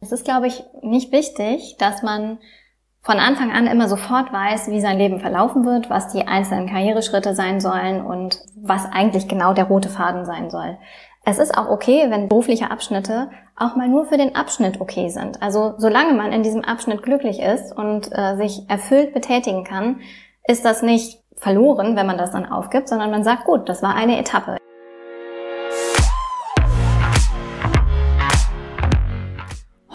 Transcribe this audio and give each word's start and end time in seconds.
Es 0.00 0.12
ist, 0.12 0.24
glaube 0.24 0.46
ich, 0.46 0.62
nicht 0.82 1.12
wichtig, 1.12 1.76
dass 1.78 2.02
man 2.02 2.38
von 3.00 3.20
Anfang 3.20 3.52
an 3.52 3.68
immer 3.68 3.88
sofort 3.88 4.32
weiß, 4.32 4.68
wie 4.68 4.80
sein 4.80 4.98
Leben 4.98 5.20
verlaufen 5.20 5.64
wird, 5.64 5.88
was 5.88 6.12
die 6.12 6.26
einzelnen 6.26 6.68
Karriereschritte 6.68 7.34
sein 7.34 7.60
sollen 7.60 8.04
und 8.04 8.40
was 8.56 8.84
eigentlich 8.90 9.28
genau 9.28 9.54
der 9.54 9.66
rote 9.66 9.88
Faden 9.88 10.24
sein 10.24 10.50
soll. 10.50 10.76
Es 11.24 11.38
ist 11.38 11.56
auch 11.56 11.68
okay, 11.68 12.06
wenn 12.08 12.28
berufliche 12.28 12.70
Abschnitte 12.70 13.30
auch 13.56 13.76
mal 13.76 13.88
nur 13.88 14.06
für 14.06 14.16
den 14.16 14.34
Abschnitt 14.34 14.80
okay 14.80 15.08
sind. 15.08 15.40
Also 15.40 15.74
solange 15.78 16.14
man 16.14 16.32
in 16.32 16.42
diesem 16.42 16.64
Abschnitt 16.64 17.02
glücklich 17.02 17.40
ist 17.40 17.76
und 17.76 18.08
äh, 18.12 18.36
sich 18.36 18.68
erfüllt 18.68 19.14
betätigen 19.14 19.64
kann, 19.64 20.00
ist 20.46 20.64
das 20.64 20.82
nicht 20.82 21.22
verloren, 21.36 21.96
wenn 21.96 22.06
man 22.06 22.18
das 22.18 22.32
dann 22.32 22.46
aufgibt, 22.46 22.88
sondern 22.88 23.10
man 23.10 23.24
sagt, 23.24 23.44
gut, 23.44 23.68
das 23.68 23.82
war 23.82 23.94
eine 23.94 24.18
Etappe. 24.18 24.56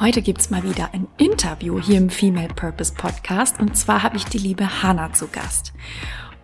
Heute 0.02 0.24
gibt's 0.24 0.50
mal 0.50 0.64
wieder 0.64 0.96
ein 0.96 1.08
Interview 1.20 1.80
hier 1.80 2.00
im 2.00 2.10
Female 2.10 2.48
Purpose 2.48 2.92
Podcast 2.92 3.60
und 3.60 3.78
zwar 3.78 4.02
habe 4.02 4.18
ich 4.18 4.26
die 4.26 4.40
liebe 4.40 4.82
Hannah 4.82 5.14
zu 5.14 5.28
Gast. 5.28 5.74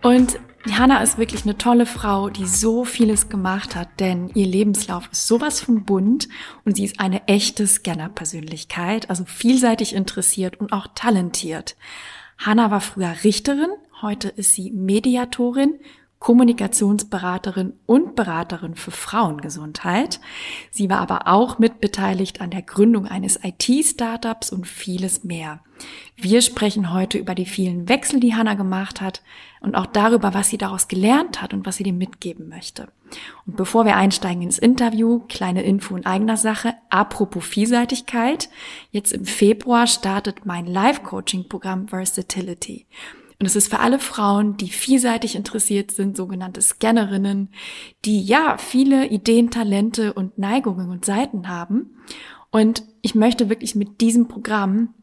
Und 0.00 0.38
die 0.64 0.76
Hannah 0.76 1.02
ist 1.02 1.18
wirklich 1.18 1.42
eine 1.42 1.58
tolle 1.58 1.84
Frau, 1.84 2.30
die 2.30 2.46
so 2.46 2.84
vieles 2.84 3.28
gemacht 3.28 3.74
hat, 3.74 3.88
denn 3.98 4.28
ihr 4.28 4.46
Lebenslauf 4.46 5.08
ist 5.10 5.26
sowas 5.26 5.60
von 5.60 5.84
bunt 5.84 6.28
und 6.64 6.76
sie 6.76 6.84
ist 6.84 7.00
eine 7.00 7.26
echte 7.26 7.66
Scanner-Persönlichkeit, 7.66 9.10
also 9.10 9.24
vielseitig 9.24 9.92
interessiert 9.92 10.60
und 10.60 10.72
auch 10.72 10.86
talentiert. 10.94 11.74
Hannah 12.38 12.70
war 12.70 12.80
früher 12.80 13.12
Richterin, 13.24 13.70
heute 14.02 14.28
ist 14.28 14.54
sie 14.54 14.70
Mediatorin, 14.70 15.80
Kommunikationsberaterin 16.18 17.74
und 17.86 18.16
Beraterin 18.16 18.74
für 18.74 18.90
Frauengesundheit. 18.90 20.20
Sie 20.70 20.90
war 20.90 20.98
aber 20.98 21.28
auch 21.28 21.58
mitbeteiligt 21.58 22.40
an 22.40 22.50
der 22.50 22.62
Gründung 22.62 23.06
eines 23.06 23.38
IT-Startups 23.42 24.50
und 24.50 24.66
vieles 24.66 25.22
mehr. 25.22 25.60
Wir 26.16 26.42
sprechen 26.42 26.92
heute 26.92 27.18
über 27.18 27.36
die 27.36 27.46
vielen 27.46 27.88
Wechsel, 27.88 28.18
die 28.18 28.34
Hannah 28.34 28.54
gemacht 28.54 29.00
hat 29.00 29.22
und 29.60 29.76
auch 29.76 29.86
darüber, 29.86 30.34
was 30.34 30.48
sie 30.48 30.58
daraus 30.58 30.88
gelernt 30.88 31.40
hat 31.40 31.54
und 31.54 31.64
was 31.66 31.76
sie 31.76 31.84
dir 31.84 31.92
mitgeben 31.92 32.48
möchte. 32.48 32.88
Und 33.46 33.56
bevor 33.56 33.84
wir 33.84 33.96
einsteigen 33.96 34.42
ins 34.42 34.58
Interview, 34.58 35.20
kleine 35.28 35.62
Info 35.62 35.96
in 35.96 36.04
eigener 36.04 36.36
Sache. 36.36 36.74
Apropos 36.90 37.44
Vielseitigkeit. 37.44 38.48
Jetzt 38.90 39.12
im 39.12 39.24
Februar 39.24 39.86
startet 39.86 40.44
mein 40.46 40.66
Live-Coaching-Programm 40.66 41.88
Versatility. 41.88 42.86
Und 43.40 43.46
es 43.46 43.54
ist 43.54 43.70
für 43.70 43.78
alle 43.78 44.00
Frauen, 44.00 44.56
die 44.56 44.68
vielseitig 44.68 45.36
interessiert 45.36 45.92
sind, 45.92 46.16
sogenannte 46.16 46.60
Scannerinnen, 46.60 47.50
die 48.04 48.20
ja 48.22 48.58
viele 48.58 49.06
Ideen, 49.06 49.50
Talente 49.50 50.12
und 50.12 50.38
Neigungen 50.38 50.90
und 50.90 51.04
Seiten 51.04 51.48
haben. 51.48 51.96
Und 52.50 52.82
ich 53.00 53.14
möchte 53.14 53.48
wirklich 53.48 53.76
mit 53.76 54.00
diesem 54.00 54.26
Programm 54.26 54.94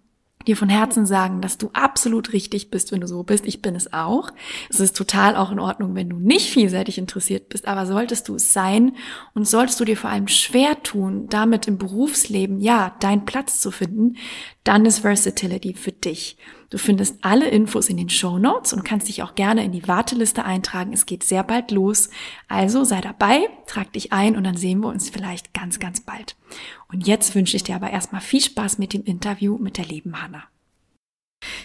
dir 0.47 0.57
von 0.57 0.69
Herzen 0.69 1.05
sagen, 1.05 1.41
dass 1.41 1.57
du 1.57 1.69
absolut 1.73 2.33
richtig 2.33 2.69
bist, 2.69 2.91
wenn 2.91 3.01
du 3.01 3.07
so 3.07 3.23
bist. 3.23 3.45
Ich 3.45 3.61
bin 3.61 3.75
es 3.75 3.93
auch. 3.93 4.29
Es 4.69 4.79
ist 4.79 4.95
total 4.95 5.35
auch 5.35 5.51
in 5.51 5.59
Ordnung, 5.59 5.95
wenn 5.95 6.09
du 6.09 6.17
nicht 6.17 6.51
vielseitig 6.51 6.97
interessiert 6.97 7.49
bist, 7.49 7.67
aber 7.67 7.85
solltest 7.85 8.27
du 8.27 8.35
es 8.35 8.53
sein 8.53 8.95
und 9.33 9.47
solltest 9.47 9.79
du 9.79 9.85
dir 9.85 9.97
vor 9.97 10.09
allem 10.09 10.27
schwer 10.27 10.81
tun, 10.83 11.27
damit 11.29 11.67
im 11.67 11.77
Berufsleben, 11.77 12.59
ja, 12.59 12.95
deinen 12.99 13.25
Platz 13.25 13.59
zu 13.59 13.71
finden, 13.71 14.17
dann 14.65 14.85
ist 14.85 14.99
Versatility 14.99 15.75
für 15.75 15.91
dich. 15.91 16.37
Du 16.71 16.77
findest 16.77 17.19
alle 17.21 17.47
Infos 17.47 17.87
in 17.87 17.97
den 17.97 18.09
Show 18.09 18.39
Notes 18.39 18.73
und 18.73 18.83
kannst 18.83 19.07
dich 19.07 19.21
auch 19.21 19.35
gerne 19.35 19.63
in 19.63 19.71
die 19.71 19.87
Warteliste 19.87 20.43
eintragen. 20.43 20.91
Es 20.91 21.05
geht 21.05 21.23
sehr 21.23 21.43
bald 21.43 21.71
los. 21.71 22.09
Also 22.47 22.83
sei 22.83 22.99
dabei, 22.99 23.47
trag 23.67 23.93
dich 23.93 24.11
ein 24.11 24.35
und 24.35 24.43
dann 24.43 24.57
sehen 24.57 24.79
wir 24.79 24.89
uns 24.89 25.09
vielleicht 25.09 25.53
ganz, 25.53 25.79
ganz 25.79 26.01
bald. 26.01 26.35
Und 26.91 27.07
jetzt 27.07 27.35
wünsche 27.35 27.55
ich 27.55 27.63
dir 27.63 27.75
aber 27.75 27.91
erstmal 27.91 28.21
viel 28.21 28.41
Spaß 28.41 28.79
mit 28.79 28.93
dem 28.93 29.03
Interview 29.03 29.57
mit 29.59 29.77
der 29.77 29.85
lieben 29.85 30.21
Hanna. 30.21 30.43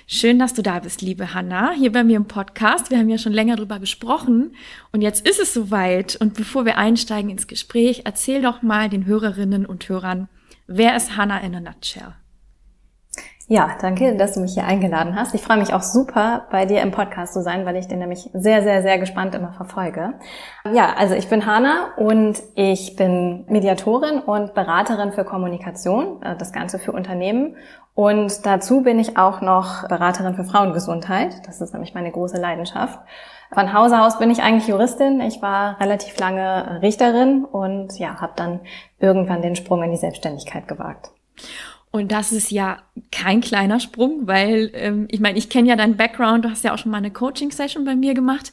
Schön, 0.07 0.39
dass 0.39 0.53
du 0.53 0.63
da 0.63 0.81
bist, 0.81 1.01
liebe 1.01 1.33
Hanna, 1.33 1.73
hier 1.73 1.93
bei 1.93 2.05
mir 2.05 2.19
im 2.19 2.29
Podcast. 2.29 2.91
Wir 2.91 2.99
haben 2.99 3.09
ja 3.09 3.17
schon 3.17 3.33
länger 3.33 3.57
drüber 3.57 3.79
gesprochen 3.79 4.55
und 4.93 5.01
jetzt 5.01 5.27
ist 5.27 5.41
es 5.41 5.55
soweit. 5.55 6.17
Und 6.17 6.35
bevor 6.35 6.67
wir 6.67 6.77
einsteigen 6.77 7.31
ins 7.31 7.47
Gespräch, 7.47 8.03
erzähl 8.05 8.43
doch 8.43 8.61
mal 8.61 8.91
den 8.91 9.07
Hörerinnen 9.07 9.65
und 9.65 9.89
Hörern, 9.89 10.29
wer 10.67 10.95
ist 10.97 11.17
Hanna 11.17 11.39
in 11.39 11.55
a 11.55 11.61
nutshell? 11.61 12.20
Ja, 13.53 13.71
danke, 13.81 14.15
dass 14.15 14.35
du 14.35 14.41
mich 14.41 14.55
hier 14.55 14.65
eingeladen 14.65 15.17
hast. 15.17 15.35
Ich 15.35 15.43
freue 15.43 15.57
mich 15.57 15.75
auch 15.75 15.83
super, 15.83 16.47
bei 16.53 16.67
dir 16.67 16.83
im 16.83 16.93
Podcast 16.93 17.33
zu 17.33 17.43
sein, 17.43 17.67
weil 17.67 17.75
ich 17.75 17.89
den 17.89 17.99
nämlich 17.99 18.31
sehr, 18.33 18.63
sehr, 18.63 18.81
sehr 18.81 18.97
gespannt 19.01 19.35
immer 19.35 19.53
verfolge. 19.53 20.15
Ja, 20.73 20.95
also 20.97 21.17
ich 21.17 21.29
bin 21.29 21.47
Hanna 21.47 21.89
und 21.97 22.41
ich 22.55 22.95
bin 22.95 23.45
Mediatorin 23.49 24.21
und 24.21 24.55
Beraterin 24.55 25.11
für 25.11 25.25
Kommunikation, 25.25 26.23
äh, 26.23 26.37
das 26.37 26.53
Ganze 26.53 26.79
für 26.79 26.93
Unternehmen. 26.93 27.57
Und 27.93 28.47
dazu 28.47 28.83
bin 28.83 29.01
ich 29.01 29.19
auch 29.19 29.41
noch 29.41 29.89
Beraterin 29.89 30.37
für 30.37 30.45
Frauengesundheit. 30.45 31.45
Das 31.49 31.61
ist 31.61 31.73
nämlich 31.73 31.93
meine 31.93 32.13
große 32.13 32.41
Leidenschaft. 32.41 33.01
Von 33.53 33.73
Hause 33.73 34.01
aus 34.01 34.21
bin 34.21 34.31
ich 34.31 34.45
eigentlich 34.45 34.69
Juristin. 34.69 35.21
Ich 35.21 35.43
war 35.43 35.81
relativ 35.81 36.17
lange 36.21 36.81
Richterin 36.83 37.45
und 37.45 37.99
ja, 37.99 38.21
habe 38.21 38.35
dann 38.37 38.61
irgendwann 39.01 39.43
den 39.43 39.57
Sprung 39.57 39.83
in 39.83 39.91
die 39.91 39.97
Selbstständigkeit 39.97 40.69
gewagt. 40.69 41.11
Und 41.93 42.13
das 42.13 42.33
ist 42.33 42.51
ja 42.51 42.79
kein 43.11 43.41
kleiner 43.41 43.81
Sprung, 43.81 44.27
weil 44.27 44.71
ähm, 44.75 45.09
ich 45.11 45.21
meine, 45.21 45.39
ich 45.39 45.49
kenne 45.49 45.69
ja 45.69 45.77
deinen 45.77 45.97
Background, 45.97 46.45
du 46.45 46.51
hast 46.51 46.63
ja 46.63 46.73
auch 46.73 46.79
schon 46.79 46.93
mal 46.93 46.99
eine 46.99 47.11
Coaching-Session 47.11 47.85
bei 47.85 47.97
mir 47.97 48.15
gemacht. 48.15 48.53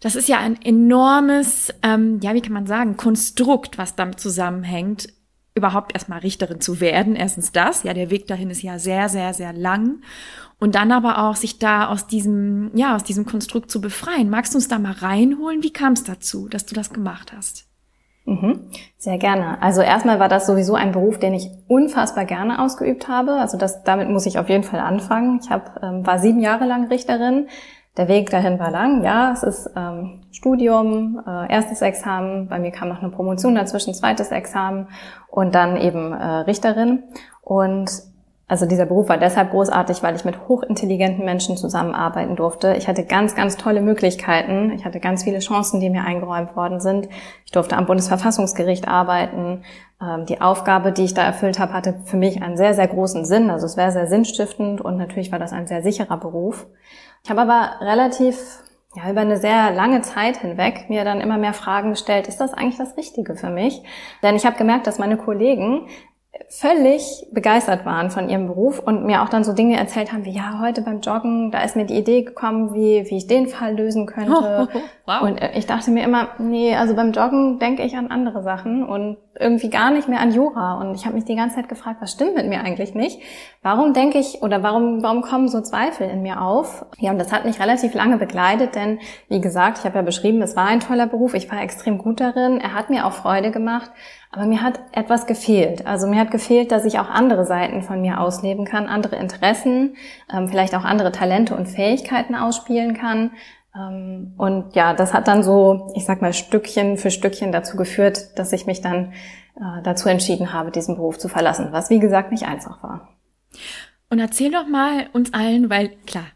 Das 0.00 0.14
ist 0.14 0.28
ja 0.28 0.38
ein 0.38 0.60
enormes, 0.62 1.74
ähm, 1.82 2.20
ja, 2.22 2.32
wie 2.32 2.40
kann 2.40 2.52
man 2.52 2.66
sagen, 2.66 2.96
Konstrukt, 2.96 3.76
was 3.76 3.96
damit 3.96 4.20
zusammenhängt, 4.20 5.08
überhaupt 5.54 5.92
erstmal 5.94 6.20
Richterin 6.20 6.60
zu 6.60 6.80
werden. 6.80 7.16
Erstens 7.16 7.52
das, 7.52 7.82
ja, 7.82 7.92
der 7.92 8.10
Weg 8.10 8.26
dahin 8.28 8.50
ist 8.50 8.62
ja 8.62 8.78
sehr, 8.78 9.08
sehr, 9.08 9.34
sehr 9.34 9.52
lang. 9.52 10.02
Und 10.58 10.74
dann 10.74 10.92
aber 10.92 11.24
auch 11.24 11.36
sich 11.36 11.58
da 11.58 11.88
aus 11.88 12.06
diesem, 12.06 12.70
ja, 12.74 12.94
aus 12.94 13.02
diesem 13.02 13.26
Konstrukt 13.26 13.70
zu 13.70 13.80
befreien. 13.80 14.30
Magst 14.30 14.54
du 14.54 14.58
uns 14.58 14.68
da 14.68 14.78
mal 14.78 14.92
reinholen? 14.92 15.62
Wie 15.62 15.72
kam 15.72 15.94
es 15.94 16.04
dazu, 16.04 16.48
dass 16.48 16.66
du 16.66 16.74
das 16.74 16.92
gemacht 16.92 17.32
hast? 17.36 17.69
Mhm, 18.26 18.70
sehr 18.98 19.18
gerne. 19.18 19.60
Also 19.62 19.80
erstmal 19.80 20.20
war 20.20 20.28
das 20.28 20.46
sowieso 20.46 20.74
ein 20.74 20.92
Beruf, 20.92 21.18
den 21.18 21.34
ich 21.34 21.50
unfassbar 21.68 22.24
gerne 22.24 22.62
ausgeübt 22.62 23.08
habe. 23.08 23.32
Also 23.32 23.58
das, 23.58 23.82
damit 23.82 24.08
muss 24.08 24.26
ich 24.26 24.38
auf 24.38 24.48
jeden 24.48 24.62
Fall 24.62 24.80
anfangen. 24.80 25.40
Ich 25.42 25.50
hab, 25.50 25.82
ähm, 25.82 26.06
war 26.06 26.18
sieben 26.18 26.40
Jahre 26.40 26.64
lang 26.66 26.86
Richterin. 26.88 27.48
Der 27.96 28.06
Weg 28.06 28.30
dahin 28.30 28.58
war 28.58 28.70
lang. 28.70 29.02
Ja, 29.02 29.32
es 29.32 29.42
ist 29.42 29.70
ähm, 29.74 30.20
Studium, 30.30 31.20
äh, 31.26 31.52
erstes 31.52 31.82
Examen. 31.82 32.46
Bei 32.48 32.58
mir 32.58 32.70
kam 32.70 32.88
noch 32.88 33.02
eine 33.02 33.10
Promotion 33.10 33.56
dazwischen, 33.56 33.94
zweites 33.94 34.30
Examen 34.30 34.88
und 35.28 35.54
dann 35.54 35.76
eben 35.76 36.12
äh, 36.12 36.24
Richterin. 36.24 37.02
Und 37.42 37.90
also 38.50 38.66
dieser 38.66 38.84
Beruf 38.84 39.08
war 39.08 39.16
deshalb 39.16 39.52
großartig, 39.52 40.02
weil 40.02 40.16
ich 40.16 40.24
mit 40.24 40.48
hochintelligenten 40.48 41.24
Menschen 41.24 41.56
zusammenarbeiten 41.56 42.34
durfte. 42.34 42.74
Ich 42.76 42.88
hatte 42.88 43.04
ganz, 43.04 43.36
ganz 43.36 43.56
tolle 43.56 43.80
Möglichkeiten. 43.80 44.72
Ich 44.72 44.84
hatte 44.84 44.98
ganz 44.98 45.22
viele 45.22 45.38
Chancen, 45.38 45.78
die 45.78 45.88
mir 45.88 46.02
eingeräumt 46.02 46.56
worden 46.56 46.80
sind. 46.80 47.08
Ich 47.44 47.52
durfte 47.52 47.76
am 47.76 47.86
Bundesverfassungsgericht 47.86 48.88
arbeiten. 48.88 49.62
Ähm, 50.02 50.26
die 50.26 50.40
Aufgabe, 50.40 50.90
die 50.90 51.04
ich 51.04 51.14
da 51.14 51.22
erfüllt 51.22 51.60
habe, 51.60 51.72
hatte 51.74 52.00
für 52.06 52.16
mich 52.16 52.42
einen 52.42 52.56
sehr, 52.56 52.74
sehr 52.74 52.88
großen 52.88 53.24
Sinn. 53.24 53.50
Also 53.50 53.66
es 53.66 53.76
wäre 53.76 53.92
sehr 53.92 54.08
sinnstiftend 54.08 54.80
und 54.80 54.96
natürlich 54.96 55.30
war 55.30 55.38
das 55.38 55.52
ein 55.52 55.68
sehr 55.68 55.84
sicherer 55.84 56.16
Beruf. 56.16 56.66
Ich 57.22 57.30
habe 57.30 57.42
aber 57.42 57.80
relativ 57.80 58.64
ja, 58.96 59.08
über 59.08 59.20
eine 59.20 59.36
sehr 59.36 59.70
lange 59.70 60.02
Zeit 60.02 60.38
hinweg 60.38 60.86
mir 60.88 61.04
dann 61.04 61.20
immer 61.20 61.38
mehr 61.38 61.54
Fragen 61.54 61.90
gestellt, 61.90 62.26
ist 62.26 62.40
das 62.40 62.52
eigentlich 62.52 62.78
das 62.78 62.96
Richtige 62.96 63.36
für 63.36 63.50
mich? 63.50 63.80
Denn 64.24 64.34
ich 64.34 64.44
habe 64.44 64.58
gemerkt, 64.58 64.88
dass 64.88 64.98
meine 64.98 65.16
Kollegen 65.16 65.86
völlig 66.48 67.26
begeistert 67.32 67.84
waren 67.84 68.10
von 68.10 68.28
ihrem 68.28 68.46
Beruf 68.46 68.78
und 68.78 69.04
mir 69.04 69.22
auch 69.22 69.28
dann 69.28 69.44
so 69.44 69.52
Dinge 69.52 69.76
erzählt 69.76 70.12
haben 70.12 70.24
wie, 70.24 70.30
ja, 70.30 70.60
heute 70.60 70.82
beim 70.82 71.00
Joggen, 71.00 71.50
da 71.50 71.62
ist 71.62 71.76
mir 71.76 71.86
die 71.86 71.96
Idee 71.96 72.22
gekommen, 72.22 72.74
wie, 72.74 73.08
wie 73.08 73.16
ich 73.16 73.26
den 73.26 73.48
Fall 73.48 73.76
lösen 73.76 74.06
könnte. 74.06 74.68
wow. 75.10 75.22
Und 75.22 75.40
äh, 75.40 75.50
ich 75.56 75.66
dachte 75.66 75.90
mir 75.90 76.04
immer, 76.04 76.28
nee, 76.38 76.74
also 76.74 76.94
beim 76.94 77.12
Joggen 77.12 77.58
denke 77.58 77.82
ich 77.82 77.96
an 77.96 78.10
andere 78.10 78.42
Sachen 78.42 78.84
und 78.84 79.16
irgendwie 79.38 79.70
gar 79.70 79.90
nicht 79.90 80.08
mehr 80.08 80.20
an 80.20 80.32
Jura. 80.32 80.80
Und 80.80 80.94
ich 80.94 81.06
habe 81.06 81.14
mich 81.14 81.24
die 81.24 81.36
ganze 81.36 81.56
Zeit 81.56 81.68
gefragt, 81.68 82.00
was 82.00 82.12
stimmt 82.12 82.36
mit 82.36 82.46
mir 82.46 82.60
eigentlich 82.60 82.94
nicht? 82.94 83.20
Warum 83.62 83.92
denke 83.92 84.18
ich 84.18 84.42
oder 84.42 84.62
warum, 84.62 85.02
warum 85.02 85.22
kommen 85.22 85.48
so 85.48 85.60
Zweifel 85.60 86.08
in 86.08 86.22
mir 86.22 86.42
auf? 86.42 86.84
Ja, 86.98 87.10
und 87.10 87.18
das 87.18 87.32
hat 87.32 87.44
mich 87.44 87.60
relativ 87.60 87.94
lange 87.94 88.18
begleitet, 88.18 88.74
denn 88.74 88.98
wie 89.28 89.40
gesagt, 89.40 89.78
ich 89.78 89.84
habe 89.84 89.96
ja 89.96 90.02
beschrieben, 90.02 90.42
es 90.42 90.56
war 90.56 90.66
ein 90.66 90.80
toller 90.80 91.06
Beruf, 91.06 91.34
ich 91.34 91.50
war 91.50 91.62
extrem 91.62 91.98
gut 91.98 92.20
darin, 92.20 92.60
er 92.60 92.74
hat 92.74 92.90
mir 92.90 93.06
auch 93.06 93.12
Freude 93.12 93.50
gemacht. 93.50 93.90
Aber 94.32 94.46
mir 94.46 94.62
hat 94.62 94.78
etwas 94.92 95.26
gefehlt. 95.26 95.88
Also 95.88 96.06
mir 96.06 96.20
hat 96.20 96.30
gefehlt, 96.30 96.70
dass 96.70 96.84
ich 96.84 97.00
auch 97.00 97.10
andere 97.10 97.44
Seiten 97.44 97.82
von 97.82 98.00
mir 98.00 98.20
ausleben 98.20 98.64
kann, 98.64 98.86
andere 98.86 99.16
Interessen, 99.16 99.96
ähm, 100.32 100.48
vielleicht 100.48 100.76
auch 100.76 100.84
andere 100.84 101.10
Talente 101.10 101.56
und 101.56 101.66
Fähigkeiten 101.66 102.36
ausspielen 102.36 102.94
kann. 102.94 103.32
Ähm, 103.74 104.34
und 104.36 104.74
ja, 104.74 104.94
das 104.94 105.14
hat 105.14 105.28
dann 105.28 105.42
so, 105.42 105.92
ich 105.94 106.04
sag 106.04 106.22
mal, 106.22 106.32
Stückchen 106.32 106.96
für 106.96 107.10
Stückchen 107.10 107.52
dazu 107.52 107.76
geführt, 107.76 108.38
dass 108.38 108.52
ich 108.52 108.66
mich 108.66 108.80
dann 108.80 109.12
äh, 109.56 109.82
dazu 109.82 110.08
entschieden 110.08 110.52
habe, 110.52 110.70
diesen 110.70 110.96
Beruf 110.96 111.18
zu 111.18 111.28
verlassen, 111.28 111.68
was 111.70 111.90
wie 111.90 112.00
gesagt 112.00 112.32
nicht 112.32 112.46
einfach 112.46 112.82
war. 112.82 113.08
Und 114.08 114.18
erzähl 114.18 114.50
doch 114.50 114.66
mal 114.66 115.08
uns 115.12 115.32
allen, 115.32 115.70
weil 115.70 115.90
klar, 116.06 116.26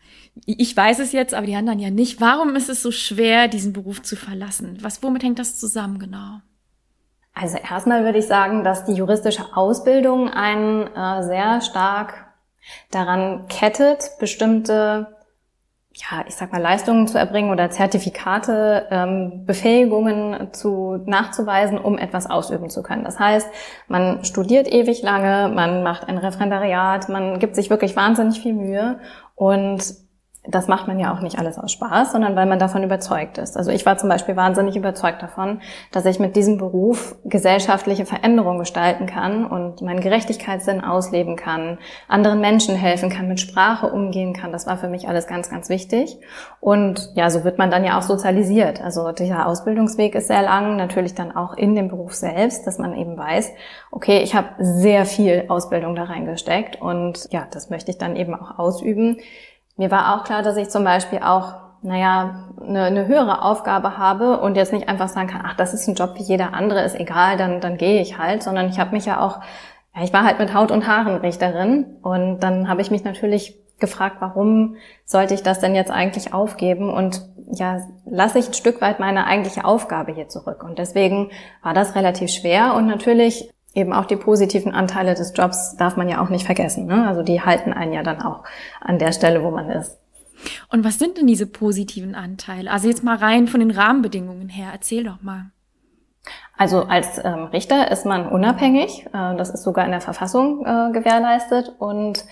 ich 0.47 0.77
weiß 0.77 0.99
es 0.99 1.13
jetzt, 1.13 1.35
aber 1.35 1.47
die 1.47 1.57
anderen 1.57 1.79
ja 1.79 1.91
nicht. 1.91 2.21
Warum 2.21 2.57
ist 2.57 2.69
es 2.69 2.83
so 2.83 2.91
schwer, 2.91 3.49
diesen 3.49 3.73
Beruf 3.73 4.03
zu 4.03 4.17
verlassen? 4.17 4.79
Was, 4.81 5.03
womit 5.03 5.23
hängt 5.23 5.39
das 5.39 5.59
zusammen 5.59 5.99
genau? 5.99 6.41
Also 7.35 7.59
erstmal 7.59 8.05
würde 8.05 8.19
ich 8.19 8.27
sagen, 8.27 8.63
dass 8.63 8.85
die 8.85 8.95
juristische 8.95 9.57
Ausbildung 9.57 10.31
einen 10.31 10.87
äh, 10.95 11.23
sehr 11.25 11.61
stark 11.61 12.27
daran 12.91 13.47
kettet, 13.49 14.13
bestimmte 14.21 15.17
ja, 15.97 16.25
ich 16.27 16.35
sag 16.35 16.53
mal, 16.53 16.61
Leistungen 16.61 17.07
zu 17.07 17.19
erbringen 17.19 17.51
oder 17.51 17.71
Zertifikate, 17.71 18.87
ähm, 18.91 19.45
Befähigungen 19.47 20.53
zu 20.53 21.01
nachzuweisen, 21.07 21.79
um 21.79 21.99
etwas 21.99 22.29
ausüben 22.29 22.69
zu 22.69 22.83
können. 22.83 23.05
Das 23.05 23.21
heißt, 23.21 23.49
man 23.87 24.25
studiert 24.25 24.67
ewig 24.67 25.03
lange, 25.03 25.55
man 25.55 25.85
macht 25.85 26.09
ein 26.09 26.19
Referendariat, 26.19 27.09
man 27.09 27.39
gibt 27.39 27.55
sich 27.55 27.71
wirklich 27.71 27.95
wahnsinnig 27.95 28.41
viel 28.41 28.55
Mühe 28.55 28.99
und 29.37 30.04
das 30.47 30.69
macht 30.69 30.87
man 30.87 30.99
ja 30.99 31.15
auch 31.15 31.21
nicht 31.21 31.39
alles 31.39 31.59
aus 31.59 31.73
Spaß, 31.73 32.13
sondern 32.13 32.37
weil 32.37 32.45
man 32.45 32.59
davon 32.59 32.83
überzeugt 32.83 33.39
ist. 33.39 33.57
Also 33.57 33.71
ich 33.71 33.87
war 33.87 33.97
zum 33.97 34.11
Beispiel 34.11 34.37
wahnsinnig 34.37 34.77
überzeugt 34.77 35.23
davon, 35.23 35.61
dass 35.91 36.05
ich 36.05 36.19
mit 36.19 36.37
diesem 36.37 36.59
Beruf 36.59 37.17
gesellschaftliche 37.25 38.05
Veränderungen 38.05 38.59
gestalten 38.59 39.07
kann 39.07 39.47
und 39.47 39.81
meinen 39.81 40.01
Gerechtigkeitssinn 40.01 40.83
ausleben 40.83 41.37
kann, 41.37 41.79
anderen 42.09 42.41
Menschen 42.41 42.75
helfen 42.77 43.09
kann, 43.09 43.27
mit 43.27 43.41
Sprache 43.41 43.87
umgehen 43.87 44.35
kann. 44.35 44.53
Das 44.53 44.67
war 44.67 44.77
für 44.77 44.89
mich 44.89 45.09
alles 45.09 45.27
ganz, 45.27 45.49
ganz 45.49 45.71
wichtig. 45.71 46.19
Und 46.61 47.11
ja, 47.15 47.31
so 47.31 47.45
wird 47.45 47.57
man 47.57 47.71
dann 47.71 47.85
ja 47.85 47.99
auch 47.99 48.03
sozialisiert. 48.03 48.83
Also 48.83 49.13
dieser 49.13 49.47
Ausbildungsweg 49.47 50.15
ist 50.15 50.27
sehr 50.27 50.43
lang, 50.43 50.77
natürlich 50.77 51.15
dann 51.15 51.35
auch 51.35 51.57
in 51.57 51.75
dem 51.75 51.89
Beruf 51.89 52.13
selbst, 52.13 52.67
dass 52.67 52.79
man 52.79 52.95
eben 52.95 53.17
weiß, 53.17 53.51
okay, 53.91 54.19
ich 54.19 54.35
habe 54.35 54.49
sehr 54.59 55.07
viel 55.07 55.45
Ausbildung 55.49 55.95
da 55.95 56.05
reingesteckt 56.05 56.83
und 56.83 57.29
ja, 57.33 57.47
das 57.51 57.71
möchte 57.71 57.91
ich 57.91 57.97
dann 57.97 58.15
eben 58.15 58.35
auch 58.35 58.59
ausüben 58.59 59.17
mir 59.77 59.91
war 59.91 60.15
auch 60.15 60.25
klar, 60.25 60.43
dass 60.43 60.57
ich 60.57 60.71
zum 60.71 60.85
Beispiel 60.85 61.21
auch, 61.21 61.55
naja, 61.83 62.45
eine, 62.61 62.85
eine 62.85 63.07
höhere 63.07 63.43
Aufgabe 63.43 63.99
habe 63.99 64.41
und 64.41 64.57
jetzt 64.57 64.73
nicht 64.73 64.89
einfach 64.89 65.09
sagen 65.09 65.29
kann, 65.29 65.43
ach, 65.45 65.55
das 65.55 65.75
ist 65.75 65.87
ein 65.89 65.95
Job 65.95 66.15
wie 66.17 66.23
jeder 66.23 66.55
andere, 66.55 66.83
ist 66.83 66.99
egal, 66.99 67.37
dann, 67.37 67.61
dann 67.61 67.77
gehe 67.77 68.01
ich 68.01 68.19
halt, 68.19 68.43
sondern 68.43 68.69
ich 68.69 68.79
habe 68.79 68.93
mich 68.93 69.05
ja 69.05 69.21
auch, 69.21 69.41
ja, 69.95 70.03
ich 70.03 70.13
war 70.13 70.25
halt 70.25 70.39
mit 70.39 70.55
Haut 70.55 70.71
und 70.71 70.87
Haaren 70.87 71.17
Richterin 71.17 71.99
und 72.03 72.41
dann 72.41 72.69
habe 72.69 72.81
ich 72.81 72.91
mich 72.91 73.05
natürlich 73.05 73.59
gefragt, 73.81 74.17
warum 74.21 74.77
sollte 75.05 75.35
ich 75.35 75.43
das 75.43 75.59
denn 75.59 75.75
jetzt 75.75 75.91
eigentlich 75.91 76.33
aufgeben 76.33 76.91
und 76.91 77.23
ja, 77.53 77.81
lasse 78.07 78.39
ich 78.39 78.49
ein 78.49 78.55
Stück 78.55 78.81
weit 78.81 79.01
meine 79.01 79.27
eigentliche 79.27 79.65
Aufgabe 79.65 80.13
hier 80.13 80.29
zurück. 80.29 80.63
Und 80.63 80.79
deswegen 80.79 81.31
war 81.63 81.75
das 81.75 81.95
relativ 81.95 82.31
schwer 82.31 82.75
und 82.75 82.87
natürlich 82.87 83.51
eben 83.75 83.93
auch 83.93 84.07
die 84.07 84.17
positiven 84.17 84.73
Anteile 84.73 85.15
des 85.15 85.33
Jobs 85.35 85.77
darf 85.77 85.97
man 85.97 86.09
ja 86.09 86.23
auch 86.23 86.29
nicht 86.29 86.47
vergessen. 86.47 86.87
Ne? 86.87 87.07
Also 87.07 87.23
die 87.23 87.41
halten 87.41 87.73
einen 87.73 87.93
ja 87.93 88.03
dann 88.03 88.23
auch 88.23 88.45
an 88.81 88.99
der 88.99 89.13
Stelle, 89.13 89.43
wo 89.43 89.51
man 89.51 89.71
ist. 89.71 89.99
Und 90.71 90.85
was 90.85 90.99
sind 90.99 91.19
denn 91.19 91.27
diese 91.27 91.47
positiven 91.47 92.15
Anteile? 92.15 92.71
Also 92.71 92.89
jetzt 92.89 93.05
mal 93.05 93.17
rein 93.17 93.47
von 93.47 93.61
den 93.61 93.71
Rahmenbedingungen 93.71 94.49
her, 94.49 94.69
erzähl 94.73 95.05
doch 95.05 95.23
mal. 95.23 95.51
Also 96.57 96.85
als 96.85 97.19
ähm, 97.23 97.45
Richter 97.45 97.91
ist 97.91 98.07
man 98.07 98.29
unabhängig, 98.29 99.07
äh, 99.07 99.37
das 99.37 99.51
ist 99.51 99.65
sogar 99.65 99.85
in 99.85 99.91
der 99.91 100.01
Verfassung 100.01 100.65
äh, 100.65 100.93
gewährleistet 100.93 101.75
und 101.79 102.25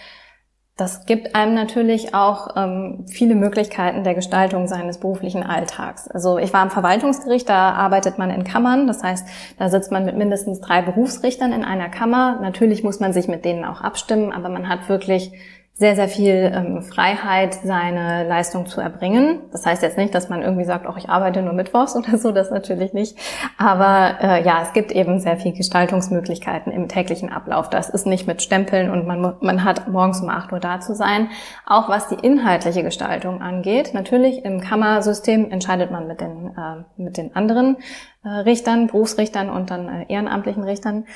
das 0.82 1.06
gibt 1.06 1.36
einem 1.36 1.54
natürlich 1.54 2.12
auch 2.12 2.56
ähm, 2.56 3.04
viele 3.08 3.36
Möglichkeiten 3.36 4.02
der 4.02 4.14
Gestaltung 4.14 4.66
seines 4.66 4.98
beruflichen 4.98 5.44
Alltags. 5.44 6.08
Also 6.08 6.38
ich 6.38 6.52
war 6.52 6.60
am 6.60 6.72
Verwaltungsgericht, 6.72 7.48
da 7.48 7.70
arbeitet 7.70 8.18
man 8.18 8.30
in 8.30 8.42
Kammern, 8.42 8.88
das 8.88 9.04
heißt, 9.04 9.26
da 9.58 9.68
sitzt 9.68 9.92
man 9.92 10.04
mit 10.04 10.16
mindestens 10.16 10.60
drei 10.60 10.82
Berufsrichtern 10.82 11.52
in 11.52 11.64
einer 11.64 11.88
Kammer. 11.88 12.40
Natürlich 12.42 12.82
muss 12.82 12.98
man 12.98 13.12
sich 13.12 13.28
mit 13.28 13.44
denen 13.44 13.64
auch 13.64 13.80
abstimmen, 13.80 14.32
aber 14.32 14.48
man 14.48 14.68
hat 14.68 14.88
wirklich 14.88 15.30
sehr, 15.74 15.96
sehr 15.96 16.08
viel 16.08 16.52
ähm, 16.54 16.82
Freiheit, 16.82 17.54
seine 17.54 18.28
Leistung 18.28 18.66
zu 18.66 18.80
erbringen. 18.80 19.40
Das 19.52 19.64
heißt 19.64 19.82
jetzt 19.82 19.96
nicht, 19.96 20.14
dass 20.14 20.28
man 20.28 20.42
irgendwie 20.42 20.66
sagt, 20.66 20.86
auch 20.86 20.98
ich 20.98 21.08
arbeite 21.08 21.40
nur 21.40 21.54
mittwochs 21.54 21.96
oder 21.96 22.18
so, 22.18 22.30
das 22.30 22.50
natürlich 22.50 22.92
nicht. 22.92 23.16
Aber 23.56 24.18
äh, 24.20 24.44
ja, 24.44 24.60
es 24.62 24.74
gibt 24.74 24.92
eben 24.92 25.18
sehr 25.18 25.38
viel 25.38 25.52
Gestaltungsmöglichkeiten 25.52 26.72
im 26.72 26.88
täglichen 26.88 27.32
Ablauf. 27.32 27.70
Das 27.70 27.88
ist 27.88 28.06
nicht 28.06 28.26
mit 28.26 28.42
Stempeln 28.42 28.90
und 28.90 29.06
man, 29.06 29.34
man 29.40 29.64
hat 29.64 29.88
morgens 29.88 30.20
um 30.20 30.28
8 30.28 30.52
Uhr 30.52 30.60
da 30.60 30.80
zu 30.80 30.94
sein. 30.94 31.28
Auch 31.66 31.88
was 31.88 32.08
die 32.08 32.16
inhaltliche 32.16 32.82
Gestaltung 32.82 33.40
angeht. 33.40 33.94
Natürlich 33.94 34.44
im 34.44 34.60
Kammersystem 34.60 35.50
entscheidet 35.50 35.90
man 35.90 36.06
mit 36.06 36.20
den, 36.20 36.48
äh, 36.48 36.84
mit 37.02 37.16
den 37.16 37.34
anderen 37.34 37.78
äh, 38.24 38.28
Richtern, 38.28 38.88
Berufsrichtern 38.88 39.48
und 39.48 39.70
dann 39.70 39.88
äh, 39.88 40.12
ehrenamtlichen 40.12 40.64
Richtern. 40.64 41.06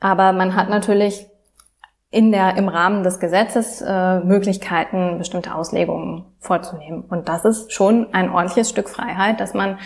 Aber 0.00 0.32
man 0.32 0.56
hat 0.56 0.70
natürlich 0.70 1.26
in 2.10 2.32
der, 2.32 2.56
im 2.56 2.68
Rahmen 2.68 3.02
des 3.02 3.18
Gesetzes 3.18 3.82
äh, 3.82 4.20
Möglichkeiten, 4.20 5.18
bestimmte 5.18 5.54
Auslegungen 5.54 6.24
vorzunehmen. 6.38 7.02
Und 7.02 7.28
das 7.28 7.44
ist 7.44 7.72
schon 7.72 8.12
ein 8.14 8.30
ordentliches 8.30 8.70
Stück 8.70 8.88
Freiheit, 8.88 9.40
dass 9.40 9.54
man, 9.54 9.78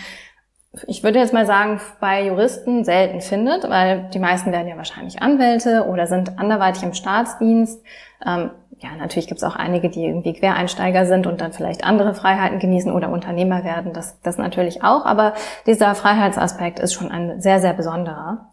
ich 0.87 1.03
würde 1.03 1.19
jetzt 1.19 1.33
mal 1.33 1.45
sagen, 1.45 1.81
bei 1.99 2.25
Juristen 2.25 2.85
selten 2.85 3.21
findet, 3.21 3.69
weil 3.69 4.09
die 4.13 4.19
meisten 4.19 4.51
werden 4.51 4.67
ja 4.67 4.77
wahrscheinlich 4.77 5.21
Anwälte 5.21 5.87
oder 5.87 6.07
sind 6.07 6.37
anderweitig 6.39 6.83
im 6.83 6.93
Staatsdienst. 6.93 7.83
Ähm, 8.25 8.51
ja, 8.77 8.89
natürlich 8.97 9.27
gibt 9.27 9.39
es 9.39 9.43
auch 9.43 9.55
einige, 9.55 9.89
die 9.89 10.05
irgendwie 10.05 10.33
Quereinsteiger 10.33 11.05
sind 11.05 11.27
und 11.27 11.41
dann 11.41 11.53
vielleicht 11.53 11.83
andere 11.83 12.13
Freiheiten 12.15 12.59
genießen 12.59 12.91
oder 12.91 13.09
Unternehmer 13.09 13.63
werden. 13.63 13.93
Das, 13.93 14.19
das 14.21 14.37
natürlich 14.37 14.83
auch. 14.83 15.05
Aber 15.05 15.33
dieser 15.67 15.93
Freiheitsaspekt 15.93 16.79
ist 16.79 16.93
schon 16.93 17.11
ein 17.11 17.41
sehr, 17.41 17.59
sehr 17.59 17.73
besonderer. 17.73 18.49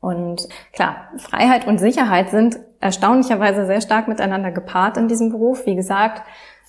Und 0.00 0.48
klar, 0.72 1.08
Freiheit 1.16 1.66
und 1.66 1.78
Sicherheit 1.78 2.30
sind 2.30 2.58
erstaunlicherweise 2.80 3.66
sehr 3.66 3.80
stark 3.80 4.08
miteinander 4.08 4.52
gepaart 4.52 4.96
in 4.96 5.08
diesem 5.08 5.30
Beruf. 5.30 5.66
Wie 5.66 5.74
gesagt, 5.74 6.22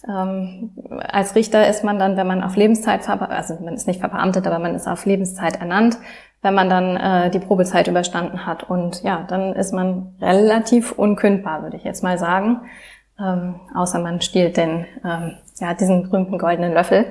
ähm, 0.07 0.71
als 1.11 1.35
Richter 1.35 1.67
ist 1.67 1.83
man 1.83 1.99
dann, 1.99 2.17
wenn 2.17 2.27
man 2.27 2.43
auf 2.43 2.55
Lebenszeit, 2.55 3.07
also 3.09 3.55
man 3.63 3.73
ist 3.73 3.87
nicht 3.87 3.99
verbeamtet, 3.99 4.47
aber 4.47 4.59
man 4.59 4.75
ist 4.75 4.87
auf 4.87 5.05
Lebenszeit 5.05 5.59
ernannt, 5.59 5.97
wenn 6.41 6.53
man 6.53 6.69
dann 6.69 6.97
äh, 6.97 7.29
die 7.29 7.39
Probezeit 7.39 7.87
überstanden 7.87 8.45
hat. 8.45 8.63
Und 8.63 9.03
ja, 9.03 9.25
dann 9.27 9.53
ist 9.53 9.73
man 9.73 10.15
relativ 10.21 10.91
unkündbar, 10.91 11.63
würde 11.63 11.77
ich 11.77 11.83
jetzt 11.83 12.03
mal 12.03 12.17
sagen. 12.17 12.61
Ähm, 13.19 13.59
außer 13.73 13.99
man 13.99 14.21
stiehlt 14.21 14.57
den, 14.57 14.85
ähm, 15.03 15.33
ja, 15.59 15.73
diesen 15.73 16.03
berühmten 16.03 16.37
goldenen 16.37 16.73
Löffel. 16.73 17.07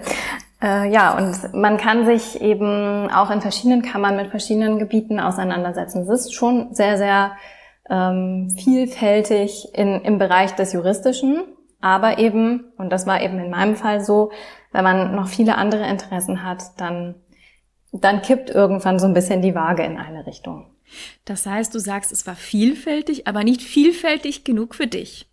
Äh, 0.62 0.91
ja, 0.91 1.17
und 1.17 1.55
man 1.55 1.76
kann 1.76 2.06
sich 2.06 2.41
eben 2.41 3.11
auch 3.11 3.31
in 3.31 3.41
verschiedenen 3.41 3.82
Kammern 3.82 4.17
mit 4.17 4.29
verschiedenen 4.29 4.79
Gebieten 4.79 5.20
auseinandersetzen. 5.20 6.03
Es 6.03 6.26
ist 6.26 6.35
schon 6.35 6.75
sehr, 6.75 6.97
sehr 6.97 7.32
ähm, 7.91 8.50
vielfältig 8.56 9.69
in, 9.75 10.00
im 10.00 10.19
Bereich 10.19 10.55
des 10.55 10.73
Juristischen, 10.73 11.44
aber 11.81 12.19
eben, 12.19 12.73
und 12.79 12.91
das 12.91 13.06
war 13.06 13.20
eben 13.23 13.38
in 13.38 13.50
meinem 13.50 13.76
Fall 13.76 14.00
so, 14.00 14.32
wenn 14.73 14.85
man 14.85 15.14
noch 15.14 15.29
viele 15.29 15.56
andere 15.56 15.87
Interessen 15.87 16.43
hat, 16.43 16.62
dann, 16.79 17.17
dann 17.93 18.23
kippt 18.23 18.50
irgendwann 18.50 18.99
so 18.99 19.06
ein 19.06 19.14
bisschen 19.14 19.43
die 19.43 19.55
Waage 19.55 19.85
in 19.85 19.99
eine 19.99 20.26
Richtung. 20.26 20.70
Das 21.25 21.47
heißt, 21.47 21.75
du 21.75 21.79
sagst, 21.79 22.12
es 22.12 22.26
war 22.26 22.35
vielfältig, 22.35 23.26
aber 23.26 23.44
nicht 23.44 23.62
vielfältig 23.62 24.44
genug 24.44 24.75
für 24.75 24.87
dich. 24.87 25.29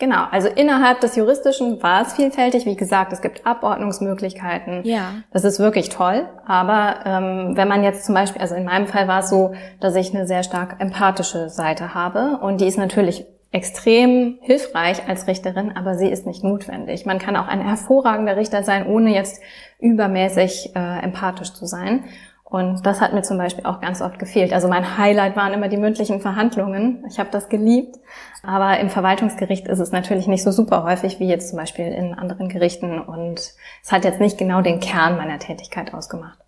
Genau, 0.00 0.26
also 0.30 0.46
innerhalb 0.46 1.00
des 1.00 1.16
Juristischen 1.16 1.82
war 1.82 2.02
es 2.02 2.12
vielfältig. 2.12 2.66
Wie 2.66 2.76
gesagt, 2.76 3.12
es 3.12 3.20
gibt 3.20 3.44
Abordnungsmöglichkeiten. 3.44 4.82
Ja. 4.84 5.14
Das 5.32 5.42
ist 5.42 5.58
wirklich 5.58 5.88
toll. 5.88 6.28
Aber 6.46 7.00
ähm, 7.04 7.56
wenn 7.56 7.66
man 7.66 7.82
jetzt 7.82 8.04
zum 8.04 8.14
Beispiel, 8.14 8.40
also 8.40 8.54
in 8.54 8.64
meinem 8.64 8.86
Fall 8.86 9.08
war 9.08 9.20
es 9.20 9.30
so, 9.30 9.54
dass 9.80 9.96
ich 9.96 10.14
eine 10.14 10.26
sehr 10.26 10.44
stark 10.44 10.76
empathische 10.78 11.48
Seite 11.48 11.94
habe 11.94 12.38
und 12.40 12.60
die 12.60 12.66
ist 12.66 12.78
natürlich 12.78 13.26
extrem 13.50 14.38
hilfreich 14.42 15.08
als 15.08 15.26
Richterin, 15.26 15.72
aber 15.76 15.96
sie 15.96 16.08
ist 16.08 16.26
nicht 16.26 16.44
notwendig. 16.44 17.04
Man 17.06 17.18
kann 17.18 17.34
auch 17.34 17.48
ein 17.48 17.60
hervorragender 17.60 18.36
Richter 18.36 18.62
sein, 18.62 18.86
ohne 18.86 19.14
jetzt 19.14 19.42
übermäßig 19.80 20.76
äh, 20.76 21.02
empathisch 21.02 21.54
zu 21.54 21.66
sein. 21.66 22.04
Und 22.50 22.86
das 22.86 23.02
hat 23.02 23.12
mir 23.12 23.20
zum 23.22 23.36
Beispiel 23.36 23.66
auch 23.66 23.80
ganz 23.80 24.00
oft 24.00 24.18
gefehlt. 24.18 24.54
Also 24.54 24.68
mein 24.68 24.96
Highlight 24.96 25.36
waren 25.36 25.52
immer 25.52 25.68
die 25.68 25.76
mündlichen 25.76 26.20
Verhandlungen. 26.20 27.04
Ich 27.06 27.18
habe 27.18 27.28
das 27.30 27.50
geliebt. 27.50 27.96
Aber 28.42 28.78
im 28.80 28.88
Verwaltungsgericht 28.88 29.68
ist 29.68 29.80
es 29.80 29.92
natürlich 29.92 30.26
nicht 30.26 30.42
so 30.42 30.50
super 30.50 30.82
häufig 30.82 31.20
wie 31.20 31.28
jetzt 31.28 31.50
zum 31.50 31.58
Beispiel 31.58 31.86
in 31.86 32.14
anderen 32.14 32.48
Gerichten. 32.48 33.00
Und 33.00 33.52
es 33.82 33.92
hat 33.92 34.04
jetzt 34.04 34.20
nicht 34.20 34.38
genau 34.38 34.62
den 34.62 34.80
Kern 34.80 35.18
meiner 35.18 35.38
Tätigkeit 35.38 35.92
ausgemacht. 35.92 36.38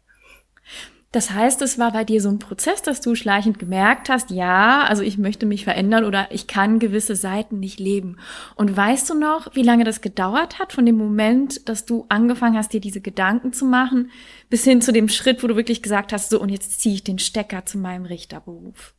Das 1.13 1.33
heißt, 1.33 1.61
es 1.63 1.77
war 1.77 1.91
bei 1.91 2.05
dir 2.05 2.21
so 2.21 2.29
ein 2.29 2.39
Prozess, 2.39 2.83
dass 2.83 3.01
du 3.01 3.17
schleichend 3.17 3.59
gemerkt 3.59 4.09
hast, 4.09 4.31
ja, 4.31 4.85
also 4.85 5.03
ich 5.03 5.19
möchte 5.19 5.45
mich 5.45 5.65
verändern 5.65 6.05
oder 6.05 6.29
ich 6.31 6.47
kann 6.47 6.79
gewisse 6.79 7.17
Seiten 7.17 7.59
nicht 7.59 7.81
leben. 7.81 8.19
Und 8.55 8.77
weißt 8.77 9.11
du 9.11 9.15
noch, 9.15 9.53
wie 9.57 9.65
lange 9.65 9.83
das 9.83 10.03
gedauert 10.03 10.61
hat 10.61 10.73
von 10.73 10.87
dem 10.87 10.97
Moment, 10.97 11.69
dass 11.69 11.85
du 11.85 12.07
angefangen 12.09 12.57
hast, 12.57 12.73
dir 12.73 12.81
diese 12.81 13.01
Gedanken 13.01 13.53
zu 13.53 13.65
machen, 13.65 14.13
bis 14.51 14.63
hin 14.63 14.83
zu 14.83 14.93
dem 14.93 15.09
Schritt, 15.09 15.43
wo 15.43 15.49
du 15.49 15.57
wirklich 15.57 15.83
gesagt 15.83 16.13
hast, 16.13 16.31
so 16.31 16.41
und 16.41 16.49
jetzt 16.49 16.81
ziehe 16.81 16.95
ich 16.95 17.03
den 17.03 17.19
Stecker 17.19 17.67
zu 17.67 17.79
meinem 17.79 18.05
Richterberuf? 18.05 18.95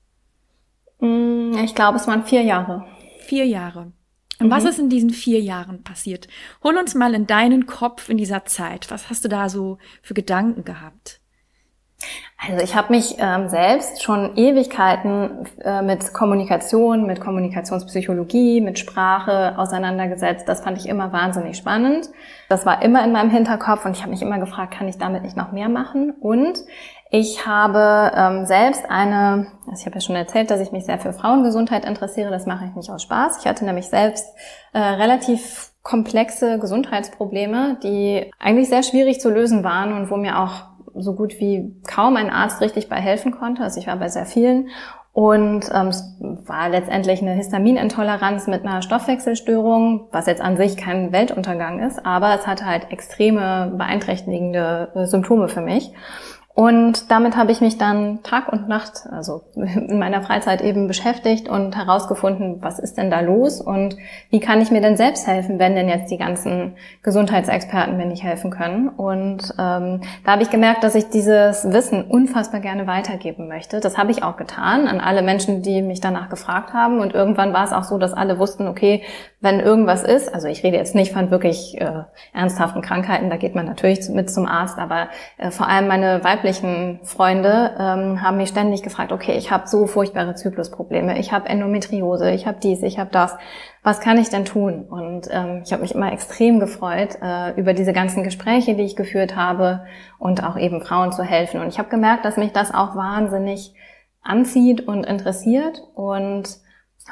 Mm, 0.99 1.53
ich 1.63 1.75
glaube, 1.75 1.97
es 1.97 2.07
waren 2.07 2.25
vier 2.25 2.41
Jahre. 2.41 2.85
Vier 3.21 3.45
Jahre. 3.45 3.93
Und 4.37 4.47
mhm. 4.47 4.51
was 4.51 4.65
ist 4.65 4.79
in 4.79 4.89
diesen 4.89 5.11
vier 5.11 5.39
Jahren 5.39 5.83
passiert? 5.83 6.27
Hol 6.61 6.75
uns 6.75 6.93
mal 6.93 7.13
in 7.13 7.25
deinen 7.25 7.67
Kopf 7.67 8.09
in 8.09 8.17
dieser 8.17 8.43
Zeit. 8.43 8.91
Was 8.91 9.09
hast 9.09 9.23
du 9.23 9.29
da 9.29 9.47
so 9.47 9.77
für 10.01 10.13
Gedanken 10.13 10.65
gehabt? 10.65 11.20
Also 12.43 12.63
ich 12.63 12.75
habe 12.75 12.91
mich 12.91 13.17
ähm, 13.19 13.49
selbst 13.49 14.01
schon 14.01 14.35
Ewigkeiten 14.35 15.47
äh, 15.63 15.83
mit 15.83 16.11
Kommunikation, 16.13 17.05
mit 17.05 17.21
Kommunikationspsychologie, 17.21 18.61
mit 18.61 18.79
Sprache 18.79 19.53
auseinandergesetzt. 19.57 20.47
Das 20.47 20.61
fand 20.61 20.77
ich 20.79 20.89
immer 20.89 21.13
wahnsinnig 21.13 21.57
spannend. 21.57 22.09
Das 22.49 22.65
war 22.65 22.81
immer 22.81 23.03
in 23.05 23.11
meinem 23.11 23.29
Hinterkopf 23.29 23.85
und 23.85 23.95
ich 23.95 24.01
habe 24.01 24.11
mich 24.11 24.23
immer 24.23 24.39
gefragt, 24.39 24.73
kann 24.73 24.87
ich 24.87 24.97
damit 24.97 25.21
nicht 25.21 25.37
noch 25.37 25.51
mehr 25.51 25.69
machen? 25.69 26.11
Und 26.19 26.57
Ich 27.13 27.45
habe 27.45 28.13
ähm, 28.15 28.45
selbst 28.45 28.89
eine, 28.89 29.47
also 29.67 29.81
ich 29.81 29.85
habe 29.85 29.95
ja 29.95 30.01
schon 30.01 30.15
erzählt, 30.15 30.49
dass 30.49 30.61
ich 30.61 30.71
mich 30.71 30.85
sehr 30.85 30.97
für 30.97 31.11
Frauengesundheit 31.11 31.83
interessiere. 31.83 32.31
Das 32.31 32.45
mache 32.45 32.65
ich 32.65 32.73
nicht 32.73 32.89
aus 32.89 33.03
Spaß. 33.03 33.39
Ich 33.41 33.47
hatte 33.47 33.65
nämlich 33.65 33.87
selbst 33.87 34.25
äh, 34.71 34.79
relativ 34.79 35.73
komplexe 35.83 36.57
Gesundheitsprobleme, 36.57 37.77
die 37.83 38.31
eigentlich 38.39 38.69
sehr 38.69 38.83
schwierig 38.83 39.19
zu 39.19 39.29
lösen 39.29 39.65
waren 39.65 39.91
und 39.91 40.09
wo 40.09 40.15
mir 40.15 40.39
auch 40.39 40.70
so 40.95 41.13
gut 41.13 41.39
wie 41.39 41.75
kaum 41.87 42.15
ein 42.15 42.29
Arzt 42.29 42.61
richtig 42.61 42.89
bei 42.89 42.97
helfen 42.97 43.31
konnte. 43.31 43.63
Also 43.63 43.79
ich 43.79 43.87
war 43.87 43.97
bei 43.97 44.09
sehr 44.09 44.25
vielen 44.25 44.69
und 45.13 45.69
ähm, 45.73 45.87
es 45.87 46.03
war 46.45 46.69
letztendlich 46.69 47.21
eine 47.21 47.33
Histaminintoleranz 47.33 48.47
mit 48.47 48.65
einer 48.65 48.81
Stoffwechselstörung, 48.81 50.07
was 50.11 50.25
jetzt 50.25 50.41
an 50.41 50.55
sich 50.55 50.77
kein 50.77 51.11
Weltuntergang 51.11 51.79
ist, 51.79 52.05
aber 52.05 52.33
es 52.33 52.47
hatte 52.47 52.65
halt 52.65 52.91
extreme 52.91 53.73
beeinträchtigende 53.77 54.91
äh, 54.95 55.05
Symptome 55.05 55.49
für 55.49 55.61
mich. 55.61 55.91
Und 56.53 57.09
damit 57.09 57.37
habe 57.37 57.51
ich 57.51 57.61
mich 57.61 57.77
dann 57.77 58.23
Tag 58.23 58.51
und 58.51 58.67
Nacht, 58.67 59.07
also 59.09 59.43
in 59.55 59.97
meiner 59.99 60.21
Freizeit 60.21 60.61
eben 60.61 60.87
beschäftigt 60.87 61.47
und 61.47 61.75
herausgefunden, 61.75 62.57
was 62.61 62.77
ist 62.77 62.97
denn 62.97 63.09
da 63.09 63.21
los 63.21 63.61
und 63.61 63.95
wie 64.29 64.39
kann 64.39 64.61
ich 64.61 64.69
mir 64.69 64.81
denn 64.81 64.97
selbst 64.97 65.27
helfen, 65.27 65.59
wenn 65.59 65.75
denn 65.75 65.87
jetzt 65.87 66.11
die 66.11 66.17
ganzen 66.17 66.75
Gesundheitsexperten 67.03 67.95
mir 67.95 68.05
nicht 68.05 68.23
helfen 68.23 68.51
können. 68.51 68.89
Und 68.89 69.53
ähm, 69.57 70.01
da 70.25 70.33
habe 70.33 70.43
ich 70.43 70.49
gemerkt, 70.49 70.83
dass 70.83 70.95
ich 70.95 71.09
dieses 71.09 71.71
Wissen 71.71 72.03
unfassbar 72.03 72.59
gerne 72.59 72.85
weitergeben 72.85 73.47
möchte. 73.47 73.79
Das 73.79 73.97
habe 73.97 74.11
ich 74.11 74.23
auch 74.23 74.35
getan 74.35 74.87
an 74.87 74.99
alle 74.99 75.21
Menschen, 75.21 75.61
die 75.61 75.81
mich 75.81 76.01
danach 76.01 76.29
gefragt 76.29 76.73
haben. 76.73 76.99
Und 76.99 77.13
irgendwann 77.13 77.53
war 77.53 77.63
es 77.63 77.71
auch 77.71 77.83
so, 77.83 77.97
dass 77.97 78.13
alle 78.13 78.39
wussten, 78.39 78.67
okay, 78.67 79.03
wenn 79.41 79.59
irgendwas 79.59 80.03
ist, 80.03 80.31
also 80.33 80.47
ich 80.47 80.63
rede 80.63 80.77
jetzt 80.77 80.93
nicht 80.93 81.11
von 81.11 81.31
wirklich 81.31 81.81
äh, 81.81 82.03
ernsthaften 82.31 82.83
Krankheiten, 82.83 83.31
da 83.31 83.37
geht 83.37 83.55
man 83.55 83.65
natürlich 83.65 84.07
mit 84.09 84.29
zum 84.29 84.45
Arzt, 84.45 84.77
aber 84.77 85.09
äh, 85.39 85.49
vor 85.49 85.67
allem 85.67 85.87
meine 85.87 86.23
weiblichen 86.23 86.99
Freunde 87.03 87.71
ähm, 87.79 88.21
haben 88.21 88.37
mich 88.37 88.49
ständig 88.49 88.83
gefragt, 88.83 89.11
okay, 89.11 89.33
ich 89.33 89.49
habe 89.49 89.67
so 89.67 89.87
furchtbare 89.87 90.35
Zyklusprobleme, 90.35 91.17
ich 91.17 91.31
habe 91.31 91.49
Endometriose, 91.49 92.29
ich 92.29 92.45
habe 92.45 92.59
dies, 92.61 92.83
ich 92.83 92.99
habe 92.99 93.09
das, 93.11 93.35
was 93.81 93.99
kann 93.99 94.19
ich 94.19 94.29
denn 94.29 94.45
tun? 94.45 94.85
Und 94.87 95.27
ähm, 95.31 95.63
ich 95.65 95.73
habe 95.73 95.81
mich 95.81 95.95
immer 95.95 96.13
extrem 96.13 96.59
gefreut 96.59 97.17
äh, 97.19 97.59
über 97.59 97.73
diese 97.73 97.93
ganzen 97.93 98.23
Gespräche, 98.23 98.75
die 98.75 98.83
ich 98.83 98.95
geführt 98.95 99.35
habe 99.35 99.87
und 100.19 100.43
auch 100.43 100.55
eben 100.55 100.83
Frauen 100.83 101.11
zu 101.11 101.23
helfen. 101.23 101.61
Und 101.61 101.67
ich 101.69 101.79
habe 101.79 101.89
gemerkt, 101.89 102.25
dass 102.25 102.37
mich 102.37 102.51
das 102.51 102.71
auch 102.71 102.95
wahnsinnig 102.95 103.73
anzieht 104.21 104.87
und 104.87 105.03
interessiert 105.03 105.81
und 105.95 106.59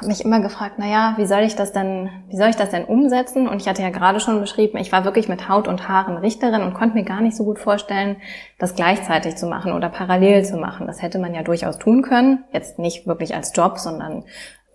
habe 0.00 0.08
mich 0.08 0.24
immer 0.24 0.40
gefragt, 0.40 0.76
na 0.78 0.86
ja, 0.86 1.14
wie 1.18 1.26
soll 1.26 1.40
ich 1.40 1.56
das 1.56 1.72
denn, 1.72 2.08
wie 2.28 2.36
soll 2.36 2.48
ich 2.48 2.56
das 2.56 2.70
denn 2.70 2.86
umsetzen? 2.86 3.46
Und 3.46 3.60
ich 3.60 3.68
hatte 3.68 3.82
ja 3.82 3.90
gerade 3.90 4.18
schon 4.18 4.40
beschrieben, 4.40 4.78
ich 4.78 4.92
war 4.92 5.04
wirklich 5.04 5.28
mit 5.28 5.46
Haut 5.46 5.68
und 5.68 5.88
Haaren 5.88 6.16
Richterin 6.16 6.62
und 6.62 6.72
konnte 6.72 6.96
mir 6.96 7.04
gar 7.04 7.20
nicht 7.20 7.36
so 7.36 7.44
gut 7.44 7.58
vorstellen, 7.58 8.16
das 8.58 8.74
gleichzeitig 8.74 9.36
zu 9.36 9.46
machen 9.46 9.72
oder 9.72 9.90
parallel 9.90 10.42
zu 10.46 10.56
machen. 10.56 10.86
Das 10.86 11.02
hätte 11.02 11.18
man 11.18 11.34
ja 11.34 11.42
durchaus 11.42 11.76
tun 11.76 12.00
können. 12.00 12.44
Jetzt 12.50 12.78
nicht 12.78 13.06
wirklich 13.06 13.34
als 13.34 13.52
Job, 13.54 13.78
sondern 13.78 14.24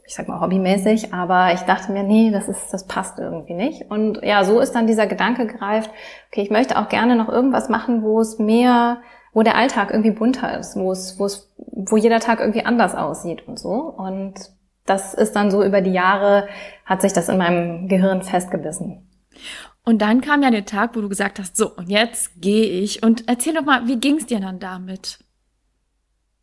ich 0.05 0.13
sag 0.13 0.27
mal 0.27 0.39
hobbymäßig, 0.39 1.11
aber 1.11 1.53
ich 1.53 1.61
dachte 1.61 1.91
mir, 1.91 2.03
nee, 2.03 2.29
das 2.29 2.47
ist, 2.47 2.71
das 2.71 2.85
passt 2.85 3.17
irgendwie 3.17 3.55
nicht. 3.55 3.89
Und 3.89 4.21
ja, 4.21 4.43
so 4.43 4.59
ist 4.59 4.73
dann 4.73 4.85
dieser 4.85 5.07
Gedanke 5.07 5.47
gereift, 5.47 5.89
okay, 6.31 6.43
ich 6.43 6.51
möchte 6.51 6.77
auch 6.77 6.87
gerne 6.87 7.15
noch 7.15 7.29
irgendwas 7.29 7.67
machen, 7.67 8.03
wo 8.03 8.19
es 8.19 8.37
mehr, 8.37 8.97
wo 9.33 9.41
der 9.41 9.55
Alltag 9.55 9.89
irgendwie 9.89 10.11
bunter 10.11 10.59
ist, 10.59 10.75
wo 10.75 10.91
es, 10.91 11.17
wo 11.17 11.25
es, 11.25 11.51
wo 11.57 11.97
jeder 11.97 12.19
Tag 12.19 12.41
irgendwie 12.41 12.63
anders 12.63 12.93
aussieht 12.93 13.47
und 13.47 13.57
so. 13.57 13.71
Und 13.71 14.54
das 14.85 15.13
ist 15.13 15.35
dann 15.35 15.51
so 15.51 15.63
über 15.63 15.81
die 15.81 15.91
Jahre, 15.91 16.47
hat 16.85 17.01
sich 17.01 17.13
das 17.13 17.29
in 17.29 17.37
meinem 17.37 17.87
Gehirn 17.87 18.21
festgebissen. 18.21 19.09
Und 19.83 20.01
dann 20.01 20.21
kam 20.21 20.41
ja 20.41 20.51
der 20.51 20.65
Tag, 20.65 20.95
wo 20.95 21.01
du 21.01 21.09
gesagt 21.09 21.39
hast, 21.39 21.57
so, 21.57 21.71
und 21.75 21.89
jetzt 21.89 22.41
gehe 22.41 22.65
ich. 22.65 23.03
Und 23.03 23.27
erzähl 23.27 23.53
doch 23.53 23.65
mal, 23.65 23.87
wie 23.87 23.99
ging 23.99 24.17
es 24.17 24.25
dir 24.25 24.39
dann 24.39 24.59
damit? 24.59 25.19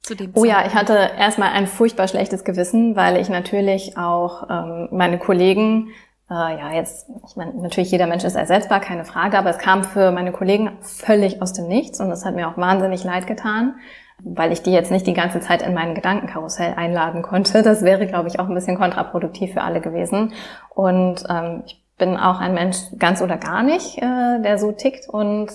Zu 0.03 0.17
dem 0.17 0.31
oh 0.35 0.45
ja, 0.45 0.67
ich 0.67 0.75
hatte 0.75 0.95
erstmal 1.17 1.51
ein 1.51 1.69
furchtbar 1.69 2.09
schlechtes 2.09 2.45
Gewissen, 2.45 2.97
weil 2.97 3.21
ich 3.21 3.29
natürlich 3.29 3.97
auch 3.97 4.49
ähm, 4.51 4.89
meine 4.91 5.19
Kollegen, 5.19 5.91
äh, 6.29 6.35
ja 6.35 6.73
jetzt, 6.73 7.09
ich 7.29 7.37
meine, 7.37 7.55
natürlich 7.55 7.93
jeder 7.93 8.09
Mensch 8.09 8.25
ist 8.25 8.35
ersetzbar, 8.35 8.81
keine 8.81 9.05
Frage, 9.05 9.39
aber 9.39 9.51
es 9.51 9.59
kam 9.59 9.85
für 9.85 10.11
meine 10.11 10.33
Kollegen 10.33 10.79
völlig 10.81 11.41
aus 11.41 11.53
dem 11.53 11.69
Nichts 11.69 12.01
und 12.01 12.11
das 12.11 12.25
hat 12.25 12.35
mir 12.35 12.49
auch 12.49 12.57
wahnsinnig 12.57 13.05
leid 13.05 13.29
getan 13.29 13.77
weil 14.21 14.53
ich 14.53 14.63
die 14.63 14.73
jetzt 14.73 14.91
nicht 14.91 15.07
die 15.07 15.15
ganze 15.15 15.41
Zeit 15.41 15.63
in 15.63 15.75
meinen 15.75 15.95
Gedankenkarussell 15.95 16.75
einladen 16.75 17.23
konnte. 17.23 17.63
Das 17.63 17.83
wäre, 17.83 18.07
glaube 18.07 18.29
ich, 18.29 18.39
auch 18.39 18.49
ein 18.49 18.55
bisschen 18.55 18.79
kontraproduktiv 18.79 19.53
für 19.53 19.63
alle 19.63 19.81
gewesen. 19.81 20.33
Und 20.75 21.25
ähm, 21.29 21.63
ich 21.67 21.83
bin 21.99 22.17
auch 22.17 22.41
ein 22.41 22.55
Mensch 22.55 22.77
ganz 22.99 23.23
oder 23.23 23.37
gar 23.37 23.63
nicht, 23.63 23.99
äh, 23.99 24.41
der 24.43 24.59
so 24.59 24.73
tickt. 24.73 25.09
Und 25.09 25.51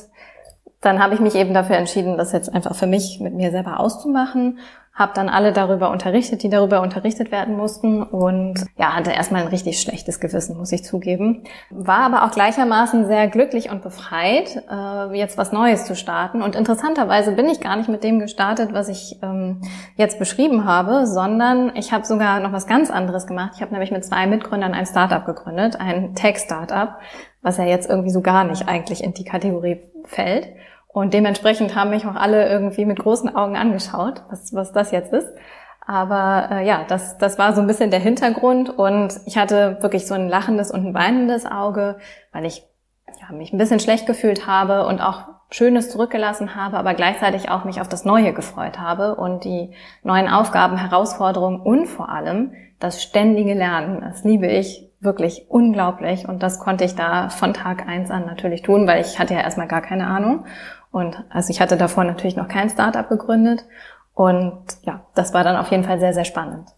dann 0.82 1.02
habe 1.02 1.14
ich 1.14 1.20
mich 1.20 1.36
eben 1.36 1.54
dafür 1.54 1.78
entschieden, 1.78 2.18
das 2.18 2.32
jetzt 2.32 2.54
einfach 2.54 2.76
für 2.76 2.88
mich 2.88 3.20
mit 3.20 3.34
mir 3.34 3.52
selber 3.52 3.80
auszumachen 3.80 4.60
habe 4.98 5.12
dann 5.13 5.30
alle 5.30 5.54
darüber 5.54 5.92
unterrichtet, 5.92 6.42
die 6.42 6.50
darüber 6.50 6.82
unterrichtet 6.82 7.32
werden 7.32 7.56
mussten 7.56 8.01
und 8.01 8.66
ja, 8.77 8.96
hatte 8.96 9.12
erstmal 9.12 9.44
ein 9.44 9.48
richtig 9.48 9.80
schlechtes 9.80 10.20
Gewissen, 10.20 10.58
muss 10.58 10.72
ich 10.72 10.84
zugeben. 10.84 11.44
War 11.70 12.00
aber 12.00 12.25
auch 12.25 12.32
gleichermaßen 12.32 13.06
sehr 13.06 13.27
glücklich 13.27 13.70
und 13.70 13.84
befreit, 13.84 14.63
äh, 14.70 15.16
jetzt 15.16 15.38
was 15.38 15.51
Neues 15.51 15.86
zu 15.86 15.96
starten. 15.96 16.42
Und 16.42 16.56
interessanterweise 16.56 17.34
bin 17.34 17.48
ich 17.48 17.62
gar 17.62 17.75
nicht 17.75 17.89
mit 17.89 18.04
dem 18.04 18.18
gestartet, 18.18 18.74
was 18.74 18.89
ich 18.89 19.20
ähm, 19.22 19.62
jetzt 19.98 20.18
beschrieben 20.18 20.66
habe, 20.66 21.06
sondern 21.06 21.75
ich 21.75 21.94
habe 21.94 22.04
sogar 22.04 22.39
noch 22.39 22.51
was 22.51 22.66
ganz 22.66 22.89
anderes 22.89 23.27
gemacht. 23.27 23.51
Ich 23.56 23.62
habe 23.62 23.74
nämlich 23.74 23.92
mit 23.92 24.04
zwei 24.04 24.25
Mitgründern 24.25 24.74
ein 24.74 24.88
Startup 24.88 25.24
gegründet, 25.24 25.80
ein 25.80 26.16
Tech-Startup, 26.16 26.96
was 27.44 27.58
ja 27.58 27.66
jetzt 27.66 27.88
irgendwie 27.88 28.10
so 28.10 28.22
gar 28.22 28.46
nicht 28.46 28.68
eigentlich 28.68 29.04
in 29.04 29.13
die 29.13 29.25
Kategorie 29.25 29.80
fällt. 30.06 30.48
Und 30.98 31.13
dementsprechend 31.13 31.75
haben 31.75 31.92
mich 31.92 32.08
auch 32.08 32.16
alle 32.16 32.50
irgendwie 32.50 32.84
mit 32.84 32.98
großen 32.98 33.36
Augen 33.36 33.56
angeschaut, 33.56 34.24
was, 34.32 34.51
was 34.56 34.72
das 34.72 34.89
jetzt 34.89 35.13
ist. 35.13 35.30
Aber 35.86 36.50
äh, 36.50 36.66
ja, 36.66 36.86
das, 36.88 37.20
das 37.20 37.38
war 37.38 37.54
so 37.54 37.62
ein 37.62 37.68
bisschen 37.68 37.92
der 37.92 38.00
Hintergrund 38.00 38.75
und 38.75 39.13
ich 39.27 39.38
hatte 39.38 39.77
wirklich 39.82 40.08
so 40.08 40.16
ein 40.16 40.27
lachendes 40.27 40.72
und 40.72 40.88
ein 40.88 40.94
weinendes 40.96 41.46
Auge, 41.46 42.00
weil 42.32 42.46
ich 42.46 42.63
ja, 43.22 43.32
mich 43.32 43.54
ein 43.54 43.60
bisschen 43.60 43.80
schlecht 43.80 44.08
gefühlt 44.08 44.48
habe 44.48 44.88
und 44.88 45.00
auch 45.00 45.25
Schönes 45.51 45.92
zurückgelassen 45.92 46.56
habe, 46.56 46.77
aber 46.77 46.96
gleichzeitig 46.96 47.51
auch 47.51 47.63
mich 47.63 47.80
auf 47.80 47.88
das 47.88 48.04
Neue 48.04 48.34
gefreut 48.34 48.80
habe 48.80 49.18
und 49.18 49.44
die 49.44 49.75
neuen 50.01 50.27
Aufgaben, 50.27 50.77
Herausforderungen 50.77 51.62
und 51.62 51.86
vor 51.86 52.10
allem 52.10 52.54
das 52.80 53.04
ständige 53.04 53.54
Lernen. 53.54 54.01
Das 54.01 54.24
liebe 54.24 54.48
ich 54.48 54.89
wirklich 55.00 55.46
unglaublich 55.48 56.27
und 56.27 56.42
das 56.42 56.60
konnte 56.60 56.86
ich 56.86 56.96
da 56.96 57.30
von 57.30 57.54
Tag 57.54 57.88
eins 57.88 58.10
an 58.10 58.25
natürlich 58.25 58.63
tun, 58.63 58.88
weil 58.88 59.00
ich 59.00 59.20
hatte 59.20 59.36
ja 59.36 59.42
erstmal 59.42 59.68
gar 59.68 59.82
keine 59.82 60.08
Ahnung 60.08 60.46
und 60.91 61.24
also 61.29 61.51
ich 61.51 61.62
hatte 61.62 61.77
davor 61.77 62.03
natürlich 62.03 62.36
noch 62.36 62.48
kein 62.48 62.70
Startup 62.70 63.08
gegründet. 63.08 63.65
Und 64.13 64.63
ja, 64.84 65.06
das 65.13 65.34
war 65.34 65.44
dann 65.44 65.58
auf 65.58 65.70
jeden 65.70 65.84
Fall 65.84 66.00
sehr, 66.00 66.13
sehr 66.13 66.25
spannend. 66.25 66.70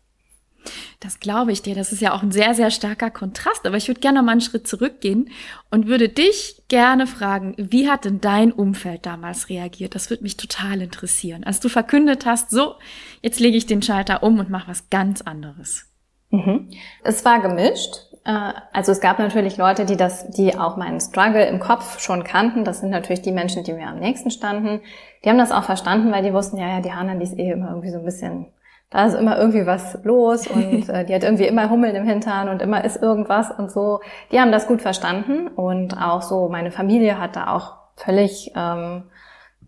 Das 1.00 1.22
glaube 1.22 1.54
ich 1.54 1.62
dir. 1.62 1.76
Das 1.76 1.94
ist 1.94 2.02
ja 2.02 2.14
auch 2.14 2.22
ein 2.22 2.32
sehr, 2.32 2.54
sehr 2.54 2.72
starker 2.72 3.10
Kontrast. 3.10 3.66
Aber 3.66 3.78
ich 3.78 3.88
würde 3.88 4.02
gerne 4.02 4.20
noch 4.20 4.26
mal 4.26 4.34
einen 4.34 4.42
Schritt 4.42 4.68
zurückgehen 4.68 5.30
und 5.72 5.88
würde 5.88 6.10
dich 6.10 6.64
gerne 6.68 7.08
fragen, 7.08 7.56
wie 7.58 7.90
hat 7.90 8.04
denn 8.04 8.20
dein 8.20 8.52
Umfeld 8.52 9.06
damals 9.06 9.48
reagiert? 9.48 9.96
Das 9.96 10.10
würde 10.10 10.24
mich 10.24 10.36
total 10.36 10.82
interessieren. 10.82 11.46
Als 11.46 11.62
du 11.62 11.70
verkündet 11.70 12.26
hast, 12.26 12.52
so, 12.52 12.76
jetzt 13.22 13.40
lege 13.40 13.58
ich 13.58 13.66
den 13.66 13.82
Schalter 13.82 14.24
um 14.24 14.40
und 14.40 14.50
mache 14.50 14.70
was 14.70 14.90
ganz 14.90 15.22
anderes. 15.22 15.86
Mhm. 16.32 16.70
Es 17.04 17.24
war 17.24 17.42
gemischt. 17.42 18.09
Äh, 18.30 18.54
also 18.74 18.92
es 18.92 19.02
gab 19.02 19.20
natürlich 19.20 19.58
Leute, 19.58 19.86
die 19.86 19.98
das, 19.98 20.30
die 20.30 20.58
auch 20.58 20.78
meinen 20.78 21.00
Struggle 21.00 21.46
im 21.46 21.60
Kopf 21.60 22.00
schon 22.00 22.24
kannten. 22.24 22.64
Das 22.64 22.80
sind 22.80 22.92
natürlich 22.92 23.22
die 23.22 23.32
Menschen, 23.32 23.64
die 23.64 23.74
mir 23.74 23.88
am 23.88 24.00
nächsten 24.00 24.30
standen. 24.30 24.82
Die 25.24 25.30
haben 25.30 25.38
das 25.38 25.52
auch 25.52 25.64
verstanden, 25.64 26.12
weil 26.12 26.24
die 26.24 26.34
wussten, 26.34 26.58
ja, 26.58 26.68
ja, 26.68 26.82
die 26.82 26.94
Hanna, 26.94 27.16
die 27.16 27.24
ist 27.24 27.38
eh 27.38 27.52
immer 27.52 27.70
irgendwie 27.70 27.90
so 27.90 27.98
ein 27.98 28.06
bisschen, 28.06 28.46
da 28.92 29.06
ist 29.06 29.16
immer 29.16 29.38
irgendwie 29.38 29.66
was 29.66 30.00
los 30.04 30.48
und 30.48 30.90
äh, 30.90 31.06
die 31.06 31.16
hat 31.16 31.24
irgendwie 31.24 31.48
immer 31.48 31.70
Hummeln 31.70 31.96
im 31.96 32.06
Hintern 32.06 32.50
und 32.50 32.62
immer 32.62 32.84
ist 32.84 33.02
irgendwas 33.02 33.52
und 33.52 33.72
so. 33.72 34.02
Die 34.32 34.40
haben 34.40 34.52
das 34.52 34.68
gut 34.68 34.82
verstanden 34.82 35.48
und 35.48 35.98
auch 36.00 36.22
so 36.22 36.50
meine 36.50 36.72
Familie 36.72 37.20
hat 37.20 37.36
da 37.36 37.54
auch 37.54 37.74
völlig, 37.96 38.52
ähm, 38.56 39.04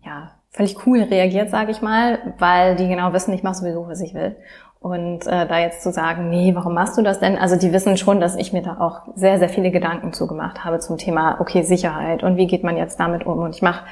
ja, 0.04 0.32
völlig 0.50 0.86
cool 0.86 1.02
reagiert, 1.02 1.50
sage 1.50 1.70
ich 1.72 1.82
mal, 1.82 2.34
weil 2.38 2.76
die 2.76 2.88
genau 2.88 3.12
wissen, 3.12 3.32
ich 3.32 3.42
mache 3.42 3.54
sowieso, 3.54 3.88
was 3.88 4.00
ich 4.00 4.14
will. 4.14 4.36
Und 4.82 5.28
äh, 5.28 5.46
da 5.46 5.60
jetzt 5.60 5.82
zu 5.82 5.92
sagen, 5.92 6.28
nee, 6.28 6.56
warum 6.56 6.74
machst 6.74 6.98
du 6.98 7.02
das 7.02 7.20
denn? 7.20 7.38
Also 7.38 7.54
die 7.54 7.72
wissen 7.72 7.96
schon, 7.96 8.20
dass 8.20 8.34
ich 8.34 8.52
mir 8.52 8.62
da 8.62 8.80
auch 8.80 9.02
sehr, 9.14 9.38
sehr 9.38 9.48
viele 9.48 9.70
Gedanken 9.70 10.12
zugemacht 10.12 10.64
habe 10.64 10.80
zum 10.80 10.98
Thema, 10.98 11.40
okay, 11.40 11.62
Sicherheit 11.62 12.24
und 12.24 12.36
wie 12.36 12.48
geht 12.48 12.64
man 12.64 12.76
jetzt 12.76 12.98
damit 12.98 13.24
um? 13.24 13.38
Und 13.38 13.54
ich 13.54 13.62
mache 13.62 13.84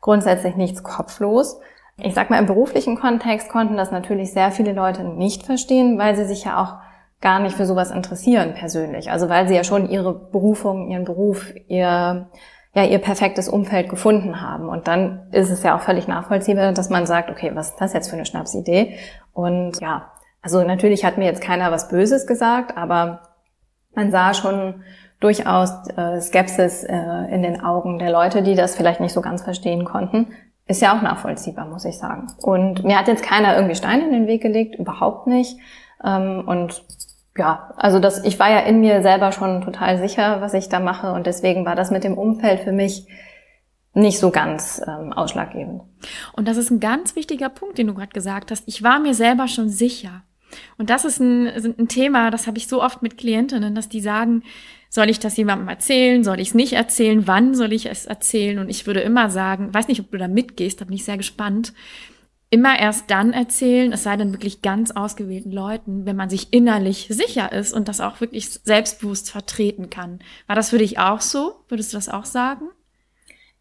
grundsätzlich 0.00 0.56
nichts 0.56 0.82
kopflos. 0.82 1.60
Ich 1.98 2.14
sag 2.14 2.30
mal, 2.30 2.38
im 2.38 2.46
beruflichen 2.46 2.98
Kontext 2.98 3.50
konnten 3.50 3.76
das 3.76 3.90
natürlich 3.90 4.32
sehr 4.32 4.50
viele 4.50 4.72
Leute 4.72 5.04
nicht 5.04 5.44
verstehen, 5.44 5.98
weil 5.98 6.16
sie 6.16 6.24
sich 6.24 6.44
ja 6.44 6.62
auch 6.62 6.76
gar 7.20 7.38
nicht 7.38 7.54
für 7.54 7.66
sowas 7.66 7.90
interessieren 7.90 8.54
persönlich. 8.54 9.10
Also 9.10 9.28
weil 9.28 9.46
sie 9.46 9.54
ja 9.54 9.62
schon 9.62 9.90
ihre 9.90 10.14
Berufung, 10.14 10.88
ihren 10.88 11.04
Beruf, 11.04 11.52
ihr 11.68 12.28
ja 12.72 12.84
ihr 12.84 12.98
perfektes 12.98 13.48
Umfeld 13.48 13.90
gefunden 13.90 14.40
haben. 14.40 14.68
Und 14.70 14.88
dann 14.88 15.26
ist 15.32 15.50
es 15.50 15.62
ja 15.62 15.76
auch 15.76 15.80
völlig 15.80 16.08
nachvollziehbar, 16.08 16.72
dass 16.72 16.88
man 16.88 17.04
sagt, 17.04 17.28
okay, 17.30 17.50
was 17.54 17.70
ist 17.70 17.80
das 17.80 17.92
jetzt 17.92 18.08
für 18.08 18.16
eine 18.16 18.24
Schnapsidee? 18.24 18.96
Und 19.34 19.80
ja, 19.80 20.12
also 20.42 20.62
natürlich 20.62 21.04
hat 21.04 21.18
mir 21.18 21.26
jetzt 21.26 21.42
keiner 21.42 21.70
was 21.70 21.88
Böses 21.88 22.26
gesagt, 22.26 22.76
aber 22.76 23.22
man 23.94 24.10
sah 24.10 24.34
schon 24.34 24.82
durchaus 25.20 25.70
äh, 25.96 26.20
Skepsis 26.20 26.82
äh, 26.84 26.96
in 27.30 27.42
den 27.42 27.60
Augen 27.60 27.98
der 27.98 28.10
Leute, 28.10 28.42
die 28.42 28.54
das 28.54 28.74
vielleicht 28.74 29.00
nicht 29.00 29.12
so 29.12 29.20
ganz 29.20 29.42
verstehen 29.42 29.84
konnten. 29.84 30.28
ist 30.66 30.80
ja 30.80 30.96
auch 30.96 31.02
nachvollziehbar, 31.02 31.66
muss 31.66 31.84
ich 31.84 31.98
sagen. 31.98 32.28
Und 32.38 32.84
mir 32.84 32.98
hat 32.98 33.08
jetzt 33.08 33.22
keiner 33.22 33.54
irgendwie 33.54 33.74
Steine 33.74 34.04
in 34.04 34.12
den 34.12 34.26
Weg 34.26 34.40
gelegt, 34.40 34.76
überhaupt 34.76 35.26
nicht. 35.26 35.58
Ähm, 36.02 36.44
und 36.46 36.82
ja, 37.36 37.74
also 37.76 38.00
das, 38.00 38.24
ich 38.24 38.38
war 38.38 38.50
ja 38.50 38.60
in 38.60 38.80
mir 38.80 39.02
selber 39.02 39.32
schon 39.32 39.60
total 39.60 39.98
sicher, 39.98 40.40
was 40.40 40.54
ich 40.54 40.68
da 40.68 40.80
mache. 40.80 41.12
Und 41.12 41.26
deswegen 41.26 41.66
war 41.66 41.76
das 41.76 41.90
mit 41.90 42.04
dem 42.04 42.16
Umfeld 42.16 42.60
für 42.60 42.72
mich 42.72 43.06
nicht 43.92 44.18
so 44.18 44.30
ganz 44.30 44.80
ähm, 44.86 45.12
ausschlaggebend. 45.12 45.82
Und 46.32 46.48
das 46.48 46.56
ist 46.56 46.70
ein 46.70 46.80
ganz 46.80 47.16
wichtiger 47.16 47.48
Punkt, 47.48 47.76
den 47.76 47.88
du 47.88 47.94
gerade 47.94 48.12
gesagt 48.12 48.50
hast. 48.50 48.64
Ich 48.66 48.82
war 48.82 49.00
mir 49.00 49.14
selber 49.14 49.48
schon 49.48 49.68
sicher. 49.68 50.22
Und 50.78 50.90
das 50.90 51.04
ist 51.04 51.20
ein, 51.20 51.46
ein 51.46 51.88
Thema, 51.88 52.30
das 52.30 52.46
habe 52.46 52.58
ich 52.58 52.66
so 52.66 52.82
oft 52.82 53.02
mit 53.02 53.18
Klientinnen, 53.18 53.74
dass 53.74 53.88
die 53.88 54.00
sagen, 54.00 54.42
soll 54.88 55.08
ich 55.08 55.20
das 55.20 55.36
jemandem 55.36 55.68
erzählen? 55.68 56.24
Soll 56.24 56.40
ich 56.40 56.48
es 56.48 56.54
nicht 56.54 56.72
erzählen? 56.72 57.26
Wann 57.26 57.54
soll 57.54 57.72
ich 57.72 57.86
es 57.86 58.06
erzählen? 58.06 58.58
Und 58.58 58.68
ich 58.68 58.86
würde 58.86 59.00
immer 59.00 59.30
sagen, 59.30 59.72
weiß 59.72 59.86
nicht, 59.86 60.00
ob 60.00 60.10
du 60.10 60.18
da 60.18 60.26
mitgehst, 60.26 60.80
da 60.80 60.84
bin 60.84 60.96
ich 60.96 61.04
sehr 61.04 61.16
gespannt. 61.16 61.72
Immer 62.52 62.76
erst 62.80 63.08
dann 63.08 63.32
erzählen, 63.32 63.92
es 63.92 64.02
sei 64.02 64.16
denn 64.16 64.32
wirklich 64.32 64.60
ganz 64.60 64.90
ausgewählten 64.90 65.52
Leuten, 65.52 66.04
wenn 66.06 66.16
man 66.16 66.28
sich 66.28 66.52
innerlich 66.52 67.06
sicher 67.08 67.52
ist 67.52 67.72
und 67.72 67.86
das 67.86 68.00
auch 68.00 68.20
wirklich 68.20 68.50
selbstbewusst 68.50 69.30
vertreten 69.30 69.88
kann. 69.88 70.18
War 70.48 70.56
das 70.56 70.70
für 70.70 70.78
dich 70.78 70.98
auch 70.98 71.20
so? 71.20 71.52
Würdest 71.68 71.92
du 71.92 71.96
das 71.96 72.08
auch 72.08 72.24
sagen? 72.24 72.64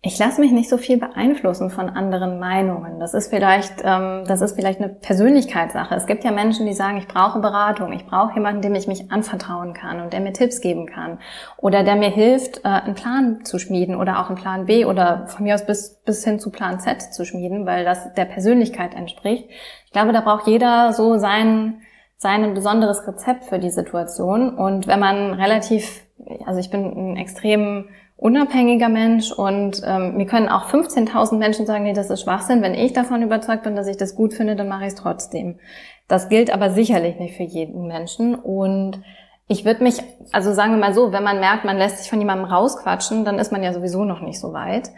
Ich 0.01 0.17
lasse 0.17 0.39
mich 0.39 0.53
nicht 0.53 0.69
so 0.69 0.77
viel 0.77 0.97
beeinflussen 0.97 1.69
von 1.69 1.89
anderen 1.89 2.39
Meinungen. 2.39 3.01
Das 3.01 3.13
ist 3.13 3.29
vielleicht, 3.29 3.81
ähm, 3.83 4.23
das 4.25 4.39
ist 4.39 4.55
vielleicht 4.55 4.79
eine 4.79 4.87
Persönlichkeitssache. 4.87 5.93
Es 5.93 6.05
gibt 6.05 6.23
ja 6.23 6.31
Menschen, 6.31 6.65
die 6.65 6.73
sagen, 6.73 6.95
ich 6.99 7.07
brauche 7.09 7.39
Beratung, 7.39 7.91
ich 7.91 8.05
brauche 8.05 8.33
jemanden, 8.35 8.61
dem 8.61 8.75
ich 8.75 8.87
mich 8.87 9.11
anvertrauen 9.11 9.73
kann 9.73 9.99
und 9.99 10.13
der 10.13 10.21
mir 10.21 10.31
Tipps 10.31 10.61
geben 10.61 10.85
kann 10.85 11.19
oder 11.57 11.83
der 11.83 11.97
mir 11.97 12.11
hilft, 12.11 12.59
äh, 12.59 12.69
einen 12.69 12.95
Plan 12.95 13.43
zu 13.43 13.59
schmieden 13.59 13.97
oder 13.97 14.21
auch 14.21 14.27
einen 14.27 14.37
Plan 14.37 14.67
B 14.67 14.85
oder 14.85 15.27
von 15.27 15.43
mir 15.43 15.53
aus 15.53 15.65
bis 15.65 16.01
bis 16.05 16.23
hin 16.23 16.39
zu 16.39 16.49
Plan 16.49 16.79
Z 16.79 17.13
zu 17.13 17.25
schmieden, 17.25 17.65
weil 17.65 17.83
das 17.83 18.13
der 18.13 18.25
Persönlichkeit 18.25 18.95
entspricht. 18.95 19.49
Ich 19.85 19.91
glaube, 19.91 20.13
da 20.13 20.21
braucht 20.21 20.47
jeder 20.47 20.93
so 20.93 21.17
sein 21.17 21.81
sein 22.15 22.53
besonderes 22.53 23.05
Rezept 23.05 23.45
für 23.45 23.59
die 23.59 23.69
Situation 23.69 24.55
und 24.55 24.87
wenn 24.87 24.99
man 24.99 25.33
relativ, 25.33 26.05
also 26.45 26.59
ich 26.59 26.69
bin 26.69 27.13
ein 27.13 27.17
extrem 27.17 27.89
unabhängiger 28.19 28.89
Mensch 28.89 29.31
und 29.31 29.81
ähm, 29.85 30.17
mir 30.17 30.25
können 30.25 30.49
auch 30.49 30.69
15.000 30.69 31.37
Menschen 31.37 31.65
sagen, 31.65 31.85
nee, 31.85 31.93
das 31.93 32.09
ist 32.09 32.21
Schwachsinn. 32.21 32.61
Wenn 32.61 32.73
ich 32.73 32.91
davon 32.91 33.21
überzeugt 33.21 33.63
bin, 33.63 33.75
dass 33.75 33.87
ich 33.87 33.97
das 33.97 34.15
gut 34.15 34.33
finde, 34.33 34.55
dann 34.55 34.67
mache 34.67 34.83
ich 34.83 34.89
es 34.89 34.95
trotzdem. 34.95 35.59
Das 36.07 36.27
gilt 36.27 36.51
aber 36.51 36.71
sicherlich 36.71 37.17
nicht 37.17 37.37
für 37.37 37.43
jeden 37.43 37.87
Menschen 37.87 38.35
und 38.35 39.01
ich 39.47 39.65
würde 39.65 39.83
mich, 39.83 39.95
also 40.31 40.53
sagen 40.53 40.73
wir 40.73 40.79
mal 40.79 40.93
so, 40.93 41.11
wenn 41.11 41.23
man 41.23 41.39
merkt, 41.39 41.65
man 41.65 41.77
lässt 41.77 41.97
sich 41.97 42.09
von 42.09 42.19
jemandem 42.19 42.45
rausquatschen, 42.45 43.25
dann 43.25 43.39
ist 43.39 43.51
man 43.51 43.63
ja 43.63 43.73
sowieso 43.73 44.05
noch 44.05 44.21
nicht 44.21 44.39
so 44.39 44.53
weit. 44.53 44.91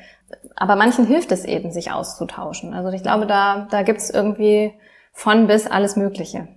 Aber 0.56 0.76
manchen 0.76 1.06
hilft 1.06 1.32
es 1.32 1.46
eben, 1.46 1.72
sich 1.72 1.92
auszutauschen. 1.92 2.74
Also 2.74 2.90
ich 2.90 3.02
glaube, 3.02 3.28
da, 3.28 3.68
da 3.72 3.84
gibt 3.84 4.00
es 4.00 4.10
irgendwie 4.10 4.74
von 5.14 5.48
bis 5.48 5.68
alles 5.68 5.96
Mögliche. 5.96 6.50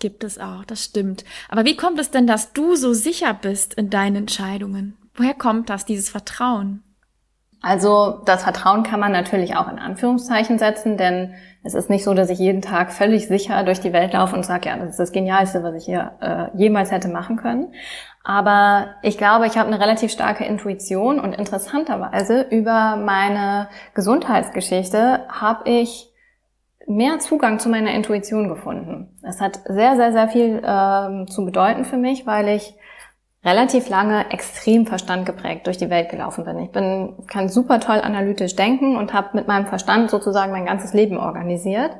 Gibt 0.00 0.24
es 0.24 0.40
auch, 0.40 0.64
das 0.64 0.82
stimmt. 0.82 1.24
Aber 1.48 1.64
wie 1.64 1.76
kommt 1.76 2.00
es 2.00 2.10
denn, 2.10 2.26
dass 2.26 2.52
du 2.52 2.74
so 2.74 2.92
sicher 2.92 3.32
bist 3.32 3.74
in 3.74 3.90
deinen 3.90 4.16
Entscheidungen? 4.16 4.96
Woher 5.16 5.34
kommt 5.34 5.70
das, 5.70 5.84
dieses 5.84 6.08
Vertrauen? 6.08 6.82
Also 7.64 8.20
das 8.26 8.42
Vertrauen 8.42 8.82
kann 8.82 9.00
man 9.00 9.10
natürlich 9.10 9.56
auch 9.56 9.72
in 9.72 9.78
Anführungszeichen 9.78 10.58
setzen, 10.58 10.98
denn 10.98 11.34
es 11.62 11.72
ist 11.72 11.88
nicht 11.88 12.04
so, 12.04 12.12
dass 12.12 12.28
ich 12.28 12.38
jeden 12.38 12.60
Tag 12.60 12.92
völlig 12.92 13.26
sicher 13.26 13.62
durch 13.62 13.80
die 13.80 13.94
Welt 13.94 14.12
laufe 14.12 14.36
und 14.36 14.44
sage, 14.44 14.68
ja, 14.68 14.76
das 14.76 14.90
ist 14.90 15.00
das 15.00 15.12
Genialste, 15.12 15.62
was 15.62 15.74
ich 15.74 15.86
hier 15.86 16.12
äh, 16.20 16.58
jemals 16.58 16.90
hätte 16.92 17.08
machen 17.08 17.36
können. 17.36 17.72
Aber 18.22 18.96
ich 19.02 19.16
glaube, 19.16 19.46
ich 19.46 19.56
habe 19.56 19.68
eine 19.68 19.80
relativ 19.80 20.12
starke 20.12 20.44
Intuition 20.44 21.18
und 21.18 21.34
interessanterweise 21.34 22.42
über 22.42 22.96
meine 22.96 23.68
Gesundheitsgeschichte 23.94 25.20
habe 25.30 25.70
ich 25.70 26.12
mehr 26.86 27.18
Zugang 27.18 27.60
zu 27.60 27.70
meiner 27.70 27.94
Intuition 27.94 28.48
gefunden. 28.48 29.16
Es 29.22 29.40
hat 29.40 29.60
sehr, 29.64 29.96
sehr, 29.96 30.12
sehr 30.12 30.28
viel 30.28 30.62
ähm, 30.62 31.28
zu 31.28 31.46
bedeuten 31.46 31.86
für 31.86 31.96
mich, 31.96 32.26
weil 32.26 32.48
ich 32.48 32.74
relativ 33.44 33.88
lange 33.88 34.30
extrem 34.30 34.86
Verstand 34.86 35.26
geprägt 35.26 35.66
durch 35.66 35.76
die 35.76 35.90
Welt 35.90 36.08
gelaufen 36.08 36.44
bin. 36.44 36.58
Ich 36.60 36.70
bin, 36.70 37.14
kann 37.26 37.48
super 37.48 37.78
toll 37.78 38.00
analytisch 38.00 38.56
denken 38.56 38.96
und 38.96 39.12
habe 39.12 39.28
mit 39.34 39.46
meinem 39.46 39.66
Verstand 39.66 40.10
sozusagen 40.10 40.52
mein 40.52 40.66
ganzes 40.66 40.94
Leben 40.94 41.18
organisiert, 41.18 41.90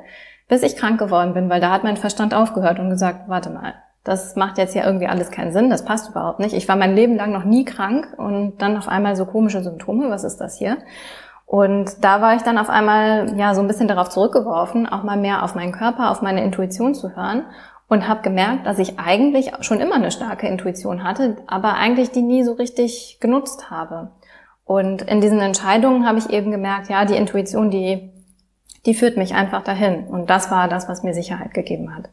bis 0.47 0.63
ich 0.63 0.75
krank 0.75 0.99
geworden 0.99 1.33
bin, 1.33 1.49
weil 1.49 1.61
da 1.61 1.71
hat 1.71 1.83
mein 1.83 1.97
Verstand 1.97 2.33
aufgehört 2.33 2.79
und 2.79 2.89
gesagt, 2.89 3.27
warte 3.27 3.51
mal, 3.51 3.75
das 4.03 4.35
macht 4.35 4.57
jetzt 4.57 4.75
ja 4.75 4.85
irgendwie 4.85 5.07
alles 5.07 5.31
keinen 5.31 5.51
Sinn, 5.51 5.69
das 5.69 5.85
passt 5.85 6.09
überhaupt 6.09 6.39
nicht. 6.39 6.53
Ich 6.53 6.67
war 6.67 6.75
mein 6.75 6.95
Leben 6.95 7.15
lang 7.15 7.31
noch 7.31 7.43
nie 7.43 7.65
krank 7.65 8.07
und 8.17 8.57
dann 8.59 8.77
auf 8.77 8.87
einmal 8.87 9.15
so 9.15 9.25
komische 9.25 9.63
Symptome, 9.63 10.09
was 10.09 10.23
ist 10.23 10.37
das 10.37 10.57
hier? 10.57 10.77
Und 11.47 12.03
da 12.03 12.21
war 12.21 12.35
ich 12.35 12.41
dann 12.41 12.57
auf 12.57 12.69
einmal 12.69 13.37
ja 13.37 13.53
so 13.53 13.61
ein 13.61 13.67
bisschen 13.67 13.87
darauf 13.87 14.09
zurückgeworfen, 14.09 14.87
auch 14.87 15.03
mal 15.03 15.17
mehr 15.17 15.43
auf 15.43 15.53
meinen 15.53 15.71
Körper, 15.71 16.09
auf 16.09 16.23
meine 16.23 16.43
Intuition 16.43 16.95
zu 16.95 17.15
hören 17.15 17.43
und 17.87 18.07
habe 18.07 18.21
gemerkt, 18.21 18.65
dass 18.65 18.79
ich 18.79 18.99
eigentlich 18.99 19.51
schon 19.61 19.79
immer 19.79 19.95
eine 19.95 20.11
starke 20.11 20.47
Intuition 20.47 21.03
hatte, 21.03 21.37
aber 21.47 21.75
eigentlich 21.75 22.11
die 22.11 22.21
nie 22.21 22.43
so 22.43 22.53
richtig 22.53 23.17
genutzt 23.19 23.69
habe. 23.69 24.11
Und 24.63 25.03
in 25.03 25.21
diesen 25.21 25.39
Entscheidungen 25.39 26.07
habe 26.07 26.17
ich 26.17 26.29
eben 26.31 26.49
gemerkt, 26.51 26.89
ja, 26.89 27.05
die 27.05 27.15
Intuition, 27.15 27.69
die, 27.69 28.09
die 28.85 28.95
führt 28.95 29.17
mich 29.17 29.35
einfach 29.35 29.63
dahin. 29.63 30.05
Und 30.07 30.29
das 30.29 30.49
war 30.49 30.67
das, 30.67 30.89
was 30.89 31.03
mir 31.03 31.13
Sicherheit 31.13 31.53
gegeben 31.53 31.95
hat. 31.95 32.09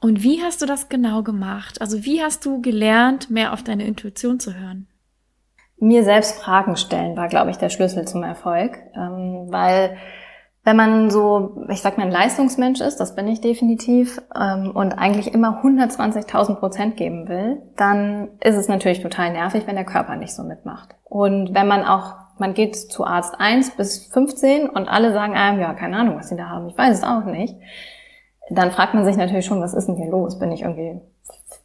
Und 0.00 0.22
wie 0.22 0.42
hast 0.42 0.62
du 0.62 0.66
das 0.66 0.88
genau 0.88 1.22
gemacht? 1.22 1.82
Also 1.82 2.04
wie 2.04 2.22
hast 2.22 2.46
du 2.46 2.62
gelernt, 2.62 3.28
mehr 3.28 3.52
auf 3.52 3.62
deine 3.62 3.84
Intuition 3.84 4.40
zu 4.40 4.54
hören? 4.54 4.86
Mir 5.78 6.04
selbst 6.04 6.40
Fragen 6.40 6.76
stellen 6.76 7.16
war, 7.16 7.28
glaube 7.28 7.50
ich, 7.50 7.58
der 7.58 7.68
Schlüssel 7.68 8.06
zum 8.06 8.22
Erfolg, 8.22 8.78
ähm, 8.94 9.46
weil 9.48 9.96
wenn 10.62 10.76
man 10.76 11.10
so, 11.10 11.64
ich 11.70 11.80
sag 11.80 11.96
mal, 11.96 12.04
ein 12.04 12.12
Leistungsmensch 12.12 12.80
ist, 12.80 12.98
das 12.98 13.14
bin 13.14 13.26
ich 13.28 13.40
definitiv, 13.40 14.20
ähm, 14.38 14.72
und 14.72 14.92
eigentlich 14.92 15.32
immer 15.32 15.62
120.000 15.62 16.56
Prozent 16.56 16.96
geben 16.96 17.28
will, 17.28 17.62
dann 17.76 18.28
ist 18.40 18.56
es 18.56 18.68
natürlich 18.68 19.00
total 19.00 19.32
nervig, 19.32 19.66
wenn 19.66 19.76
der 19.76 19.86
Körper 19.86 20.16
nicht 20.16 20.34
so 20.34 20.42
mitmacht. 20.42 20.94
Und 21.04 21.54
wenn 21.54 21.66
man 21.66 21.84
auch, 21.84 22.14
man 22.38 22.52
geht 22.52 22.76
zu 22.76 23.06
Arzt 23.06 23.34
1 23.38 23.72
bis 23.72 24.06
15 24.12 24.68
und 24.68 24.88
alle 24.88 25.12
sagen 25.12 25.34
einem, 25.34 25.60
ja, 25.60 25.72
keine 25.72 25.96
Ahnung, 25.96 26.16
was 26.16 26.28
sie 26.28 26.36
da 26.36 26.50
haben, 26.50 26.68
ich 26.68 26.76
weiß 26.76 26.98
es 26.98 27.04
auch 27.04 27.24
nicht, 27.24 27.56
dann 28.50 28.70
fragt 28.70 28.94
man 28.94 29.04
sich 29.04 29.16
natürlich 29.16 29.46
schon, 29.46 29.62
was 29.62 29.74
ist 29.74 29.86
denn 29.86 29.96
hier 29.96 30.10
los? 30.10 30.38
Bin 30.38 30.52
ich 30.52 30.62
irgendwie, 30.62 31.00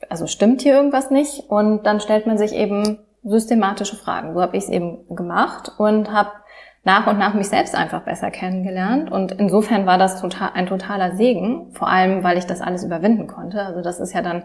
also 0.10 0.28
stimmt 0.28 0.62
hier 0.62 0.76
irgendwas 0.76 1.12
nicht? 1.12 1.50
Und 1.50 1.86
dann 1.86 2.00
stellt 2.00 2.28
man 2.28 2.38
sich 2.38 2.54
eben 2.54 3.00
systematische 3.24 3.96
Fragen. 3.96 4.34
So 4.34 4.42
habe 4.42 4.56
ich 4.56 4.64
es 4.64 4.70
eben 4.70 5.16
gemacht 5.16 5.72
und 5.80 6.12
habe 6.14 6.32
nach 6.86 7.08
und 7.08 7.18
nach 7.18 7.34
mich 7.34 7.50
selbst 7.50 7.76
einfach 7.76 8.02
besser 8.02 8.32
kennengelernt. 8.32 9.12
Und 9.12 9.34
insofern 9.34 9.86
war 9.88 9.98
das 9.98 10.22
total, 10.22 10.52
ein 10.54 10.68
totaler 10.68 11.16
Segen, 11.16 11.72
vor 11.74 11.90
allem 11.90 12.24
weil 12.24 12.38
ich 12.38 12.46
das 12.46 12.62
alles 12.62 12.84
überwinden 12.84 13.28
konnte. 13.28 13.60
Also 13.62 13.82
das 13.82 14.00
ist 14.00 14.14
ja 14.14 14.22
dann 14.22 14.44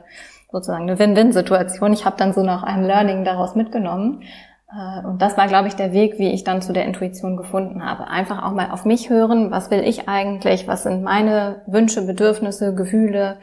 sozusagen 0.50 0.85
eine 0.85 0.98
Win-Win-Situation. 0.98 1.92
Ich 1.92 2.07
habe 2.07 2.16
dann 2.16 2.33
so 2.33 2.42
noch 2.42 2.62
ein 2.62 2.83
Learning 2.83 3.24
daraus 3.24 3.55
mitgenommen. 3.55 4.22
Äh, 4.72 5.07
und 5.07 5.20
das 5.20 5.37
war, 5.37 5.48
glaube 5.48 5.68
ich, 5.68 5.76
der 5.76 5.92
Weg, 5.92 6.18
wie 6.18 6.31
ich 6.31 6.42
dann 6.42 6.62
zu 6.62 6.72
der 6.72 6.87
Intuition 6.87 7.37
gefunden 7.37 7.85
habe. 7.85 8.09
Einfach 8.09 8.42
auch 8.42 8.53
mal 8.53 8.70
auf 8.70 8.87
mich 8.87 9.11
hören, 9.11 9.50
was 9.50 9.70
will 9.70 9.81
ich 9.81 10.09
eigentlich, 10.09 10.66
was 10.66 10.85
sind 10.85 11.03
meine 11.03 11.61
Wünsche, 11.66 12.07
Bedürfnisse, 12.07 12.74
Gefühle. 12.74 13.37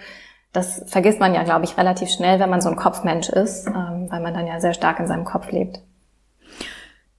Das 0.54 0.84
vergisst 0.88 1.20
man 1.20 1.36
ja, 1.36 1.44
glaube 1.44 1.66
ich, 1.66 1.78
relativ 1.78 2.10
schnell, 2.10 2.40
wenn 2.40 2.50
man 2.50 2.62
so 2.62 2.70
ein 2.70 2.76
Kopfmensch 2.76 3.30
ist, 3.30 3.68
ähm, 3.68 4.08
weil 4.10 4.22
man 4.22 4.34
dann 4.34 4.48
ja 4.48 4.60
sehr 4.60 4.74
stark 4.74 5.00
in 5.00 5.06
seinem 5.06 5.26
Kopf 5.26 5.52
lebt. 5.52 5.82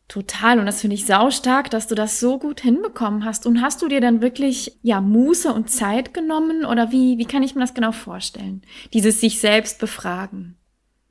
Total. 0.08 0.58
Und 0.58 0.64
das 0.64 0.80
finde 0.80 0.94
ich 0.94 1.04
saustark, 1.04 1.70
dass 1.70 1.86
du 1.86 1.94
das 1.94 2.18
so 2.18 2.38
gut 2.38 2.60
hinbekommen 2.60 3.26
hast. 3.26 3.46
Und 3.46 3.60
hast 3.60 3.82
du 3.82 3.88
dir 3.88 4.00
dann 4.00 4.22
wirklich, 4.22 4.78
ja, 4.82 5.02
Muße 5.02 5.52
und 5.52 5.70
Zeit 5.70 6.14
genommen? 6.14 6.64
Oder 6.64 6.90
wie, 6.90 7.18
wie 7.18 7.26
kann 7.26 7.42
ich 7.42 7.54
mir 7.54 7.60
das 7.60 7.74
genau 7.74 7.92
vorstellen? 7.92 8.62
Dieses 8.94 9.20
sich 9.20 9.38
selbst 9.38 9.78
befragen. 9.78 10.57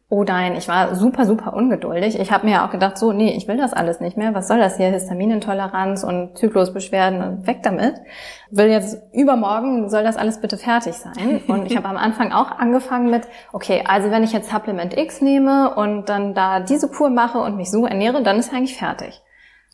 Oh 0.09 0.23
nein, 0.23 0.55
ich 0.55 0.69
war 0.69 0.95
super, 0.95 1.25
super 1.25 1.53
ungeduldig. 1.53 2.17
Ich 2.17 2.31
habe 2.31 2.45
mir 2.45 2.53
ja 2.53 2.65
auch 2.65 2.71
gedacht, 2.71 2.97
so, 2.97 3.11
nee, 3.11 3.35
ich 3.35 3.49
will 3.49 3.57
das 3.57 3.73
alles 3.73 3.99
nicht 3.99 4.15
mehr. 4.15 4.33
Was 4.33 4.47
soll 4.47 4.57
das 4.57 4.77
hier? 4.77 4.87
Histaminintoleranz 4.87 6.05
und 6.05 6.37
Zyklusbeschwerden 6.37 7.21
und 7.21 7.47
weg 7.47 7.61
damit. 7.61 7.95
Will 8.49 8.67
jetzt 8.67 8.97
übermorgen, 9.13 9.89
soll 9.89 10.03
das 10.03 10.15
alles 10.15 10.39
bitte 10.39 10.57
fertig 10.57 10.93
sein. 10.93 11.41
Und 11.49 11.65
ich 11.65 11.75
habe 11.75 11.89
am 11.89 11.97
Anfang 11.97 12.31
auch 12.31 12.51
angefangen 12.51 13.09
mit, 13.09 13.23
okay, 13.51 13.83
also 13.85 14.09
wenn 14.09 14.23
ich 14.23 14.31
jetzt 14.31 14.49
Supplement 14.49 14.97
X 14.97 15.19
nehme 15.21 15.75
und 15.75 16.07
dann 16.07 16.33
da 16.33 16.61
diese 16.61 16.87
Kur 16.87 17.09
mache 17.09 17.39
und 17.39 17.57
mich 17.57 17.69
so 17.69 17.85
ernähre, 17.85 18.23
dann 18.23 18.39
ist 18.39 18.53
eigentlich 18.53 18.77
fertig. 18.77 19.21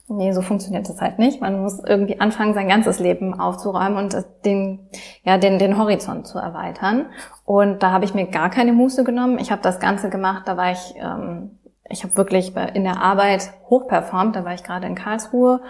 Nee, 0.09 0.33
so 0.33 0.41
funktioniert 0.41 0.89
das 0.89 0.99
halt 0.99 1.17
nicht. 1.17 1.39
Man 1.39 1.61
muss 1.61 1.79
irgendwie 1.79 2.19
anfangen, 2.19 2.53
sein 2.53 2.67
ganzes 2.67 2.99
Leben 2.99 3.39
aufzuräumen 3.39 3.97
und 3.97 4.15
den, 4.43 4.79
ja, 5.23 5.37
den, 5.37 5.59
den 5.59 5.77
Horizont 5.77 6.27
zu 6.27 6.39
erweitern. 6.39 7.05
Und 7.45 7.83
da 7.83 7.91
habe 7.91 8.03
ich 8.03 8.13
mir 8.13 8.27
gar 8.27 8.49
keine 8.49 8.73
Muße 8.73 9.05
genommen. 9.05 9.39
Ich 9.39 9.49
habe 9.49 9.61
das 9.61 9.79
Ganze 9.79 10.09
gemacht, 10.09 10.43
da 10.45 10.57
war 10.57 10.71
ich, 10.71 10.95
ähm, 10.97 11.57
ich 11.89 12.03
habe 12.03 12.17
wirklich 12.17 12.53
in 12.73 12.83
der 12.83 13.01
Arbeit 13.01 13.53
hochperformt, 13.69 14.35
da 14.35 14.43
war 14.43 14.53
ich 14.53 14.63
gerade 14.63 14.87
in 14.87 14.95
Karlsruhe 14.95 15.61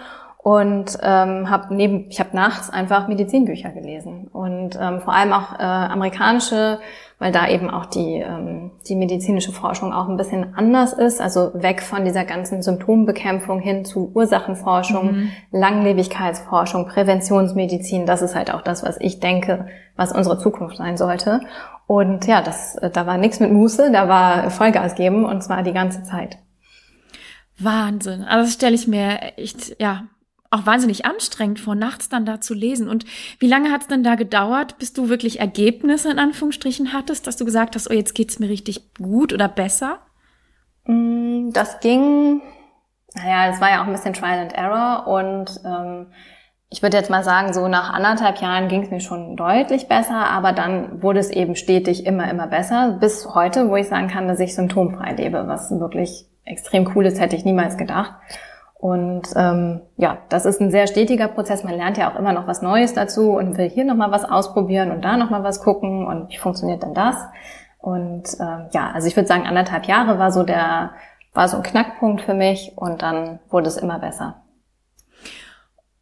und 0.44 0.98
ähm, 1.02 1.48
habe 1.48 1.74
neben 1.74 2.10
ich 2.10 2.20
habe 2.20 2.36
nachts 2.36 2.68
einfach 2.68 3.08
Medizinbücher 3.08 3.70
gelesen 3.70 4.28
und 4.28 4.78
ähm, 4.78 5.00
vor 5.00 5.14
allem 5.14 5.32
auch 5.32 5.58
äh, 5.58 5.62
amerikanische 5.62 6.80
weil 7.18 7.32
da 7.32 7.48
eben 7.48 7.70
auch 7.70 7.86
die, 7.86 8.16
ähm, 8.16 8.72
die 8.88 8.96
medizinische 8.96 9.52
Forschung 9.52 9.92
auch 9.92 10.08
ein 10.08 10.16
bisschen 10.16 10.54
anders 10.54 10.92
ist, 10.92 11.20
also 11.20 11.50
weg 11.54 11.82
von 11.82 12.04
dieser 12.04 12.24
ganzen 12.24 12.62
Symptombekämpfung 12.62 13.60
hin 13.60 13.84
zu 13.84 14.10
Ursachenforschung, 14.14 15.12
mhm. 15.12 15.30
Langlebigkeitsforschung, 15.52 16.86
Präventionsmedizin. 16.86 18.06
Das 18.06 18.22
ist 18.22 18.34
halt 18.34 18.52
auch 18.52 18.62
das, 18.62 18.82
was 18.82 18.98
ich 19.00 19.20
denke, 19.20 19.66
was 19.96 20.12
unsere 20.12 20.38
Zukunft 20.38 20.76
sein 20.76 20.96
sollte. 20.96 21.40
Und 21.86 22.26
ja, 22.26 22.42
das, 22.42 22.76
da 22.92 23.06
war 23.06 23.18
nichts 23.18 23.40
mit 23.40 23.52
Muße, 23.52 23.90
da 23.92 24.08
war 24.08 24.50
Vollgas 24.50 24.94
geben 24.94 25.24
und 25.24 25.42
zwar 25.42 25.62
die 25.62 25.72
ganze 25.72 26.02
Zeit. 26.02 26.38
Wahnsinn. 27.58 28.24
Also 28.24 28.46
das 28.46 28.54
stelle 28.54 28.74
ich 28.74 28.88
mir 28.88 29.18
echt, 29.36 29.80
ja, 29.80 30.04
auch 30.54 30.66
wahnsinnig 30.66 31.04
anstrengend 31.04 31.60
vor, 31.60 31.74
nachts 31.74 32.08
dann 32.08 32.24
da 32.24 32.40
zu 32.40 32.54
lesen. 32.54 32.88
Und 32.88 33.04
wie 33.38 33.48
lange 33.48 33.70
hat 33.70 33.82
es 33.82 33.88
denn 33.88 34.04
da 34.04 34.14
gedauert, 34.14 34.78
bis 34.78 34.92
du 34.92 35.08
wirklich 35.08 35.40
Ergebnisse 35.40 36.10
in 36.10 36.18
Anführungsstrichen 36.18 36.92
hattest, 36.92 37.26
dass 37.26 37.36
du 37.36 37.44
gesagt 37.44 37.74
hast, 37.74 37.90
oh, 37.90 37.94
jetzt 37.94 38.14
geht's 38.14 38.38
mir 38.38 38.48
richtig 38.48 38.94
gut 38.94 39.32
oder 39.32 39.48
besser? 39.48 39.98
Mm, 40.86 41.50
das 41.50 41.80
ging, 41.80 42.40
naja, 43.14 43.50
es 43.52 43.60
war 43.60 43.70
ja 43.70 43.82
auch 43.82 43.86
ein 43.86 43.92
bisschen 43.92 44.14
Trial 44.14 44.38
and 44.38 44.52
Error 44.52 45.06
und 45.06 45.60
ähm, 45.64 46.06
ich 46.70 46.82
würde 46.82 46.96
jetzt 46.96 47.10
mal 47.10 47.22
sagen, 47.22 47.52
so 47.52 47.68
nach 47.68 47.92
anderthalb 47.92 48.40
Jahren 48.40 48.68
ging 48.68 48.82
es 48.82 48.90
mir 48.90 49.00
schon 49.00 49.36
deutlich 49.36 49.86
besser, 49.86 50.26
aber 50.26 50.52
dann 50.52 51.02
wurde 51.02 51.20
es 51.20 51.30
eben 51.30 51.54
stetig 51.54 52.04
immer, 52.04 52.28
immer 52.28 52.48
besser, 52.48 52.96
bis 53.00 53.32
heute, 53.32 53.68
wo 53.68 53.76
ich 53.76 53.88
sagen 53.88 54.08
kann, 54.08 54.26
dass 54.26 54.40
ich 54.40 54.54
symptomfrei 54.54 55.12
lebe, 55.12 55.46
was 55.46 55.70
wirklich 55.70 56.26
extrem 56.44 56.90
cool 56.94 57.06
ist, 57.06 57.20
hätte 57.20 57.36
ich 57.36 57.44
niemals 57.44 57.76
gedacht. 57.76 58.14
Und 58.84 59.28
ähm, 59.34 59.80
ja, 59.96 60.18
das 60.28 60.44
ist 60.44 60.60
ein 60.60 60.70
sehr 60.70 60.86
stetiger 60.86 61.28
Prozess. 61.28 61.64
Man 61.64 61.74
lernt 61.74 61.96
ja 61.96 62.12
auch 62.12 62.18
immer 62.18 62.34
noch 62.34 62.46
was 62.46 62.60
Neues 62.60 62.92
dazu 62.92 63.30
und 63.30 63.56
will 63.56 63.70
hier 63.70 63.86
nochmal 63.86 64.10
was 64.10 64.26
ausprobieren 64.26 64.90
und 64.90 65.02
da 65.02 65.16
nochmal 65.16 65.42
was 65.42 65.62
gucken 65.62 66.06
und 66.06 66.28
wie 66.28 66.36
funktioniert 66.36 66.82
denn 66.82 66.92
das? 66.92 67.16
Und 67.78 68.24
ähm, 68.38 68.66
ja, 68.72 68.90
also 68.92 69.08
ich 69.08 69.16
würde 69.16 69.26
sagen, 69.26 69.46
anderthalb 69.46 69.86
Jahre 69.86 70.18
war 70.18 70.30
so 70.30 70.42
der, 70.42 70.90
war 71.32 71.48
so 71.48 71.56
ein 71.56 71.62
Knackpunkt 71.62 72.20
für 72.20 72.34
mich 72.34 72.72
und 72.76 73.00
dann 73.00 73.38
wurde 73.48 73.68
es 73.68 73.78
immer 73.78 73.98
besser. 73.98 74.42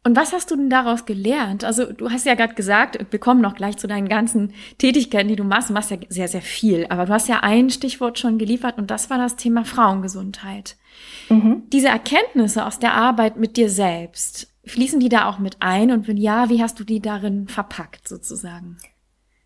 Und 0.03 0.17
was 0.17 0.33
hast 0.33 0.51
du 0.51 0.57
denn 0.57 0.69
daraus 0.69 1.05
gelernt? 1.05 1.63
Also 1.63 1.89
du 1.89 2.09
hast 2.09 2.25
ja 2.25 2.35
gerade 2.35 2.53
gesagt, 2.53 2.99
wir 3.11 3.19
kommen 3.19 3.39
noch 3.39 3.55
gleich 3.55 3.77
zu 3.77 3.87
deinen 3.87 4.09
ganzen 4.09 4.53
Tätigkeiten, 4.77 5.29
die 5.29 5.37
du 5.37 5.45
machst. 5.45 5.69
Du 5.69 5.73
machst 5.73 5.89
ja 5.89 5.97
sehr, 6.09 6.27
sehr 6.27 6.41
viel. 6.41 6.85
Aber 6.89 7.05
du 7.05 7.13
hast 7.13 7.29
ja 7.29 7.39
ein 7.43 7.69
Stichwort 7.69 8.19
schon 8.19 8.37
geliefert 8.37 8.77
und 8.77 8.91
das 8.91 9.09
war 9.09 9.17
das 9.17 9.37
Thema 9.37 9.63
Frauengesundheit. 9.63 10.75
Mhm. 11.33 11.63
Diese 11.71 11.87
Erkenntnisse 11.87 12.65
aus 12.65 12.79
der 12.79 12.93
Arbeit 12.93 13.37
mit 13.37 13.57
dir 13.57 13.69
selbst, 13.69 14.47
fließen 14.65 14.99
die 14.99 15.09
da 15.09 15.29
auch 15.29 15.39
mit 15.39 15.57
ein? 15.59 15.91
Und 15.91 16.07
wenn 16.07 16.17
ja, 16.17 16.49
wie 16.49 16.61
hast 16.61 16.79
du 16.79 16.83
die 16.83 16.99
darin 16.99 17.47
verpackt 17.47 18.07
sozusagen? 18.07 18.77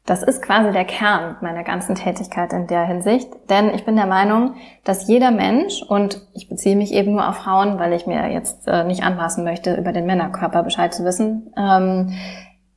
Das 0.05 0.23
ist 0.23 0.41
quasi 0.41 0.71
der 0.71 0.85
Kern 0.85 1.35
meiner 1.41 1.63
ganzen 1.63 1.95
Tätigkeit 1.95 2.53
in 2.53 2.67
der 2.67 2.85
Hinsicht, 2.85 3.29
denn 3.49 3.73
ich 3.73 3.83
bin 3.83 3.97
der 3.97 4.05
Meinung, 4.05 4.55
dass 4.85 5.09
jeder 5.09 5.31
Mensch, 5.31 5.83
und 5.83 6.21
ich 6.33 6.47
beziehe 6.47 6.77
mich 6.77 6.93
eben 6.93 7.11
nur 7.11 7.27
auf 7.27 7.35
Frauen, 7.35 7.77
weil 7.77 7.91
ich 7.91 8.07
mir 8.07 8.31
jetzt 8.31 8.67
äh, 8.67 8.85
nicht 8.85 9.03
anmaßen 9.03 9.43
möchte, 9.43 9.75
über 9.75 9.91
den 9.91 10.05
Männerkörper 10.05 10.63
Bescheid 10.63 10.93
zu 10.93 11.03
wissen, 11.03 11.53
ähm, 11.57 12.13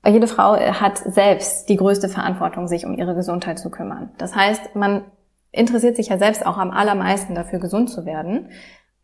jede 0.04 0.26
Frau 0.26 0.56
hat 0.56 0.98
selbst 0.98 1.68
die 1.68 1.76
größte 1.76 2.08
Verantwortung, 2.08 2.66
sich 2.66 2.84
um 2.84 2.94
ihre 2.94 3.14
Gesundheit 3.14 3.58
zu 3.60 3.70
kümmern. 3.70 4.10
Das 4.18 4.34
heißt, 4.34 4.74
man 4.74 5.04
interessiert 5.52 5.96
sich 5.96 6.08
ja 6.08 6.18
selbst 6.18 6.44
auch 6.46 6.58
am 6.58 6.70
allermeisten 6.70 7.34
dafür, 7.34 7.58
gesund 7.58 7.90
zu 7.90 8.06
werden. 8.06 8.48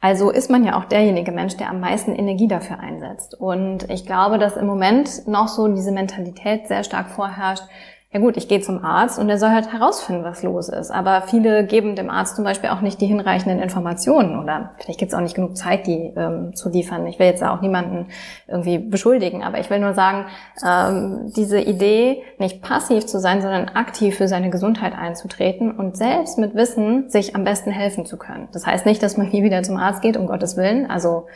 Also 0.07 0.31
ist 0.31 0.51
man 0.51 0.62
ja 0.62 0.79
auch 0.79 0.85
derjenige 0.85 1.33
Mensch, 1.33 1.57
der 1.57 1.69
am 1.69 1.81
meisten 1.81 2.14
Energie 2.14 2.47
dafür 2.47 2.79
einsetzt. 2.79 3.35
Und 3.35 3.90
ich 3.90 4.07
glaube, 4.07 4.38
dass 4.38 4.57
im 4.57 4.64
Moment 4.64 5.27
noch 5.27 5.49
so 5.49 5.66
diese 5.66 5.90
Mentalität 5.90 6.69
sehr 6.69 6.85
stark 6.85 7.09
vorherrscht, 7.11 7.64
ja 8.12 8.21
gut, 8.21 8.37
ich 8.37 8.49
gehe 8.49 8.61
zum 8.61 8.85
Arzt 8.85 9.19
und 9.19 9.29
er 9.29 9.37
soll 9.37 9.51
halt 9.51 9.73
herausfinden, 9.73 10.25
was 10.25 10.42
los 10.42 10.69
ist. 10.69 10.90
Aber 10.90 11.23
viele 11.23 11.66
geben 11.66 11.97
dem 11.97 12.09
Arzt 12.09 12.37
zum 12.37 12.45
Beispiel 12.45 12.71
auch 12.71 12.81
nicht 12.81 13.01
die 13.01 13.07
hinreichenden 13.07 13.61
Informationen 13.61 14.38
oder 14.38 14.71
vielleicht 14.79 15.01
gibt 15.01 15.12
es 15.12 15.19
auch 15.19 15.23
nicht 15.23 15.35
genug 15.35 15.57
Zeit, 15.57 15.87
die 15.87 16.14
ähm, 16.16 16.55
zu 16.55 16.71
liefern. 16.71 17.07
Ich 17.09 17.19
will 17.19 17.27
jetzt 17.27 17.42
auch 17.42 17.61
niemanden 17.61 18.07
irgendwie 18.47 18.79
beschuldigen, 18.79 19.42
aber 19.42 19.59
ich 19.59 19.69
will 19.71 19.81
nur 19.81 19.92
sagen, 19.92 20.27
ähm, 20.64 21.33
diese 21.37 21.61
Idee, 21.61 22.23
nicht 22.38 22.62
passiv 22.62 23.07
zu 23.07 23.19
sein, 23.19 23.42
sondern 23.42 23.69
aktiv 23.71 24.16
für 24.16 24.29
seine 24.29 24.51
Gesundheit 24.51 24.95
einzutreten 24.97 25.73
und 25.73 25.97
selbst 25.97 26.38
mit 26.38 26.55
Wissen 26.55 27.11
sich 27.11 27.35
am 27.35 27.42
besten 27.42 27.71
helfen 27.71 28.07
zu 28.07 28.16
können. 28.16 28.49
Das 28.53 28.66
heißt 28.66 28.87
nicht, 28.87 29.03
dass 29.03 29.16
man 29.16 29.29
nie 29.29 29.42
wieder 29.42 29.62
zum 29.64 29.77
Arzt 29.77 30.01
geht, 30.01 30.16
um 30.16 30.27
Gottes 30.27 30.57
Willen. 30.57 30.88
Also 30.88 31.27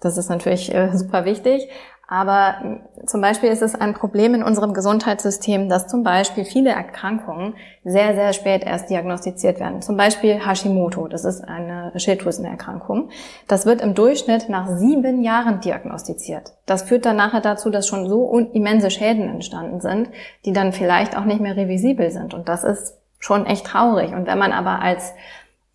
das 0.00 0.18
ist 0.18 0.28
natürlich 0.28 0.72
äh, 0.74 0.94
super 0.96 1.24
wichtig. 1.24 1.66
Aber 2.06 2.60
hm, 2.60 2.80
zum 3.06 3.20
Beispiel 3.20 3.50
ist 3.50 3.62
es 3.62 3.74
ein 3.74 3.94
Problem 3.94 4.34
in 4.34 4.42
unserem 4.42 4.74
Gesundheitssystem, 4.74 5.68
dass 5.68 5.88
zum 5.88 6.02
Beispiel 6.02 6.44
viele 6.44 6.70
Erkrankungen 6.70 7.54
sehr, 7.84 8.14
sehr 8.14 8.32
spät 8.32 8.64
erst 8.64 8.90
diagnostiziert 8.90 9.60
werden. 9.60 9.82
Zum 9.82 9.96
Beispiel 9.96 10.44
Hashimoto, 10.44 11.08
das 11.08 11.24
ist 11.24 11.42
eine 11.42 11.92
Schilddrüsenerkrankung. 11.96 13.10
Das 13.48 13.66
wird 13.66 13.80
im 13.80 13.94
Durchschnitt 13.94 14.48
nach 14.48 14.68
sieben 14.68 15.22
Jahren 15.22 15.60
diagnostiziert. 15.60 16.52
Das 16.66 16.82
führt 16.82 17.06
dann 17.06 17.16
nachher 17.16 17.40
dazu, 17.40 17.70
dass 17.70 17.86
schon 17.86 18.08
so 18.08 18.36
immense 18.52 18.90
Schäden 18.90 19.28
entstanden 19.28 19.80
sind, 19.80 20.08
die 20.44 20.52
dann 20.52 20.72
vielleicht 20.72 21.16
auch 21.16 21.24
nicht 21.24 21.40
mehr 21.40 21.56
revisibel 21.56 22.10
sind. 22.10 22.34
Und 22.34 22.48
das 22.48 22.64
ist 22.64 22.98
schon 23.18 23.46
echt 23.46 23.66
traurig. 23.66 24.12
Und 24.12 24.26
wenn 24.26 24.38
man 24.38 24.52
aber 24.52 24.80
als 24.82 25.14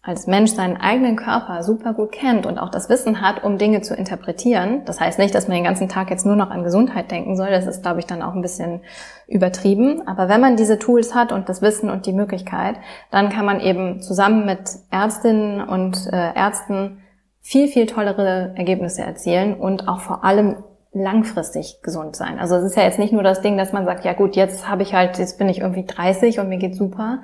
als 0.02 0.28
Mensch 0.28 0.52
seinen 0.52 0.78
eigenen 0.78 1.18
Körper 1.18 1.62
super 1.62 1.94
gut 1.94 2.14
kennt 2.14 2.46
und 2.46 2.58
auch 2.58 2.70
das 2.70 2.90
Wissen 2.90 3.22
hat, 3.22 3.44
um 3.44 3.58
Dinge 3.58 3.82
zu 3.82 3.94
interpretieren. 3.94 4.84
Das 4.86 5.02
heißt 5.02 5.20
nicht, 5.20 5.36
dass 5.36 5.48
man 5.48 5.56
den 5.56 5.66
ganzen 5.66 5.90
Tag 5.90 6.10
jetzt 6.10 6.26
nur 6.26 6.38
noch 6.38 6.52
an 6.52 6.64
Gesundheit 6.64 7.12
denken 7.12 7.36
soll. 7.36 7.50
Das 7.50 7.68
ist, 7.68 7.82
glaube 7.82 8.00
ich, 8.00 8.06
dann 8.06 8.22
auch 8.22 8.34
ein 8.34 8.42
bisschen 8.42 8.82
übertrieben. 9.28 10.08
Aber 10.08 10.30
wenn 10.30 10.40
man 10.40 10.56
diese 10.56 10.80
Tools 10.80 11.14
hat 11.14 11.34
und 11.34 11.50
das 11.50 11.62
Wissen 11.62 11.90
und 11.90 12.06
die 12.06 12.14
Möglichkeit, 12.14 12.78
dann 13.12 13.30
kann 13.30 13.46
man 13.46 13.60
eben 13.60 14.02
zusammen 14.02 14.46
mit 14.46 14.70
Ärztinnen 14.90 15.68
und 15.68 16.08
äh, 16.14 16.34
Ärzten 16.34 17.04
viel, 17.42 17.68
viel 17.68 17.86
tollere 17.86 18.54
Ergebnisse 18.56 19.02
erzielen 19.02 19.54
und 19.54 19.90
auch 19.90 20.00
vor 20.00 20.24
allem 20.24 20.64
langfristig 20.92 21.82
gesund 21.84 22.16
sein. 22.16 22.40
Also 22.40 22.56
es 22.56 22.64
ist 22.64 22.78
ja 22.78 22.84
jetzt 22.84 23.00
nicht 23.00 23.14
nur 23.14 23.22
das 23.22 23.42
Ding, 23.42 23.58
dass 23.58 23.74
man 23.74 23.86
sagt, 23.86 24.06
ja 24.06 24.14
gut, 24.14 24.36
jetzt 24.36 24.68
habe 24.68 24.82
ich 24.82 24.94
halt, 24.94 25.20
jetzt 25.20 25.38
bin 25.38 25.50
ich 25.50 25.60
irgendwie 25.60 25.86
30 25.86 26.40
und 26.40 26.50
mir 26.50 26.58
geht's 26.58 26.78
super, 26.78 27.22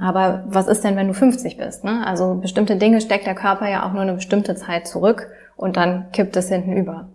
aber 0.00 0.44
was 0.46 0.68
ist 0.68 0.84
denn, 0.84 0.96
wenn 0.96 1.08
du 1.08 1.14
50 1.14 1.56
bist? 1.56 1.84
Ne? 1.84 2.06
Also 2.06 2.34
bestimmte 2.34 2.76
Dinge 2.76 3.00
steckt 3.00 3.26
der 3.26 3.34
Körper 3.34 3.68
ja 3.68 3.86
auch 3.86 3.92
nur 3.92 4.02
eine 4.02 4.14
bestimmte 4.14 4.54
Zeit 4.54 4.86
zurück 4.86 5.28
und 5.56 5.76
dann 5.76 6.10
kippt 6.12 6.36
es 6.36 6.48
hinten 6.48 6.76
über. 6.76 7.08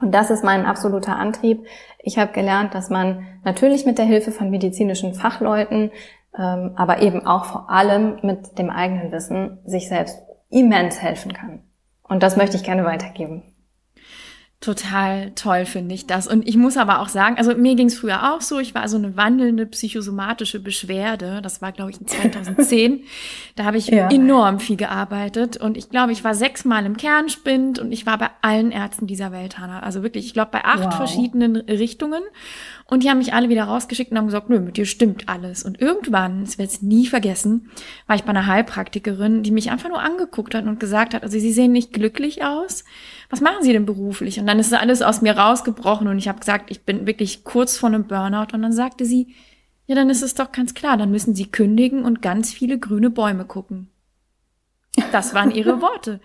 Und 0.00 0.12
das 0.12 0.30
ist 0.30 0.44
mein 0.44 0.66
absoluter 0.66 1.16
Antrieb. 1.16 1.66
Ich 1.98 2.18
habe 2.18 2.32
gelernt, 2.32 2.74
dass 2.74 2.90
man 2.90 3.26
natürlich 3.44 3.86
mit 3.86 3.98
der 3.98 4.04
Hilfe 4.04 4.30
von 4.30 4.50
medizinischen 4.50 5.14
Fachleuten, 5.14 5.90
ähm, 6.38 6.72
aber 6.76 7.00
eben 7.00 7.26
auch 7.26 7.46
vor 7.46 7.70
allem 7.70 8.18
mit 8.22 8.58
dem 8.58 8.70
eigenen 8.70 9.10
Wissen 9.10 9.58
sich 9.64 9.88
selbst 9.88 10.22
immens 10.50 11.02
helfen 11.02 11.32
kann. 11.32 11.62
Und 12.02 12.22
das 12.22 12.36
möchte 12.36 12.56
ich 12.56 12.62
gerne 12.62 12.84
weitergeben. 12.84 13.55
Total 14.60 15.32
toll 15.32 15.66
finde 15.66 15.94
ich 15.94 16.06
das. 16.06 16.26
Und 16.26 16.48
ich 16.48 16.56
muss 16.56 16.78
aber 16.78 17.00
auch 17.00 17.10
sagen, 17.10 17.36
also 17.36 17.54
mir 17.54 17.74
ging 17.74 17.88
es 17.88 17.98
früher 17.98 18.32
auch 18.32 18.40
so, 18.40 18.58
ich 18.58 18.74
war 18.74 18.88
so 18.88 18.96
eine 18.96 19.14
wandelnde 19.14 19.66
psychosomatische 19.66 20.60
Beschwerde. 20.60 21.40
Das 21.42 21.60
war, 21.60 21.72
glaube 21.72 21.90
ich, 21.90 22.00
in 22.00 22.06
2010. 22.06 23.04
da 23.54 23.64
habe 23.64 23.76
ich 23.76 23.88
ja. 23.88 24.08
enorm 24.08 24.58
viel 24.58 24.76
gearbeitet. 24.76 25.58
Und 25.58 25.76
ich 25.76 25.90
glaube, 25.90 26.12
ich 26.12 26.24
war 26.24 26.34
sechsmal 26.34 26.86
im 26.86 26.96
Kernspind 26.96 27.78
und 27.78 27.92
ich 27.92 28.06
war 28.06 28.16
bei 28.16 28.30
allen 28.40 28.72
Ärzten 28.72 29.06
dieser 29.06 29.30
Welt, 29.30 29.58
Hanna. 29.58 29.80
Also 29.80 30.02
wirklich, 30.02 30.24
ich 30.24 30.32
glaube, 30.32 30.52
bei 30.52 30.64
acht 30.64 30.86
wow. 30.86 30.96
verschiedenen 30.96 31.56
Richtungen. 31.56 32.22
Und 32.86 33.02
die 33.02 33.10
haben 33.10 33.18
mich 33.18 33.34
alle 33.34 33.50
wieder 33.50 33.64
rausgeschickt 33.64 34.10
und 34.10 34.16
haben 34.16 34.26
gesagt, 34.26 34.48
nö, 34.48 34.58
mit 34.60 34.78
dir 34.78 34.86
stimmt 34.86 35.28
alles. 35.28 35.64
Und 35.64 35.82
irgendwann, 35.82 36.44
das 36.44 36.56
werde 36.56 36.72
ich 36.72 36.80
nie 36.80 37.06
vergessen, 37.06 37.70
war 38.06 38.16
ich 38.16 38.22
bei 38.22 38.30
einer 38.30 38.46
Heilpraktikerin, 38.46 39.42
die 39.42 39.50
mich 39.50 39.70
einfach 39.70 39.90
nur 39.90 40.00
angeguckt 40.00 40.54
hat 40.54 40.64
und 40.64 40.80
gesagt 40.80 41.12
hat, 41.12 41.24
also 41.24 41.38
sie 41.38 41.52
sehen 41.52 41.72
nicht 41.72 41.92
glücklich 41.92 42.42
aus 42.42 42.84
was 43.28 43.40
machen 43.40 43.62
Sie 43.62 43.72
denn 43.72 43.86
beruflich? 43.86 44.38
Und 44.38 44.46
dann 44.46 44.58
ist 44.58 44.72
alles 44.72 45.02
aus 45.02 45.22
mir 45.22 45.36
rausgebrochen 45.36 46.08
und 46.08 46.18
ich 46.18 46.28
habe 46.28 46.38
gesagt, 46.38 46.70
ich 46.70 46.82
bin 46.84 47.06
wirklich 47.06 47.44
kurz 47.44 47.76
vor 47.76 47.88
einem 47.88 48.06
Burnout. 48.06 48.54
Und 48.54 48.62
dann 48.62 48.72
sagte 48.72 49.04
sie, 49.04 49.34
ja, 49.86 49.94
dann 49.94 50.10
ist 50.10 50.22
es 50.22 50.34
doch 50.34 50.52
ganz 50.52 50.74
klar, 50.74 50.96
dann 50.96 51.10
müssen 51.10 51.34
Sie 51.34 51.46
kündigen 51.46 52.04
und 52.04 52.22
ganz 52.22 52.52
viele 52.52 52.78
grüne 52.78 53.10
Bäume 53.10 53.44
gucken. 53.44 53.88
Das 55.12 55.34
waren 55.34 55.50
ihre 55.50 55.80
Worte. 55.82 56.20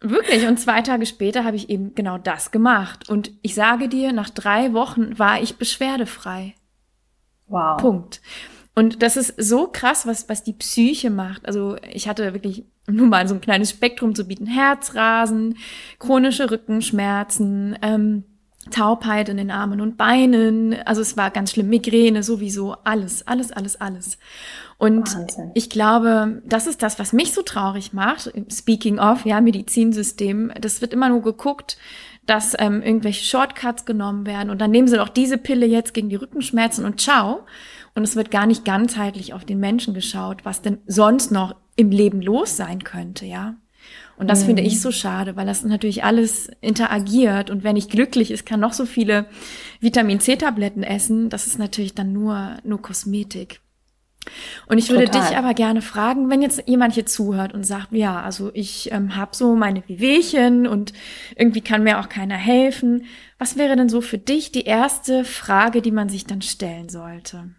Wirklich. 0.00 0.46
Und 0.46 0.58
zwei 0.58 0.80
Tage 0.80 1.06
später 1.06 1.44
habe 1.44 1.56
ich 1.56 1.68
eben 1.68 1.94
genau 1.94 2.18
das 2.18 2.50
gemacht. 2.50 3.08
Und 3.08 3.32
ich 3.42 3.54
sage 3.54 3.88
dir, 3.88 4.12
nach 4.12 4.30
drei 4.30 4.72
Wochen 4.72 5.18
war 5.18 5.42
ich 5.42 5.56
beschwerdefrei. 5.56 6.54
Wow. 7.48 7.80
Punkt. 7.80 8.20
Und 8.74 9.02
das 9.02 9.16
ist 9.16 9.34
so 9.36 9.66
krass, 9.66 10.06
was, 10.06 10.28
was 10.28 10.42
die 10.42 10.52
Psyche 10.52 11.10
macht. 11.10 11.46
Also 11.46 11.76
ich 11.90 12.08
hatte 12.08 12.32
wirklich 12.32 12.64
nur 12.86 13.06
mal 13.06 13.28
so 13.28 13.34
ein 13.34 13.40
kleines 13.40 13.70
Spektrum 13.70 14.14
zu 14.14 14.24
bieten. 14.24 14.46
Herzrasen, 14.46 15.56
chronische 15.98 16.50
Rückenschmerzen, 16.50 17.78
ähm, 17.82 18.24
Taubheit 18.70 19.28
in 19.28 19.38
den 19.38 19.50
Armen 19.50 19.80
und 19.80 19.96
Beinen. 19.96 20.76
Also 20.84 21.00
es 21.00 21.16
war 21.16 21.30
ganz 21.30 21.52
schlimm. 21.52 21.68
Migräne 21.68 22.22
sowieso. 22.22 22.76
Alles, 22.84 23.26
alles, 23.26 23.52
alles, 23.52 23.80
alles. 23.80 24.18
Und 24.76 25.14
Wahnsinn. 25.14 25.50
ich 25.54 25.70
glaube, 25.70 26.42
das 26.44 26.66
ist 26.66 26.82
das, 26.82 26.98
was 26.98 27.12
mich 27.12 27.32
so 27.32 27.42
traurig 27.42 27.92
macht. 27.92 28.32
Speaking 28.52 28.98
of, 28.98 29.24
ja, 29.24 29.40
Medizinsystem. 29.40 30.52
Das 30.60 30.80
wird 30.80 30.92
immer 30.92 31.08
nur 31.08 31.22
geguckt, 31.22 31.78
dass 32.26 32.54
ähm, 32.58 32.82
irgendwelche 32.82 33.24
Shortcuts 33.24 33.86
genommen 33.86 34.26
werden 34.26 34.50
und 34.50 34.60
dann 34.60 34.70
nehmen 34.70 34.88
sie 34.88 34.96
doch 34.96 35.08
diese 35.08 35.38
Pille 35.38 35.66
jetzt 35.66 35.94
gegen 35.94 36.10
die 36.10 36.16
Rückenschmerzen 36.16 36.84
und 36.84 37.00
ciao. 37.00 37.46
Und 37.94 38.04
es 38.04 38.14
wird 38.14 38.30
gar 38.30 38.46
nicht 38.46 38.64
ganzheitlich 38.64 39.34
auf 39.34 39.44
den 39.44 39.58
Menschen 39.58 39.94
geschaut, 39.94 40.44
was 40.44 40.62
denn 40.62 40.78
sonst 40.86 41.32
noch 41.32 41.56
im 41.80 41.90
Leben 41.90 42.22
los 42.22 42.56
sein 42.56 42.84
könnte, 42.84 43.26
ja. 43.26 43.56
Und 44.16 44.28
das 44.28 44.42
mhm. 44.42 44.46
finde 44.46 44.62
ich 44.62 44.80
so 44.82 44.92
schade, 44.92 45.36
weil 45.36 45.46
das 45.46 45.64
natürlich 45.64 46.04
alles 46.04 46.50
interagiert. 46.60 47.48
Und 47.48 47.64
wenn 47.64 47.76
ich 47.76 47.88
glücklich 47.88 48.30
ist, 48.30 48.44
kann 48.44 48.60
noch 48.60 48.74
so 48.74 48.84
viele 48.84 49.26
Vitamin 49.80 50.20
C-Tabletten 50.20 50.82
essen. 50.82 51.30
Das 51.30 51.46
ist 51.46 51.58
natürlich 51.58 51.94
dann 51.94 52.12
nur, 52.12 52.58
nur 52.62 52.82
Kosmetik. 52.82 53.60
Und 54.66 54.76
ich 54.76 54.90
würde 54.90 55.06
Total. 55.06 55.28
dich 55.28 55.38
aber 55.38 55.54
gerne 55.54 55.80
fragen, 55.80 56.28
wenn 56.28 56.42
jetzt 56.42 56.62
jemand 56.66 56.94
hier 56.94 57.06
zuhört 57.06 57.54
und 57.54 57.64
sagt, 57.64 57.92
ja, 57.92 58.20
also 58.20 58.50
ich 58.52 58.92
ähm, 58.92 59.16
habe 59.16 59.34
so 59.34 59.56
meine 59.56 59.82
Wehwehchen 59.88 60.66
und 60.66 60.92
irgendwie 61.36 61.62
kann 61.62 61.82
mir 61.82 61.98
auch 61.98 62.10
keiner 62.10 62.36
helfen. 62.36 63.06
Was 63.38 63.56
wäre 63.56 63.76
denn 63.76 63.88
so 63.88 64.02
für 64.02 64.18
dich 64.18 64.52
die 64.52 64.64
erste 64.64 65.24
Frage, 65.24 65.80
die 65.80 65.92
man 65.92 66.10
sich 66.10 66.26
dann 66.26 66.42
stellen 66.42 66.90
sollte? 66.90 67.54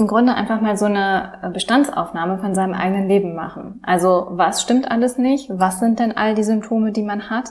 Im 0.00 0.06
Grunde 0.06 0.34
einfach 0.34 0.60
mal 0.60 0.76
so 0.76 0.86
eine 0.86 1.38
äh, 1.42 1.50
Bestandsaufnahme 1.50 2.38
von 2.38 2.54
seinem 2.54 2.74
eigenen 2.74 3.06
Leben 3.06 3.34
machen. 3.34 3.80
Also 3.82 4.28
was 4.30 4.62
stimmt 4.62 4.90
alles 4.90 5.18
nicht? 5.18 5.50
Was 5.50 5.78
sind 5.78 6.00
denn 6.00 6.16
all 6.16 6.34
die 6.34 6.42
Symptome, 6.42 6.92
die 6.92 7.02
man 7.02 7.30
hat? 7.30 7.50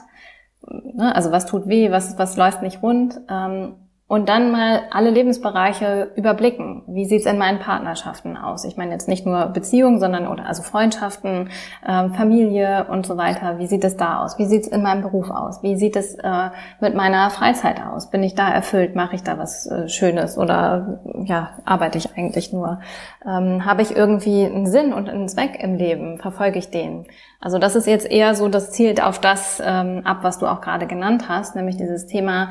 Ne, 0.61 1.15
also 1.15 1.31
was 1.31 1.45
tut 1.45 1.67
weh? 1.67 1.91
Was, 1.91 2.17
was 2.17 2.35
läuft 2.35 2.61
nicht 2.61 2.83
rund? 2.83 3.21
Ähm, 4.09 4.19
und 4.19 4.27
dann 4.27 4.51
mal 4.51 4.81
alle 4.91 5.11
Lebensbereiche 5.11 6.11
überblicken. 6.15 6.83
Wie 6.87 7.05
sieht's 7.05 7.25
in 7.25 7.37
meinen 7.37 7.59
Partnerschaften 7.59 8.37
aus? 8.37 8.65
Ich 8.65 8.75
meine 8.75 8.91
jetzt 8.91 9.07
nicht 9.07 9.25
nur 9.25 9.45
Beziehungen, 9.47 9.99
sondern 9.99 10.27
oder 10.27 10.45
also 10.45 10.63
Freundschaften, 10.63 11.49
äh, 11.85 12.09
Familie 12.09 12.87
und 12.89 13.05
so 13.05 13.17
weiter. 13.17 13.59
Wie 13.59 13.67
sieht 13.67 13.83
es 13.83 13.97
da 13.97 14.23
aus? 14.23 14.37
Wie 14.37 14.45
sieht's 14.45 14.67
in 14.67 14.81
meinem 14.81 15.03
Beruf 15.03 15.29
aus? 15.29 15.63
Wie 15.63 15.77
sieht 15.77 15.95
es 15.95 16.15
äh, 16.15 16.49
mit 16.81 16.95
meiner 16.95 17.29
Freizeit 17.29 17.81
aus? 17.81 18.09
Bin 18.09 18.23
ich 18.23 18.35
da 18.35 18.49
erfüllt? 18.49 18.95
Mache 18.95 19.15
ich 19.15 19.23
da 19.23 19.37
was 19.37 19.67
äh, 19.67 19.87
Schönes 19.87 20.37
oder 20.37 20.99
ja 21.25 21.51
arbeite 21.65 21.97
ich 21.97 22.17
eigentlich 22.17 22.51
nur? 22.51 22.81
Ähm, 23.25 23.65
Habe 23.65 23.81
ich 23.81 23.95
irgendwie 23.95 24.45
einen 24.45 24.67
Sinn 24.67 24.91
und 24.91 25.09
einen 25.09 25.29
Zweck 25.29 25.61
im 25.61 25.75
Leben? 25.75 26.17
Verfolge 26.17 26.59
ich 26.59 26.71
den? 26.71 27.05
Also 27.39 27.57
das 27.57 27.75
ist 27.75 27.87
jetzt 27.87 28.09
eher 28.09 28.35
so, 28.35 28.49
das 28.49 28.71
zielt 28.71 29.01
auf 29.01 29.19
das 29.19 29.61
ähm, 29.63 30.01
ab, 30.03 30.19
was 30.23 30.39
du 30.39 30.47
auch 30.47 30.61
gerade 30.61 30.87
genannt 30.87 31.29
hast, 31.29 31.55
nämlich 31.55 31.77
dieses 31.77 32.05
Thema 32.05 32.49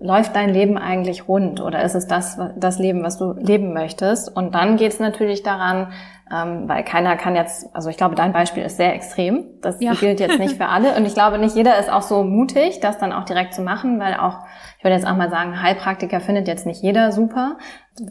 läuft 0.00 0.36
dein 0.36 0.50
Leben 0.50 0.78
eigentlich 0.78 1.28
rund 1.28 1.60
oder 1.60 1.82
ist 1.82 1.94
es 1.94 2.06
das, 2.06 2.38
das 2.56 2.78
Leben, 2.78 3.02
was 3.02 3.18
du 3.18 3.32
leben 3.32 3.72
möchtest? 3.72 4.34
Und 4.34 4.54
dann 4.54 4.76
geht 4.76 4.92
es 4.92 5.00
natürlich 5.00 5.42
daran, 5.42 5.92
ähm, 6.32 6.68
weil 6.68 6.82
keiner 6.84 7.16
kann 7.16 7.36
jetzt, 7.36 7.74
also 7.74 7.90
ich 7.90 7.96
glaube, 7.96 8.14
dein 8.14 8.32
Beispiel 8.32 8.62
ist 8.62 8.78
sehr 8.78 8.94
extrem. 8.94 9.44
Das 9.60 9.80
ja. 9.80 9.92
gilt 9.92 10.20
jetzt 10.20 10.38
nicht 10.38 10.56
für 10.56 10.66
alle. 10.66 10.96
Und 10.96 11.04
ich 11.04 11.14
glaube, 11.14 11.38
nicht 11.38 11.54
jeder 11.54 11.78
ist 11.78 11.92
auch 11.92 12.02
so 12.02 12.24
mutig, 12.24 12.80
das 12.80 12.98
dann 12.98 13.12
auch 13.12 13.24
direkt 13.24 13.54
zu 13.54 13.60
machen, 13.60 14.00
weil 14.00 14.14
auch, 14.14 14.38
ich 14.78 14.84
würde 14.84 14.94
jetzt 14.96 15.06
auch 15.06 15.16
mal 15.16 15.28
sagen, 15.30 15.62
Heilpraktiker 15.62 16.20
findet 16.20 16.48
jetzt 16.48 16.66
nicht 16.66 16.82
jeder 16.82 17.12
super, 17.12 17.58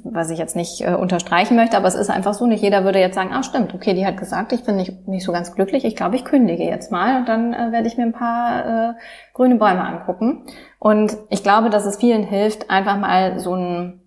was 0.04 0.30
ich 0.30 0.40
jetzt 0.40 0.56
nicht 0.56 0.82
äh, 0.82 0.94
unterstreichen 0.94 1.56
möchte, 1.58 1.76
aber 1.76 1.88
es 1.88 1.96
ist 1.96 2.10
einfach 2.10 2.34
so, 2.34 2.46
nicht 2.46 2.64
jeder 2.64 2.86
würde 2.86 3.00
jetzt 3.00 3.16
sagen, 3.16 3.32
ah 3.34 3.44
stimmt, 3.44 3.74
okay, 3.74 3.94
die 3.94 4.06
hat 4.06 4.18
gesagt, 4.18 4.54
ich 4.54 4.64
bin 4.64 4.78
nicht, 4.78 5.08
nicht 5.08 5.26
so 5.26 5.32
ganz 5.34 5.54
glücklich, 5.54 5.84
ich 5.84 5.96
glaube, 5.96 6.16
ich 6.16 6.24
kündige 6.24 6.64
jetzt 6.64 6.92
mal 6.92 7.18
und 7.18 7.28
dann 7.28 7.54
äh, 7.54 7.72
werde 7.72 7.88
ich 7.88 7.98
mir 7.98 8.04
ein 8.04 8.14
paar 8.14 8.92
äh, 8.92 8.94
grüne 9.34 9.56
Bäume 9.56 9.86
angucken. 9.86 10.46
Und 10.84 11.16
ich 11.30 11.44
glaube, 11.44 11.70
dass 11.70 11.86
es 11.86 11.96
vielen 11.96 12.24
hilft, 12.24 12.70
einfach 12.70 12.98
mal 12.98 13.40
so 13.40 13.56
ein 13.56 14.02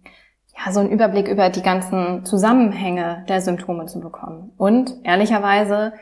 ja, 0.55 0.73
so 0.73 0.81
einen 0.81 0.91
Überblick 0.91 1.27
über 1.27 1.49
die 1.49 1.63
ganzen 1.63 2.27
Zusammenhänge 2.27 3.25
der 3.31 3.41
Symptome 3.41 3.87
zu 3.87 3.99
bekommen. 3.99 4.53
Und 4.59 4.95
ehrlicherweise 5.03 5.95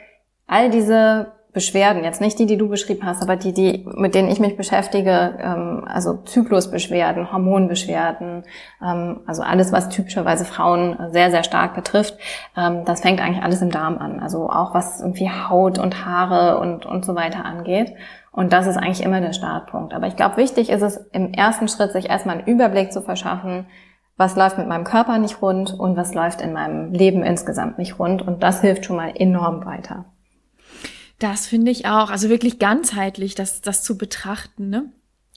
all 0.48 0.70
diese 0.70 1.32
Beschwerden, 1.52 2.02
jetzt 2.02 2.20
nicht 2.20 2.40
die, 2.40 2.46
die 2.46 2.56
du 2.56 2.68
beschrieben 2.68 3.06
hast, 3.06 3.22
aber 3.22 3.36
die, 3.36 3.52
die 3.52 3.86
mit 3.94 4.16
denen 4.16 4.28
ich 4.28 4.40
mich 4.40 4.56
beschäftige, 4.56 5.38
ähm, 5.40 5.84
also 5.86 6.16
Zyklusbeschwerden, 6.24 7.32
Hormonbeschwerden, 7.32 8.42
ähm, 8.84 9.20
also 9.26 9.42
alles, 9.42 9.70
was 9.70 9.90
typischerweise 9.90 10.44
Frauen 10.44 10.96
sehr, 11.12 11.30
sehr 11.30 11.44
stark 11.44 11.76
betrifft, 11.76 12.18
ähm, 12.56 12.84
das 12.84 13.02
fängt 13.02 13.20
eigentlich 13.20 13.44
alles 13.44 13.62
im 13.62 13.70
Darm 13.70 13.98
an. 13.98 14.18
Also 14.18 14.50
auch 14.50 14.74
was 14.74 15.00
irgendwie 15.00 15.30
Haut 15.30 15.78
und 15.78 16.04
Haare 16.04 16.58
und, 16.58 16.84
und 16.84 17.04
so 17.04 17.14
weiter 17.14 17.44
angeht. 17.44 17.92
Und 18.34 18.52
das 18.52 18.66
ist 18.66 18.76
eigentlich 18.76 19.04
immer 19.04 19.20
der 19.20 19.32
Startpunkt. 19.32 19.94
Aber 19.94 20.08
ich 20.08 20.16
glaube, 20.16 20.38
wichtig 20.38 20.68
ist 20.68 20.82
es 20.82 20.96
im 21.12 21.32
ersten 21.32 21.68
Schritt, 21.68 21.92
sich 21.92 22.10
erstmal 22.10 22.38
einen 22.38 22.48
Überblick 22.48 22.92
zu 22.92 23.00
verschaffen, 23.00 23.66
was 24.16 24.34
läuft 24.34 24.58
mit 24.58 24.66
meinem 24.66 24.82
Körper 24.82 25.18
nicht 25.18 25.40
rund 25.40 25.72
und 25.72 25.96
was 25.96 26.14
läuft 26.14 26.40
in 26.40 26.52
meinem 26.52 26.92
Leben 26.92 27.22
insgesamt 27.22 27.78
nicht 27.78 28.00
rund. 28.00 28.22
Und 28.22 28.42
das 28.42 28.60
hilft 28.60 28.86
schon 28.86 28.96
mal 28.96 29.12
enorm 29.14 29.64
weiter. 29.64 30.06
Das 31.20 31.46
finde 31.46 31.70
ich 31.70 31.86
auch. 31.86 32.10
Also 32.10 32.28
wirklich 32.28 32.58
ganzheitlich, 32.58 33.36
das, 33.36 33.60
das 33.60 33.84
zu 33.84 33.96
betrachten. 33.96 34.68
Ne? 34.68 34.90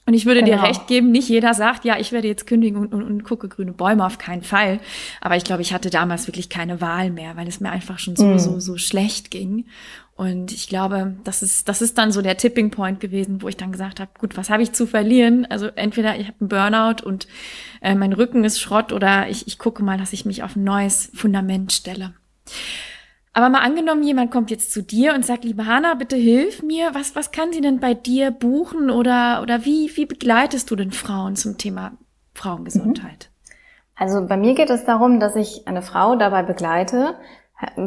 Und 0.08 0.16
ich 0.16 0.26
würde 0.26 0.42
genau. 0.42 0.58
dir 0.58 0.64
recht 0.64 0.88
geben, 0.88 1.12
nicht 1.12 1.30
jeder 1.30 1.54
sagt, 1.54 1.86
ja, 1.86 2.00
ich 2.00 2.12
werde 2.12 2.28
jetzt 2.28 2.48
kündigen 2.48 2.80
und, 2.80 2.96
und, 2.96 3.04
und 3.04 3.24
gucke 3.24 3.48
grüne 3.48 3.74
Bäume, 3.74 4.06
auf 4.06 4.18
keinen 4.18 4.42
Fall. 4.42 4.80
Aber 5.22 5.36
ich 5.36 5.44
glaube, 5.44 5.62
ich 5.62 5.72
hatte 5.72 5.92
damals 5.92 6.26
wirklich 6.26 6.50
keine 6.50 6.82
Wahl 6.82 7.12
mehr, 7.12 7.36
weil 7.36 7.48
es 7.48 7.60
mir 7.60 7.70
einfach 7.70 8.00
schon 8.00 8.16
so, 8.16 8.26
mm. 8.26 8.40
so, 8.40 8.60
so 8.60 8.78
schlecht 8.78 9.30
ging. 9.30 9.66
Und 10.18 10.52
ich 10.52 10.68
glaube, 10.68 11.16
das 11.24 11.44
ist, 11.44 11.70
das 11.70 11.84
ist 11.84 12.00
dann 12.00 12.12
so 12.12 12.24
der 12.24 12.38
Tipping 12.38 12.72
Point 12.72 13.00
gewesen, 13.00 13.44
wo 13.44 13.48
ich 13.48 13.56
dann 13.56 13.72
gesagt 13.72 14.00
habe, 14.00 14.10
gut, 14.18 14.36
was 14.36 14.50
habe 14.50 14.64
ich 14.64 14.74
zu 14.74 14.88
verlieren? 14.88 15.46
Also 15.46 15.68
entweder 15.68 16.18
ich 16.18 16.28
habe 16.28 16.38
einen 16.40 16.50
Burnout 16.50 17.06
und 17.06 17.28
äh, 17.82 17.94
mein 17.94 18.14
Rücken 18.14 18.44
ist 18.44 18.60
Schrott 18.60 18.92
oder 18.92 19.30
ich, 19.30 19.46
ich 19.46 19.60
gucke 19.60 19.84
mal, 19.84 20.00
dass 20.00 20.14
ich 20.14 20.26
mich 20.26 20.42
auf 20.42 20.56
ein 20.56 20.64
neues 20.64 21.12
Fundament 21.14 21.72
stelle. 21.72 22.16
Aber 23.34 23.50
mal 23.50 23.60
angenommen, 23.60 24.02
jemand 24.02 24.32
kommt 24.32 24.50
jetzt 24.50 24.74
zu 24.74 24.82
dir 24.82 25.14
und 25.14 25.24
sagt, 25.24 25.44
liebe 25.44 25.68
Hanna, 25.68 25.94
bitte 25.94 26.16
hilf 26.16 26.64
mir. 26.64 26.96
Was, 26.96 27.16
was 27.16 27.32
kann 27.32 27.54
sie 27.54 27.62
denn 27.62 27.80
bei 27.80 27.94
dir 27.94 28.32
buchen 28.32 28.90
oder, 28.90 29.44
oder 29.44 29.66
wie, 29.66 29.96
wie 29.96 30.08
begleitest 30.08 30.72
du 30.72 30.76
denn 30.76 30.92
Frauen 30.92 31.36
zum 31.36 31.60
Thema 31.60 31.92
Frauengesundheit? 32.34 33.30
Mhm. 33.30 33.54
Also 33.96 34.26
bei 34.26 34.38
mir 34.38 34.56
geht 34.56 34.72
es 34.72 34.86
darum, 34.86 35.20
dass 35.20 35.36
ich 35.36 35.68
eine 35.68 35.84
Frau 35.84 36.16
dabei 36.16 36.42
begleite, 36.42 37.14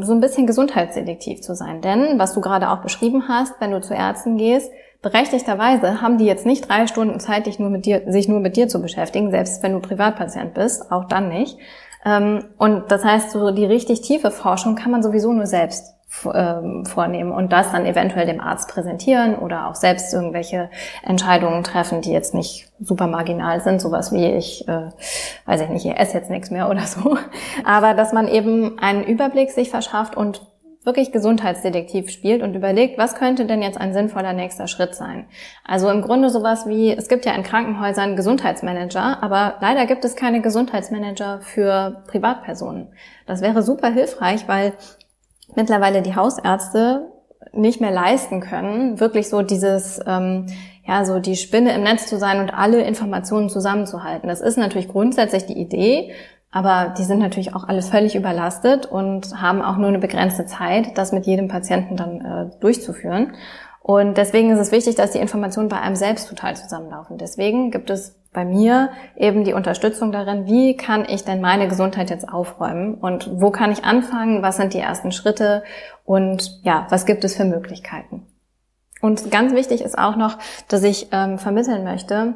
so 0.00 0.12
ein 0.12 0.20
bisschen 0.20 0.46
gesundheitsselektiv 0.46 1.42
zu 1.42 1.54
sein. 1.54 1.80
Denn, 1.80 2.18
was 2.18 2.34
du 2.34 2.40
gerade 2.40 2.70
auch 2.70 2.82
beschrieben 2.82 3.28
hast, 3.28 3.60
wenn 3.60 3.70
du 3.70 3.80
zu 3.80 3.94
Ärzten 3.94 4.36
gehst, 4.36 4.70
berechtigterweise 5.02 6.00
haben 6.00 6.18
die 6.18 6.26
jetzt 6.26 6.46
nicht 6.46 6.68
drei 6.68 6.86
Stunden 6.86 7.20
Zeit, 7.20 7.46
dich 7.46 7.58
nur 7.58 7.70
mit 7.70 7.86
dir, 7.86 8.02
sich 8.06 8.28
nur 8.28 8.40
mit 8.40 8.56
dir 8.56 8.68
zu 8.68 8.82
beschäftigen, 8.82 9.30
selbst 9.30 9.62
wenn 9.62 9.72
du 9.72 9.80
Privatpatient 9.80 10.54
bist, 10.54 10.90
auch 10.90 11.04
dann 11.04 11.28
nicht. 11.28 11.58
Ähm, 12.04 12.46
und 12.58 12.90
das 12.90 13.04
heißt, 13.04 13.30
so 13.30 13.50
die 13.50 13.64
richtig 13.64 14.00
tiefe 14.00 14.30
Forschung 14.30 14.74
kann 14.74 14.90
man 14.90 15.02
sowieso 15.02 15.32
nur 15.32 15.46
selbst 15.46 15.94
ähm, 16.34 16.84
vornehmen 16.84 17.30
und 17.30 17.52
das 17.52 17.70
dann 17.70 17.86
eventuell 17.86 18.26
dem 18.26 18.40
Arzt 18.40 18.68
präsentieren 18.68 19.36
oder 19.36 19.68
auch 19.68 19.74
selbst 19.74 20.12
irgendwelche 20.12 20.70
Entscheidungen 21.02 21.62
treffen, 21.62 22.00
die 22.00 22.12
jetzt 22.12 22.34
nicht 22.34 22.68
super 22.80 23.06
marginal 23.06 23.60
sind, 23.60 23.80
sowas 23.80 24.12
wie 24.12 24.26
ich, 24.26 24.66
äh, 24.68 24.88
weiß 25.46 25.60
ich 25.62 25.68
nicht, 25.68 25.86
ich 25.86 25.96
esse 25.96 26.18
jetzt 26.18 26.30
nichts 26.30 26.50
mehr 26.50 26.68
oder 26.68 26.82
so. 26.82 27.16
Aber 27.64 27.94
dass 27.94 28.12
man 28.12 28.28
eben 28.28 28.78
einen 28.78 29.04
Überblick 29.04 29.50
sich 29.50 29.70
verschafft 29.70 30.16
und 30.16 30.42
wirklich 30.82 31.12
Gesundheitsdetektiv 31.12 32.10
spielt 32.10 32.42
und 32.42 32.54
überlegt, 32.54 32.96
was 32.96 33.14
könnte 33.14 33.44
denn 33.44 33.60
jetzt 33.60 33.78
ein 33.78 33.92
sinnvoller 33.92 34.32
nächster 34.32 34.66
Schritt 34.66 34.94
sein. 34.94 35.26
Also 35.62 35.90
im 35.90 36.00
Grunde 36.00 36.30
sowas 36.30 36.66
wie, 36.66 36.90
es 36.90 37.08
gibt 37.08 37.26
ja 37.26 37.32
in 37.34 37.42
Krankenhäusern 37.42 38.16
Gesundheitsmanager, 38.16 39.22
aber 39.22 39.56
leider 39.60 39.84
gibt 39.84 40.04
es 40.06 40.16
keine 40.16 40.40
Gesundheitsmanager 40.40 41.40
für 41.42 42.02
Privatpersonen. 42.06 42.88
Das 43.26 43.42
wäre 43.42 43.62
super 43.62 43.90
hilfreich, 43.90 44.48
weil 44.48 44.72
mittlerweile 45.56 46.02
die 46.02 46.16
Hausärzte 46.16 47.10
nicht 47.52 47.80
mehr 47.80 47.90
leisten 47.90 48.40
können, 48.40 49.00
wirklich 49.00 49.28
so 49.28 49.42
dieses, 49.42 50.00
ähm, 50.06 50.46
ja, 50.86 51.04
so 51.04 51.18
die 51.18 51.36
Spinne 51.36 51.74
im 51.74 51.82
Netz 51.82 52.06
zu 52.06 52.18
sein 52.18 52.40
und 52.40 52.50
alle 52.50 52.82
Informationen 52.82 53.48
zusammenzuhalten. 53.48 54.28
Das 54.28 54.40
ist 54.40 54.56
natürlich 54.56 54.88
grundsätzlich 54.88 55.46
die 55.46 55.58
Idee, 55.58 56.12
aber 56.52 56.94
die 56.98 57.04
sind 57.04 57.20
natürlich 57.20 57.54
auch 57.54 57.68
alles 57.68 57.88
völlig 57.88 58.14
überlastet 58.16 58.86
und 58.86 59.40
haben 59.40 59.62
auch 59.62 59.76
nur 59.76 59.88
eine 59.88 59.98
begrenzte 59.98 60.46
Zeit, 60.46 60.98
das 60.98 61.12
mit 61.12 61.26
jedem 61.26 61.48
Patienten 61.48 61.96
dann 61.96 62.20
äh, 62.20 62.60
durchzuführen. 62.60 63.34
Und 63.82 64.18
deswegen 64.18 64.50
ist 64.50 64.58
es 64.58 64.72
wichtig, 64.72 64.94
dass 64.96 65.12
die 65.12 65.18
Informationen 65.18 65.68
bei 65.68 65.80
einem 65.80 65.96
selbst 65.96 66.28
total 66.28 66.56
zusammenlaufen. 66.56 67.18
Deswegen 67.18 67.70
gibt 67.70 67.90
es 67.90 68.19
bei 68.32 68.44
mir 68.44 68.90
eben 69.16 69.44
die 69.44 69.54
Unterstützung 69.54 70.12
darin, 70.12 70.46
wie 70.46 70.76
kann 70.76 71.04
ich 71.04 71.24
denn 71.24 71.40
meine 71.40 71.66
Gesundheit 71.68 72.10
jetzt 72.10 72.28
aufräumen 72.28 72.94
und 72.94 73.28
wo 73.32 73.50
kann 73.50 73.72
ich 73.72 73.84
anfangen, 73.84 74.42
was 74.42 74.56
sind 74.56 74.72
die 74.72 74.78
ersten 74.78 75.10
Schritte 75.10 75.64
und 76.04 76.60
ja, 76.62 76.86
was 76.90 77.06
gibt 77.06 77.24
es 77.24 77.36
für 77.36 77.44
Möglichkeiten. 77.44 78.26
Und 79.00 79.30
ganz 79.30 79.52
wichtig 79.54 79.80
ist 79.80 79.98
auch 79.98 80.16
noch, 80.16 80.38
dass 80.68 80.82
ich 80.82 81.08
ähm, 81.10 81.38
vermitteln 81.38 81.84
möchte, 81.84 82.34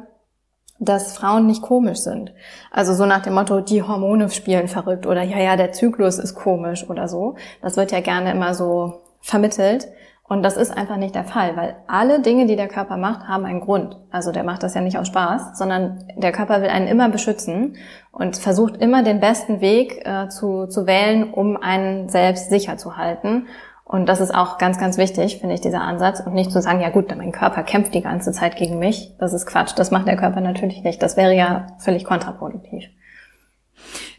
dass 0.79 1.15
Frauen 1.15 1.45
nicht 1.45 1.61
komisch 1.61 1.99
sind. 1.99 2.33
Also 2.71 2.93
so 2.93 3.05
nach 3.05 3.21
dem 3.21 3.33
Motto, 3.33 3.61
die 3.61 3.83
Hormone 3.83 4.29
spielen 4.29 4.67
verrückt 4.67 5.05
oder 5.05 5.21
ja, 5.21 5.39
ja, 5.39 5.55
der 5.55 5.71
Zyklus 5.71 6.19
ist 6.19 6.35
komisch 6.35 6.89
oder 6.89 7.07
so. 7.07 7.35
Das 7.61 7.77
wird 7.77 7.91
ja 7.91 8.01
gerne 8.01 8.31
immer 8.31 8.53
so 8.53 9.01
vermittelt. 9.21 9.87
Und 10.27 10.41
das 10.41 10.57
ist 10.57 10.75
einfach 10.75 10.97
nicht 10.97 11.13
der 11.13 11.23
Fall, 11.23 11.55
weil 11.55 11.75
alle 11.87 12.19
Dinge, 12.19 12.47
die 12.47 12.55
der 12.55 12.67
Körper 12.67 12.97
macht, 12.97 13.27
haben 13.27 13.45
einen 13.45 13.61
Grund. 13.61 13.95
Also 14.09 14.31
der 14.31 14.43
macht 14.43 14.63
das 14.63 14.73
ja 14.73 14.81
nicht 14.81 14.97
aus 14.97 15.07
Spaß, 15.07 15.55
sondern 15.55 16.03
der 16.15 16.31
Körper 16.31 16.61
will 16.63 16.69
einen 16.69 16.87
immer 16.87 17.09
beschützen 17.09 17.75
und 18.11 18.35
versucht 18.35 18.77
immer 18.77 19.03
den 19.03 19.19
besten 19.19 19.61
Weg 19.61 20.03
äh, 20.03 20.27
zu, 20.29 20.65
zu 20.65 20.87
wählen, 20.87 21.31
um 21.31 21.57
einen 21.57 22.09
selbst 22.09 22.49
sicher 22.49 22.77
zu 22.77 22.97
halten. 22.97 23.45
Und 23.83 24.09
das 24.09 24.19
ist 24.19 24.33
auch 24.33 24.57
ganz, 24.57 24.79
ganz 24.79 24.97
wichtig, 24.97 25.37
finde 25.37 25.53
ich, 25.53 25.61
dieser 25.61 25.81
Ansatz. 25.81 26.21
Und 26.21 26.33
nicht 26.33 26.51
zu 26.51 26.59
sagen, 26.59 26.81
ja 26.81 26.89
gut, 26.89 27.15
mein 27.15 27.31
Körper 27.31 27.61
kämpft 27.61 27.93
die 27.93 28.01
ganze 28.01 28.31
Zeit 28.31 28.55
gegen 28.55 28.79
mich. 28.79 29.13
Das 29.19 29.31
ist 29.31 29.45
Quatsch. 29.45 29.73
Das 29.75 29.91
macht 29.91 30.07
der 30.07 30.17
Körper 30.17 30.41
natürlich 30.41 30.81
nicht. 30.81 31.03
Das 31.03 31.17
wäre 31.17 31.35
ja 31.35 31.67
völlig 31.77 32.03
kontraproduktiv. 32.03 32.85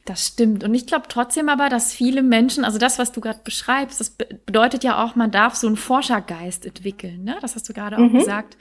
Das 0.07 0.25
stimmt. 0.25 0.63
Und 0.63 0.73
ich 0.73 0.87
glaube 0.87 1.07
trotzdem 1.09 1.49
aber, 1.49 1.69
dass 1.69 1.93
viele 1.93 2.23
Menschen, 2.23 2.65
also 2.65 2.79
das, 2.79 3.01
was 3.01 3.11
du 3.11 3.21
gerade 3.21 3.41
beschreibst, 3.43 3.99
das 3.99 4.11
bedeutet 4.11 4.85
ja 4.85 5.03
auch, 5.05 5.17
man 5.17 5.33
darf 5.33 5.57
so 5.57 5.67
einen 5.67 5.75
Forschergeist 5.75 6.65
entwickeln. 6.65 7.25
Ne? 7.25 7.37
Das 7.41 7.57
hast 7.57 7.69
du 7.69 7.73
gerade 7.73 7.99
mhm. 7.99 8.07
auch 8.07 8.13
gesagt. 8.21 8.57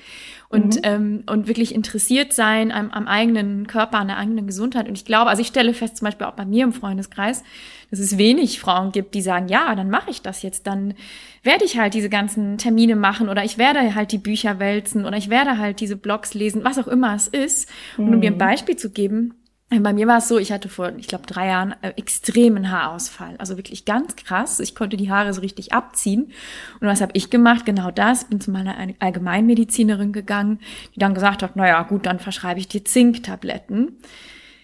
Und, 0.50 0.78
mhm. 0.78 0.82
ähm, 0.84 1.24
und 1.28 1.48
wirklich 1.48 1.76
interessiert 1.76 2.34
sein 2.34 2.72
am, 2.72 2.90
am 2.90 3.08
eigenen 3.08 3.68
Körper, 3.68 4.00
an 4.00 4.08
der 4.08 4.18
eigenen 4.18 4.48
Gesundheit. 4.48 4.88
Und 4.88 4.98
ich 4.98 5.06
glaube, 5.06 5.30
also 5.30 5.40
ich 5.40 5.48
stelle 5.48 5.76
fest, 5.76 5.98
zum 5.98 6.06
Beispiel 6.06 6.26
auch 6.26 6.34
bei 6.34 6.46
mir 6.46 6.64
im 6.64 6.74
Freundeskreis, 6.74 7.44
dass 7.92 8.00
es 8.00 8.18
wenig 8.18 8.60
Frauen 8.60 8.92
gibt, 8.92 9.14
die 9.14 9.22
sagen, 9.22 9.48
ja, 9.48 9.76
dann 9.76 9.92
mache 9.92 10.10
ich 10.10 10.24
das 10.24 10.42
jetzt, 10.42 10.66
dann 10.66 10.96
werde 11.44 11.64
ich 11.64 11.78
halt 11.78 11.94
diese 11.94 12.10
ganzen 12.10 12.58
Termine 12.58 12.96
machen 12.96 13.30
oder 13.30 13.44
ich 13.44 13.60
werde 13.60 13.94
halt 13.94 14.12
die 14.12 14.18
Bücher 14.18 14.58
wälzen 14.58 15.06
oder 15.06 15.18
ich 15.18 15.30
werde 15.30 15.60
halt 15.60 15.80
diese 15.80 15.96
Blogs 15.96 16.34
lesen, 16.34 16.64
was 16.64 16.80
auch 16.80 16.88
immer 16.88 17.14
es 17.14 17.28
ist. 17.28 17.70
Und 17.98 18.16
um 18.16 18.22
dir 18.22 18.32
ein 18.32 18.34
mhm. 18.34 18.40
Beispiel 18.40 18.78
zu 18.78 18.90
geben, 18.90 19.36
bei 19.70 19.94
mir 19.94 20.08
war 20.08 20.20
es 20.20 20.28
so, 20.28 20.38
ich 20.38 20.52
hatte 20.52 20.70
vor, 20.70 20.94
ich 20.98 21.08
glaube, 21.08 21.26
drei 21.26 21.48
Jahren 21.48 21.74
äh, 21.82 21.90
extremen 21.98 22.70
Haarausfall. 22.70 23.36
Also 23.40 23.58
wirklich 23.58 23.84
ganz 23.84 24.16
krass. 24.16 24.60
Ich 24.60 24.76
konnte 24.76 24.96
die 24.96 25.10
Haare 25.10 25.34
so 25.34 25.42
richtig 25.42 25.74
abziehen. 25.74 26.32
Und 26.80 26.88
was 26.88 27.02
habe 27.02 27.12
ich 27.16 27.32
gemacht? 27.32 27.66
Genau 27.66 27.90
das. 27.90 28.26
Bin 28.26 28.40
zu 28.40 28.52
meiner 28.52 28.76
Allgemeinmedizinerin 29.00 30.14
gegangen, 30.14 30.60
die 30.94 31.00
dann 31.00 31.16
gesagt 31.16 31.42
hat, 31.42 31.56
naja, 31.56 31.82
gut, 31.84 32.06
dann 32.06 32.20
verschreibe 32.20 32.60
ich 32.60 32.68
dir 32.68 32.86
Zinktabletten. 32.86 33.98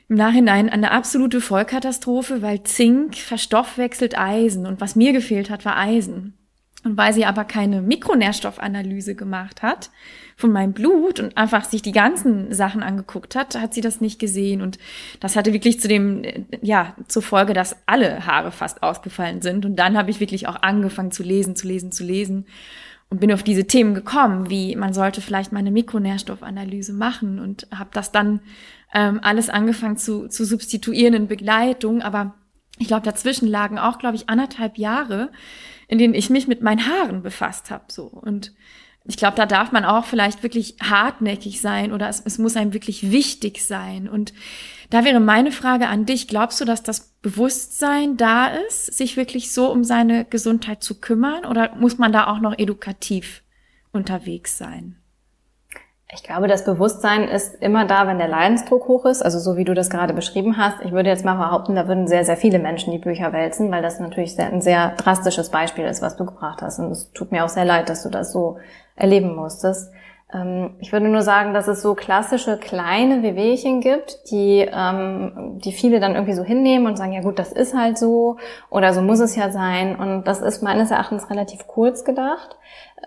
Im 0.08 0.16
Nachhinein 0.18 0.70
eine 0.70 0.92
absolute 0.92 1.42
Vollkatastrophe, 1.42 2.42
weil 2.42 2.64
Zink 2.64 3.16
verstoffwechselt 3.16 4.20
Eisen. 4.20 4.68
Und 4.68 4.82
was 4.82 4.96
mir 4.96 5.14
gefehlt 5.14 5.50
hat, 5.50 5.66
war 5.66 5.78
Eisen. 5.78 6.38
Und 6.84 6.98
weil 6.98 7.14
sie 7.14 7.26
aber 7.26 7.44
keine 7.44 7.82
Mikronährstoffanalyse 7.82 9.16
gemacht 9.16 9.62
hat 9.62 9.92
von 10.36 10.52
meinem 10.52 10.74
Blut 10.74 11.20
und 11.20 11.38
einfach 11.38 11.66
sich 11.66 11.84
die 11.84 11.92
ganzen 11.92 12.52
Sachen 12.54 12.82
angeguckt 12.82 13.36
hat, 13.36 13.56
hat 13.56 13.76
sie 13.76 13.82
das 13.82 14.02
nicht 14.02 14.20
gesehen. 14.20 14.62
Und 14.62 14.80
das 15.20 15.36
hatte 15.36 15.54
wirklich 15.54 15.80
zu 15.80 15.88
dem, 15.88 16.24
ja, 16.62 16.96
zur 17.08 17.22
Folge, 17.22 17.54
dass 17.54 17.76
alle 17.86 18.26
Haare 18.26 18.52
fast 18.52 18.82
ausgefallen 18.82 19.44
sind. 19.44 19.66
Und 19.66 19.76
dann 19.76 19.96
habe 19.96 20.10
ich 20.10 20.20
wirklich 20.20 20.48
auch 20.48 20.64
angefangen 20.64 21.12
zu 21.12 21.22
lesen, 21.22 21.56
zu 21.56 21.68
lesen, 21.68 21.92
zu 21.92 22.04
lesen 22.04 22.48
und 23.12 23.20
bin 23.20 23.32
auf 23.32 23.44
diese 23.44 23.68
Themen 23.68 23.94
gekommen, 23.94 24.50
wie 24.50 24.76
man 24.76 24.94
sollte 24.94 25.22
vielleicht 25.22 25.52
mal 25.52 25.60
eine 25.60 25.70
Mikronährstoffanalyse 25.72 26.94
machen 26.94 27.40
und 27.40 27.68
habe 27.76 27.90
das 27.94 28.12
dann 28.12 28.40
ähm, 28.94 29.20
alles 29.22 29.50
angefangen 29.50 29.98
zu, 29.98 30.30
zu 30.30 30.46
substituieren 30.46 31.14
in 31.14 31.28
Begleitung. 31.28 32.02
Aber 32.02 32.34
ich 32.80 32.88
glaube, 32.88 33.04
dazwischen 33.04 33.48
lagen 33.48 33.78
auch, 33.78 34.00
glaube 34.00 34.16
ich, 34.16 34.30
anderthalb 34.30 34.78
Jahre, 34.78 35.30
in 35.92 35.98
denen 35.98 36.14
ich 36.14 36.30
mich 36.30 36.48
mit 36.48 36.62
meinen 36.62 36.88
Haaren 36.88 37.22
befasst 37.22 37.70
habe. 37.70 37.84
So. 37.90 38.06
Und 38.06 38.54
ich 39.04 39.18
glaube, 39.18 39.36
da 39.36 39.46
darf 39.46 39.74
man 39.74 39.84
auch 39.84 40.06
vielleicht 40.06 40.42
wirklich 40.42 40.78
hartnäckig 40.82 41.60
sein 41.60 41.92
oder 41.92 42.08
es, 42.08 42.22
es 42.24 42.38
muss 42.38 42.56
einem 42.56 42.74
wirklich 42.74 43.12
wichtig 43.12 43.66
sein. 43.66 44.08
Und 44.08 44.34
da 44.90 45.04
wäre 45.04 45.20
meine 45.20 45.52
Frage 45.52 45.90
an 45.90 46.06
dich, 46.06 46.30
glaubst 46.30 46.62
du, 46.62 46.66
dass 46.66 46.82
das 46.82 47.14
Bewusstsein 47.22 48.16
da 48.16 48.48
ist, 48.48 48.86
sich 48.86 49.18
wirklich 49.18 49.52
so 49.52 49.70
um 49.70 49.84
seine 49.84 50.24
Gesundheit 50.24 50.82
zu 50.82 51.02
kümmern 51.02 51.46
oder 51.46 51.76
muss 51.76 51.98
man 51.98 52.14
da 52.14 52.28
auch 52.28 52.40
noch 52.40 52.58
edukativ 52.58 53.44
unterwegs 53.92 54.58
sein? 54.58 54.96
Ich 56.14 56.24
glaube, 56.24 56.50
das 56.50 56.66
Bewusstsein 56.66 57.24
ist 57.24 57.56
immer 57.62 57.86
da, 57.86 58.06
wenn 58.06 58.18
der 58.18 58.28
Leidensdruck 58.28 58.90
hoch 58.90 59.06
ist. 59.06 59.22
Also 59.22 59.40
so 59.40 59.56
wie 59.56 59.64
du 59.64 59.74
das 59.74 59.90
gerade 59.90 60.14
beschrieben 60.14 60.58
hast. 60.58 60.82
Ich 60.84 60.92
würde 60.92 61.10
jetzt 61.10 61.24
mal 61.24 61.36
behaupten, 61.36 61.76
da 61.76 61.88
würden 61.88 62.08
sehr, 62.08 62.26
sehr 62.26 62.36
viele 62.36 62.60
Menschen 62.60 62.92
die 62.92 62.98
Bücher 62.98 63.32
wälzen, 63.32 63.72
weil 63.72 63.82
das 63.82 64.00
natürlich 64.00 64.36
sehr, 64.36 64.48
ein 64.48 64.62
sehr 64.62 64.90
drastisches 64.98 65.50
Beispiel 65.50 65.86
ist, 65.86 66.02
was 66.02 66.18
du 66.18 66.26
gebracht 66.26 66.62
hast. 66.62 66.80
Und 66.80 66.92
es 66.92 67.14
tut 67.14 67.32
mir 67.32 67.46
auch 67.46 67.50
sehr 67.50 67.64
leid, 67.64 67.88
dass 67.88 68.04
du 68.04 68.10
das 68.10 68.34
so 68.34 68.58
erleben 68.98 69.36
musstest. 69.36 69.94
Ähm, 70.34 70.76
ich 70.80 70.92
würde 70.92 71.08
nur 71.08 71.22
sagen, 71.22 71.54
dass 71.54 71.70
es 71.70 71.82
so 71.82 71.96
klassische 71.96 72.58
kleine 72.58 73.24
Wehwehchen 73.24 73.80
gibt, 73.80 74.20
die, 74.32 74.68
ähm, 74.70 75.62
die 75.64 75.72
viele 75.72 76.02
dann 76.02 76.16
irgendwie 76.16 76.34
so 76.34 76.44
hinnehmen 76.44 76.88
und 76.88 76.98
sagen, 76.98 77.14
ja 77.14 77.22
gut, 77.22 77.40
das 77.40 77.54
ist 77.54 77.74
halt 77.74 77.98
so 77.98 78.36
oder 78.70 78.94
so 78.94 79.02
muss 79.02 79.22
es 79.22 79.38
ja 79.38 79.50
sein. 79.50 79.96
Und 79.96 80.26
das 80.26 80.42
ist 80.42 80.62
meines 80.62 80.92
Erachtens 80.92 81.30
relativ 81.30 81.68
kurz 81.68 82.04
gedacht, 82.04 82.58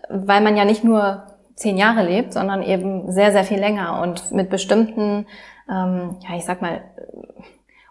weil 0.08 0.40
man 0.40 0.56
ja 0.56 0.64
nicht 0.64 0.84
nur 0.84 1.24
zehn 1.54 1.76
Jahre 1.76 2.04
lebt, 2.04 2.32
sondern 2.32 2.62
eben 2.62 3.10
sehr, 3.10 3.32
sehr 3.32 3.44
viel 3.44 3.58
länger 3.58 4.00
und 4.02 4.32
mit 4.32 4.50
bestimmten, 4.50 5.26
ähm, 5.70 6.16
ja, 6.28 6.36
ich 6.36 6.44
sag 6.44 6.62
mal, 6.62 6.82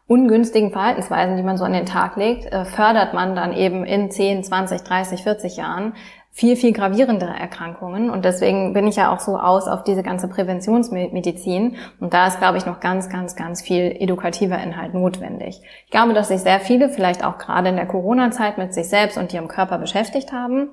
ungünstigen 0.08 0.72
Verhaltensweisen, 0.72 1.38
die 1.38 1.44
man 1.44 1.58
so 1.58 1.64
an 1.64 1.74
den 1.74 1.86
Tag 1.86 2.18
legt, 2.18 2.46
äh, 2.52 2.66
fördert 2.66 3.14
man 3.14 3.36
dann 3.36 3.54
eben 3.54 3.86
in 3.86 4.12
10, 4.12 4.44
20, 4.44 4.84
30, 4.84 5.24
40 5.24 5.58
Jahren 5.58 5.94
viel, 6.36 6.56
viel 6.56 6.74
gravierende 6.74 7.28
Erkrankungen. 7.28 8.10
Und 8.10 8.26
deswegen 8.26 8.74
bin 8.74 8.88
ich 8.88 8.96
ja 8.96 9.14
auch 9.14 9.20
so 9.20 9.38
aus 9.38 9.68
auf 9.68 9.84
diese 9.84 10.02
ganze 10.02 10.28
Präventionsmedizin. 10.28 11.76
Und 12.00 12.14
da 12.14 12.28
ist, 12.28 12.40
glaube 12.40 12.58
ich, 12.58 12.66
noch 12.66 12.80
ganz, 12.80 13.08
ganz, 13.08 13.36
ganz 13.36 13.62
viel 13.62 13.96
edukativer 14.00 14.62
Inhalt 14.62 14.96
notwendig. 14.96 15.62
Ich 15.86 15.92
glaube, 15.92 16.14
dass 16.14 16.30
sich 16.30 16.42
sehr 16.42 16.60
viele 16.60 16.90
vielleicht 16.90 17.24
auch 17.24 17.38
gerade 17.38 17.70
in 17.70 17.76
der 17.76 17.86
Corona-Zeit 17.86 18.58
mit 18.58 18.74
sich 18.74 18.90
selbst 18.90 19.18
und 19.18 19.32
ihrem 19.32 19.48
Körper 19.48 19.78
beschäftigt 19.78 20.34
haben 20.34 20.70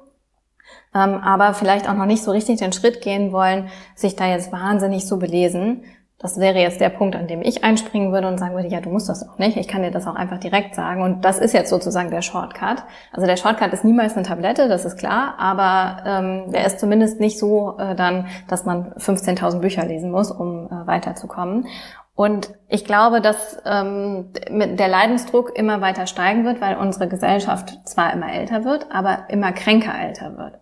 aber 0.92 1.54
vielleicht 1.54 1.88
auch 1.88 1.94
noch 1.94 2.06
nicht 2.06 2.22
so 2.22 2.30
richtig 2.30 2.58
den 2.58 2.72
Schritt 2.72 3.00
gehen 3.00 3.32
wollen, 3.32 3.68
sich 3.94 4.16
da 4.16 4.26
jetzt 4.26 4.52
wahnsinnig 4.52 5.06
zu 5.06 5.18
belesen. 5.18 5.84
Das 6.18 6.38
wäre 6.38 6.58
jetzt 6.58 6.82
der 6.82 6.90
Punkt, 6.90 7.16
an 7.16 7.28
dem 7.28 7.40
ich 7.40 7.64
einspringen 7.64 8.12
würde 8.12 8.28
und 8.28 8.36
sagen 8.36 8.54
würde, 8.54 8.68
ja, 8.68 8.82
du 8.82 8.90
musst 8.90 9.08
das 9.08 9.26
auch 9.26 9.38
nicht. 9.38 9.56
Ich 9.56 9.66
kann 9.66 9.82
dir 9.82 9.90
das 9.90 10.06
auch 10.06 10.16
einfach 10.16 10.38
direkt 10.38 10.74
sagen. 10.74 11.02
Und 11.02 11.24
das 11.24 11.38
ist 11.38 11.54
jetzt 11.54 11.70
sozusagen 11.70 12.10
der 12.10 12.20
Shortcut. 12.20 12.84
Also 13.10 13.26
der 13.26 13.38
Shortcut 13.38 13.72
ist 13.72 13.84
niemals 13.84 14.16
eine 14.16 14.26
Tablette, 14.26 14.68
das 14.68 14.84
ist 14.84 14.98
klar, 14.98 15.36
aber 15.38 16.02
ähm, 16.04 16.52
der 16.52 16.66
ist 16.66 16.78
zumindest 16.78 17.20
nicht 17.20 17.38
so 17.38 17.78
äh, 17.78 17.94
dann, 17.94 18.26
dass 18.48 18.66
man 18.66 18.92
15.000 18.98 19.60
Bücher 19.60 19.86
lesen 19.86 20.10
muss, 20.10 20.30
um 20.30 20.66
äh, 20.66 20.86
weiterzukommen. 20.86 21.66
Und 22.14 22.50
ich 22.68 22.84
glaube, 22.84 23.22
dass 23.22 23.56
ähm, 23.64 24.34
der 24.50 24.88
Leidensdruck 24.88 25.56
immer 25.56 25.80
weiter 25.80 26.06
steigen 26.06 26.44
wird, 26.44 26.60
weil 26.60 26.76
unsere 26.76 27.08
Gesellschaft 27.08 27.80
zwar 27.88 28.12
immer 28.12 28.30
älter 28.30 28.66
wird, 28.66 28.88
aber 28.92 29.20
immer 29.30 29.52
kränker 29.52 29.98
älter 29.98 30.36
wird. 30.36 30.60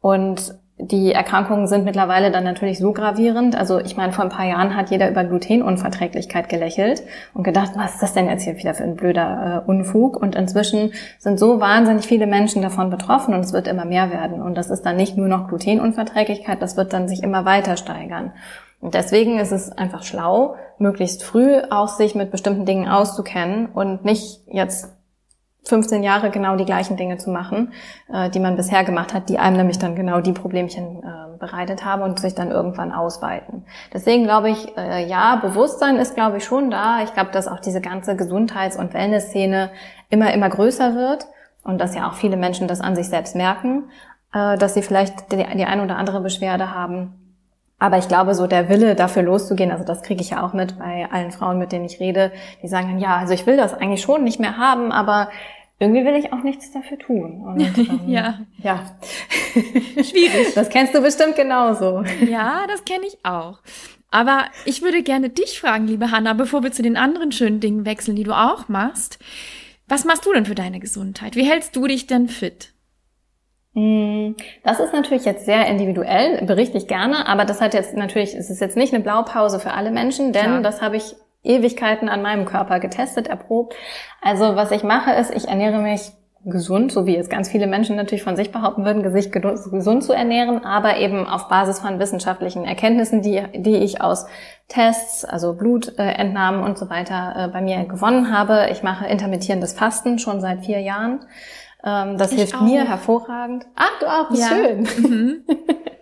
Und 0.00 0.54
die 0.80 1.12
Erkrankungen 1.12 1.66
sind 1.66 1.84
mittlerweile 1.84 2.30
dann 2.30 2.44
natürlich 2.44 2.78
so 2.78 2.92
gravierend. 2.92 3.56
Also 3.56 3.80
ich 3.80 3.96
meine, 3.96 4.12
vor 4.12 4.24
ein 4.24 4.30
paar 4.30 4.46
Jahren 4.46 4.76
hat 4.76 4.90
jeder 4.90 5.10
über 5.10 5.24
Glutenunverträglichkeit 5.24 6.48
gelächelt 6.48 7.02
und 7.34 7.42
gedacht, 7.42 7.72
was 7.74 7.94
ist 7.94 8.02
das 8.02 8.12
denn 8.14 8.28
jetzt 8.28 8.44
hier 8.44 8.56
wieder 8.56 8.74
für 8.74 8.84
ein 8.84 8.94
blöder 8.94 9.64
äh, 9.66 9.68
Unfug? 9.68 10.16
Und 10.16 10.36
inzwischen 10.36 10.92
sind 11.18 11.40
so 11.40 11.60
wahnsinnig 11.60 12.06
viele 12.06 12.28
Menschen 12.28 12.62
davon 12.62 12.90
betroffen 12.90 13.34
und 13.34 13.40
es 13.40 13.52
wird 13.52 13.66
immer 13.66 13.84
mehr 13.84 14.12
werden. 14.12 14.40
Und 14.40 14.54
das 14.54 14.70
ist 14.70 14.82
dann 14.82 14.96
nicht 14.96 15.16
nur 15.16 15.26
noch 15.26 15.48
Glutenunverträglichkeit, 15.48 16.62
das 16.62 16.76
wird 16.76 16.92
dann 16.92 17.08
sich 17.08 17.24
immer 17.24 17.44
weiter 17.44 17.76
steigern. 17.76 18.32
Und 18.80 18.94
deswegen 18.94 19.40
ist 19.40 19.50
es 19.50 19.72
einfach 19.72 20.04
schlau, 20.04 20.54
möglichst 20.78 21.24
früh 21.24 21.56
auch 21.70 21.88
sich 21.88 22.14
mit 22.14 22.30
bestimmten 22.30 22.64
Dingen 22.64 22.88
auszukennen 22.88 23.66
und 23.66 24.04
nicht 24.04 24.42
jetzt 24.46 24.97
15 25.68 26.02
Jahre 26.02 26.30
genau 26.30 26.56
die 26.56 26.64
gleichen 26.64 26.96
Dinge 26.96 27.18
zu 27.18 27.30
machen, 27.30 27.72
äh, 28.12 28.30
die 28.30 28.40
man 28.40 28.56
bisher 28.56 28.84
gemacht 28.84 29.14
hat, 29.14 29.28
die 29.28 29.38
einem 29.38 29.56
nämlich 29.56 29.78
dann 29.78 29.94
genau 29.94 30.20
die 30.20 30.32
Problemchen 30.32 31.02
äh, 31.02 31.38
bereitet 31.38 31.84
haben 31.84 32.02
und 32.02 32.18
sich 32.18 32.34
dann 32.34 32.50
irgendwann 32.50 32.92
ausweiten. 32.92 33.64
Deswegen 33.92 34.24
glaube 34.24 34.50
ich, 34.50 34.76
äh, 34.76 35.06
ja, 35.06 35.36
Bewusstsein 35.36 35.96
ist, 35.96 36.14
glaube 36.14 36.38
ich, 36.38 36.44
schon 36.44 36.70
da. 36.70 37.02
Ich 37.02 37.12
glaube, 37.14 37.30
dass 37.32 37.48
auch 37.48 37.60
diese 37.60 37.80
ganze 37.80 38.16
Gesundheits- 38.16 38.78
und 38.78 38.94
Wellness-Szene 38.94 39.70
immer, 40.08 40.32
immer 40.32 40.48
größer 40.48 40.94
wird 40.94 41.26
und 41.64 41.78
dass 41.80 41.94
ja 41.94 42.08
auch 42.08 42.14
viele 42.14 42.36
Menschen 42.36 42.66
das 42.66 42.80
an 42.80 42.96
sich 42.96 43.08
selbst 43.08 43.36
merken, 43.36 43.90
äh, 44.32 44.56
dass 44.56 44.74
sie 44.74 44.82
vielleicht 44.82 45.32
die, 45.32 45.36
die 45.36 45.64
eine 45.64 45.82
oder 45.82 45.96
andere 45.96 46.20
Beschwerde 46.20 46.74
haben. 46.74 47.14
Aber 47.80 47.98
ich 47.98 48.08
glaube, 48.08 48.34
so 48.34 48.48
der 48.48 48.68
Wille 48.68 48.96
dafür 48.96 49.22
loszugehen, 49.22 49.70
also 49.70 49.84
das 49.84 50.02
kriege 50.02 50.20
ich 50.20 50.30
ja 50.30 50.44
auch 50.44 50.52
mit 50.52 50.78
bei 50.78 51.08
allen 51.12 51.30
Frauen, 51.30 51.58
mit 51.58 51.70
denen 51.70 51.84
ich 51.84 52.00
rede, 52.00 52.32
die 52.60 52.68
sagen 52.68 52.88
dann, 52.88 52.98
ja, 52.98 53.16
also 53.16 53.32
ich 53.34 53.46
will 53.46 53.56
das 53.56 53.72
eigentlich 53.72 54.02
schon 54.02 54.24
nicht 54.24 54.40
mehr 54.40 54.56
haben, 54.56 54.90
aber 54.90 55.28
irgendwie 55.80 56.04
will 56.04 56.16
ich 56.16 56.32
auch 56.32 56.42
nichts 56.42 56.72
dafür 56.72 56.98
tun. 56.98 57.42
Und, 57.42 57.60
ähm, 57.78 58.00
ja. 58.06 58.40
Ja. 58.62 58.98
Schwierig. 60.02 60.54
Das 60.54 60.68
kennst 60.68 60.94
du 60.94 61.00
bestimmt 61.00 61.36
genauso. 61.36 62.04
Ja, 62.28 62.66
das 62.66 62.84
kenne 62.84 63.06
ich 63.06 63.18
auch. 63.24 63.60
Aber 64.10 64.46
ich 64.64 64.82
würde 64.82 65.02
gerne 65.02 65.28
dich 65.28 65.60
fragen, 65.60 65.86
liebe 65.86 66.10
Hanna, 66.10 66.32
bevor 66.32 66.62
wir 66.62 66.72
zu 66.72 66.82
den 66.82 66.96
anderen 66.96 67.30
schönen 67.30 67.60
Dingen 67.60 67.84
wechseln, 67.84 68.16
die 68.16 68.24
du 68.24 68.32
auch 68.32 68.68
machst. 68.68 69.18
Was 69.86 70.04
machst 70.04 70.24
du 70.26 70.32
denn 70.32 70.46
für 70.46 70.54
deine 70.54 70.80
Gesundheit? 70.80 71.36
Wie 71.36 71.48
hältst 71.48 71.76
du 71.76 71.86
dich 71.86 72.06
denn 72.06 72.28
fit? 72.28 72.72
Hm, 73.74 74.34
das 74.64 74.80
ist 74.80 74.92
natürlich 74.92 75.24
jetzt 75.24 75.44
sehr 75.44 75.66
individuell, 75.66 76.44
berichte 76.44 76.78
ich 76.78 76.88
gerne, 76.88 77.26
aber 77.26 77.44
das 77.44 77.60
hat 77.60 77.74
jetzt 77.74 77.94
natürlich, 77.94 78.34
es 78.34 78.50
ist 78.50 78.60
jetzt 78.60 78.76
nicht 78.76 78.94
eine 78.94 79.02
Blaupause 79.02 79.60
für 79.60 79.72
alle 79.72 79.90
Menschen, 79.90 80.32
denn 80.32 80.44
Klar. 80.44 80.62
das 80.62 80.80
habe 80.82 80.96
ich 80.96 81.14
Ewigkeiten 81.42 82.08
an 82.08 82.22
meinem 82.22 82.44
Körper 82.44 82.80
getestet, 82.80 83.28
erprobt. 83.28 83.74
Also 84.20 84.56
was 84.56 84.70
ich 84.70 84.82
mache 84.82 85.12
ist, 85.12 85.34
ich 85.34 85.48
ernähre 85.48 85.78
mich 85.78 86.12
gesund, 86.44 86.92
so 86.92 87.06
wie 87.06 87.16
jetzt 87.16 87.30
ganz 87.30 87.48
viele 87.48 87.66
Menschen 87.66 87.96
natürlich 87.96 88.22
von 88.22 88.36
sich 88.36 88.52
behaupten 88.52 88.84
würden, 88.84 89.10
sich 89.10 89.32
gesund 89.32 90.04
zu 90.04 90.12
ernähren, 90.12 90.64
aber 90.64 90.98
eben 90.98 91.26
auf 91.26 91.48
Basis 91.48 91.80
von 91.80 91.98
wissenschaftlichen 91.98 92.64
Erkenntnissen, 92.64 93.22
die, 93.22 93.42
die 93.54 93.76
ich 93.76 94.00
aus 94.00 94.26
Tests, 94.68 95.24
also 95.24 95.54
Blutentnahmen 95.54 96.62
und 96.62 96.78
so 96.78 96.88
weiter 96.90 97.34
äh, 97.36 97.48
bei 97.48 97.60
mir 97.60 97.84
gewonnen 97.84 98.32
habe. 98.36 98.68
Ich 98.70 98.82
mache 98.82 99.06
intermittierendes 99.06 99.72
Fasten 99.72 100.18
schon 100.18 100.40
seit 100.40 100.64
vier 100.64 100.80
Jahren. 100.80 101.20
Ähm, 101.84 102.18
das 102.18 102.32
Ich 102.32 102.38
hilft 102.38 102.56
auch. 102.56 102.60
mir 102.62 102.84
hervorragend. 102.88 103.66
Ach, 103.76 103.90
du 104.00 104.06
auch, 104.06 104.30
Ja. 104.32 104.46
schön. 104.48 104.80
Mhm. 104.98 105.44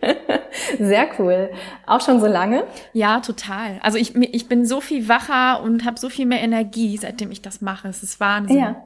Sehr 0.78 1.06
cool. 1.18 1.50
Auch 1.86 2.00
schon 2.00 2.20
so 2.20 2.26
lange? 2.26 2.64
Ja, 2.92 3.20
total. 3.20 3.78
Also 3.82 3.98
ich, 3.98 4.14
ich 4.16 4.48
bin 4.48 4.64
so 4.64 4.80
viel 4.80 5.08
wacher 5.08 5.62
und 5.62 5.84
habe 5.84 5.98
so 5.98 6.08
viel 6.08 6.26
mehr 6.26 6.40
Energie, 6.40 6.96
seitdem 6.96 7.30
ich 7.30 7.42
das 7.42 7.60
mache. 7.60 7.88
Es 7.88 8.02
ist 8.02 8.20
Wahnsinn. 8.20 8.58
Ja. 8.58 8.76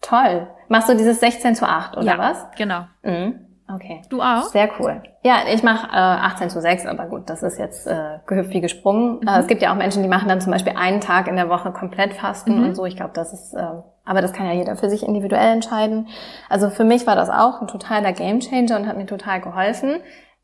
Toll. 0.00 0.46
Machst 0.68 0.88
du 0.88 0.94
dieses 0.96 1.20
16 1.20 1.54
zu 1.56 1.66
8 1.68 1.96
oder 1.96 2.06
ja 2.06 2.18
was? 2.18 2.46
Genau. 2.56 2.82
Mhm. 3.02 3.44
Okay. 3.72 4.00
Du 4.08 4.22
auch? 4.22 4.44
Sehr 4.44 4.70
cool. 4.80 5.02
Ja, 5.22 5.40
ich 5.52 5.62
mache 5.62 5.88
äh, 5.88 5.96
18 5.98 6.48
zu 6.48 6.60
6, 6.60 6.86
aber 6.86 7.06
gut, 7.06 7.28
das 7.28 7.42
ist 7.42 7.58
jetzt 7.58 7.86
äh, 7.86 8.18
gehüpft 8.26 8.50
wie 8.54 8.62
gesprungen. 8.62 9.20
Äh, 9.26 9.40
es 9.40 9.46
gibt 9.46 9.60
ja 9.60 9.70
auch 9.72 9.76
Menschen, 9.76 10.02
die 10.02 10.08
machen 10.08 10.26
dann 10.28 10.40
zum 10.40 10.52
Beispiel 10.52 10.72
einen 10.76 11.00
Tag 11.02 11.28
in 11.28 11.36
der 11.36 11.50
Woche 11.50 11.70
komplett 11.72 12.14
Fasten 12.14 12.58
Mhm. 12.58 12.64
und 12.68 12.74
so. 12.76 12.86
Ich 12.86 12.96
glaube, 12.96 13.10
das 13.14 13.32
ist, 13.34 13.52
äh, 13.54 13.60
aber 14.08 14.22
das 14.22 14.32
kann 14.32 14.46
ja 14.46 14.52
jeder 14.52 14.74
für 14.76 14.88
sich 14.88 15.02
individuell 15.06 15.52
entscheiden. 15.52 16.08
Also 16.48 16.70
für 16.70 16.84
mich 16.84 17.06
war 17.06 17.14
das 17.14 17.28
auch 17.28 17.60
ein 17.60 17.68
totaler 17.68 18.12
Gamechanger 18.12 18.76
und 18.76 18.88
hat 18.88 18.96
mir 18.96 19.06
total 19.06 19.40
geholfen. 19.40 20.00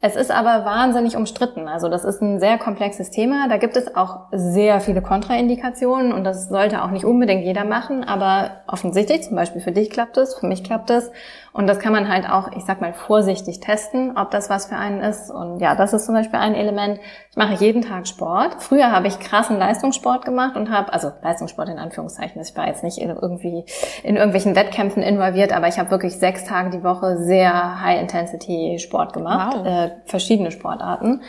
Es 0.07 0.17
ist 0.17 0.31
aber 0.31 0.67
wahnsinnig 0.67 1.17
umstritten. 1.17 1.67
Also 1.67 1.89
das 1.89 2.05
ist 2.05 2.21
ein 2.21 2.39
sehr 2.39 2.59
komplexes 2.59 3.11
Thema. 3.11 3.49
Da 3.49 3.57
gibt 3.57 3.75
es 3.75 3.97
auch 3.97 4.27
sehr 4.33 4.81
viele 4.81 5.01
Kontraindikationen 5.01 6.12
und 6.12 6.25
das 6.25 6.51
sollte 6.51 6.85
auch 6.85 6.91
nicht 6.91 7.07
unbedingt 7.07 7.43
jeder 7.43 7.65
machen. 7.65 8.05
Aber 8.05 8.65
offensichtlich, 8.67 9.23
zum 9.23 9.37
Beispiel 9.37 9.62
für 9.62 9.73
dich 9.73 9.89
klappt 9.89 10.19
es, 10.19 10.35
für 10.35 10.47
mich 10.47 10.62
klappt 10.62 10.91
es. 10.91 11.11
Und 11.57 11.69
das 11.69 11.79
kann 11.79 11.93
man 11.93 12.09
halt 12.09 12.29
auch, 12.29 12.51
ich 12.51 12.65
sag 12.65 12.81
mal, 12.81 12.93
vorsichtig 12.93 13.61
testen, 13.61 14.19
ob 14.19 14.33
das 14.33 14.51
was 14.51 14.67
für 14.67 14.75
einen 14.75 15.01
ist. 15.01 15.31
Und 15.31 15.61
ja, 15.61 15.77
das 15.77 15.93
ist 15.93 16.05
zum 16.05 16.17
Beispiel 16.17 16.41
ein 16.41 16.57
Element. 16.57 16.99
Ich 17.31 17.37
mache 17.37 17.55
jeden 17.55 17.81
Tag 17.83 18.09
Sport. 18.09 18.57
Früher 18.59 18.91
habe 18.91 19.07
ich 19.07 19.21
krassen 19.21 19.57
Leistungssport 19.57 20.25
gemacht 20.25 20.57
und 20.57 20.69
habe, 20.69 20.93
also 20.93 21.13
Leistungssport 21.23 21.69
in 21.69 21.79
Anführungszeichen, 21.79 22.43
ich 22.43 22.57
war 22.57 22.67
jetzt 22.67 22.83
nicht 22.83 22.99
in 22.99 23.11
irgendwie 23.11 23.65
in 24.03 24.17
irgendwelchen 24.17 24.57
Wettkämpfen 24.57 25.01
involviert, 25.05 25.53
aber 25.53 25.69
ich 25.69 25.79
habe 25.79 25.93
wirklich 25.93 26.19
sechs 26.19 26.45
Tage 26.45 26.71
die 26.71 26.83
Woche 26.83 27.19
sehr 27.19 27.81
High-Intensity-Sport 27.81 29.13
gemacht, 29.13 29.57
Wow. 29.59 29.67
äh, 29.67 29.91
verschiedene 30.07 30.51
Sportarten. 30.51 31.23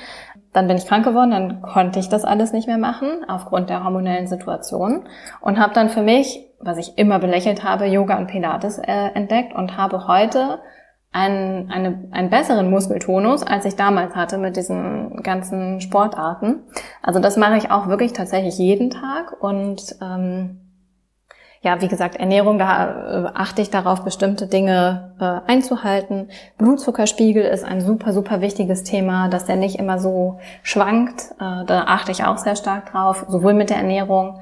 Dann 0.54 0.68
bin 0.68 0.78
ich 0.78 0.88
krank 0.88 1.06
geworden, 1.06 1.32
dann 1.32 1.62
konnte 1.62 2.00
ich 2.00 2.10
das 2.10 2.24
alles 2.26 2.52
nicht 2.52 2.66
mehr 2.66 2.78
machen 2.78 3.10
aufgrund 3.28 3.70
der 3.70 3.84
hormonellen 3.84 4.26
Situation 4.26 5.04
und 5.42 5.60
habe 5.60 5.74
dann 5.74 5.90
für 5.90 6.02
mich, 6.02 6.48
was 6.66 6.78
ich 6.78 6.98
immer 6.98 7.20
belächelt 7.20 7.64
habe, 7.64 7.86
Yoga 7.86 8.18
und 8.18 8.28
Pilates 8.28 8.78
äh, 8.80 9.12
entdeckt 9.14 9.56
und 9.56 9.78
habe 9.78 10.08
heute 10.08 10.60
einen, 11.12 11.72
eine, 11.72 12.10
einen 12.12 12.30
besseren 12.30 12.70
Muskeltonus, 12.70 13.44
als 13.44 13.64
ich 13.64 13.76
damals 13.78 14.16
hatte 14.16 14.38
mit 14.38 14.58
diesen 14.58 15.24
ganzen 15.24 15.80
Sportarten. 15.80 16.64
Also 17.02 17.20
das 17.20 17.38
mache 17.38 17.58
ich 17.58 17.72
auch 17.72 17.88
wirklich 17.88 18.12
tatsächlich 18.12 18.58
jeden 18.58 18.90
Tag 18.90 19.42
und 19.42 19.96
ähm, 20.02 20.60
ja, 21.62 21.82
wie 21.82 21.88
gesagt, 21.88 22.18
Ernährung, 22.18 22.60
da 22.60 23.26
äh, 23.26 23.32
achte 23.34 23.62
ich 23.62 23.72
darauf, 23.72 24.04
bestimmte 24.04 24.46
Dinge 24.46 25.16
äh, 25.20 25.52
einzuhalten. 25.52 26.30
Blutzuckerspiegel 26.60 27.44
ist 27.44 27.64
ein 27.64 27.82
super, 27.82 28.14
super 28.14 28.40
wichtiges 28.42 28.84
Thema, 28.84 29.30
dass 29.30 29.46
der 29.46 29.56
nicht 29.56 29.80
immer 29.80 29.98
so 29.98 30.40
schwankt. 30.62 31.32
Äh, 31.40 31.66
da 31.66 31.86
achte 31.88 32.12
ich 32.12 32.24
auch 32.24 32.38
sehr 32.38 32.56
stark 32.56 32.92
drauf, 32.92 33.26
sowohl 33.30 33.56
mit 33.56 33.72
der 33.72 33.78
Ernährung 33.78 34.42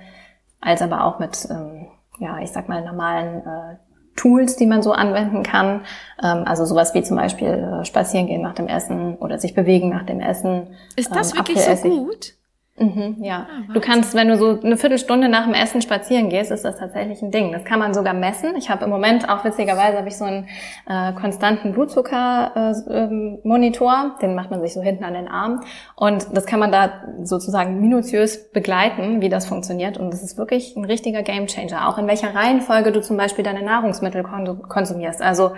als 0.59 0.81
aber 0.81 1.05
auch 1.05 1.19
mit, 1.19 1.47
ähm, 1.49 1.87
ja, 2.19 2.39
ich 2.39 2.51
sag 2.51 2.69
mal, 2.69 2.83
normalen 2.83 3.39
äh, 3.45 3.75
Tools, 4.15 4.55
die 4.55 4.67
man 4.67 4.81
so 4.83 4.91
anwenden 4.91 5.43
kann. 5.43 5.81
Ähm, 6.23 6.43
also 6.45 6.65
sowas 6.65 6.93
wie 6.93 7.01
zum 7.03 7.17
Beispiel 7.17 7.47
äh, 7.47 7.85
spazieren 7.85 8.27
gehen 8.27 8.41
nach 8.41 8.53
dem 8.53 8.67
Essen 8.67 9.15
oder 9.15 9.39
sich 9.39 9.53
bewegen 9.55 9.89
nach 9.89 10.05
dem 10.05 10.19
Essen. 10.19 10.67
Ist 10.95 11.15
das 11.15 11.31
Ähm, 11.31 11.39
wirklich 11.39 11.59
so 11.59 11.89
gut? 11.89 12.33
Mhm, 12.75 13.17
ja. 13.23 13.45
Ah, 13.47 13.71
du 13.71 13.79
kannst, 13.79 14.15
wenn 14.15 14.29
du 14.29 14.35
so 14.35 14.59
eine 14.63 14.77
Viertelstunde 14.77 15.29
nach 15.29 15.45
dem 15.45 15.53
Essen 15.53 15.83
spazieren 15.83 16.29
gehst, 16.29 16.49
ist 16.49 16.65
das 16.65 16.79
tatsächlich 16.79 17.21
ein 17.21 17.29
Ding. 17.29 17.51
Das 17.51 17.63
kann 17.65 17.77
man 17.77 17.93
sogar 17.93 18.15
messen. 18.15 18.55
Ich 18.57 18.71
habe 18.71 18.85
im 18.85 18.89
Moment 18.89 19.29
auch 19.29 19.45
witzigerweise 19.45 19.97
habe 19.99 20.07
ich 20.07 20.17
so 20.17 20.25
einen 20.25 20.47
äh, 20.87 21.13
konstanten 21.13 21.73
Blutzucker-Monitor, 21.73 22.91
äh, 22.91 23.03
ähm, 23.03 23.39
Monitor. 23.43 24.15
den 24.23 24.33
macht 24.33 24.49
man 24.49 24.59
sich 24.61 24.73
so 24.73 24.81
hinten 24.81 25.03
an 25.03 25.13
den 25.13 25.27
Arm 25.27 25.61
und 25.95 26.35
das 26.35 26.47
kann 26.47 26.59
man 26.59 26.71
da 26.71 27.03
sozusagen 27.21 27.79
minutiös 27.79 28.49
begleiten, 28.51 29.21
wie 29.21 29.29
das 29.29 29.45
funktioniert 29.45 29.99
und 29.99 30.11
das 30.11 30.23
ist 30.23 30.39
wirklich 30.39 30.75
ein 30.75 30.85
richtiger 30.85 31.21
Gamechanger. 31.21 31.87
Auch 31.87 31.99
in 31.99 32.07
welcher 32.07 32.33
Reihenfolge 32.33 32.91
du 32.91 33.01
zum 33.01 33.17
Beispiel 33.17 33.43
deine 33.43 33.61
Nahrungsmittel 33.61 34.23
kon 34.23 34.63
konsumierst. 34.67 35.21
Also 35.21 35.51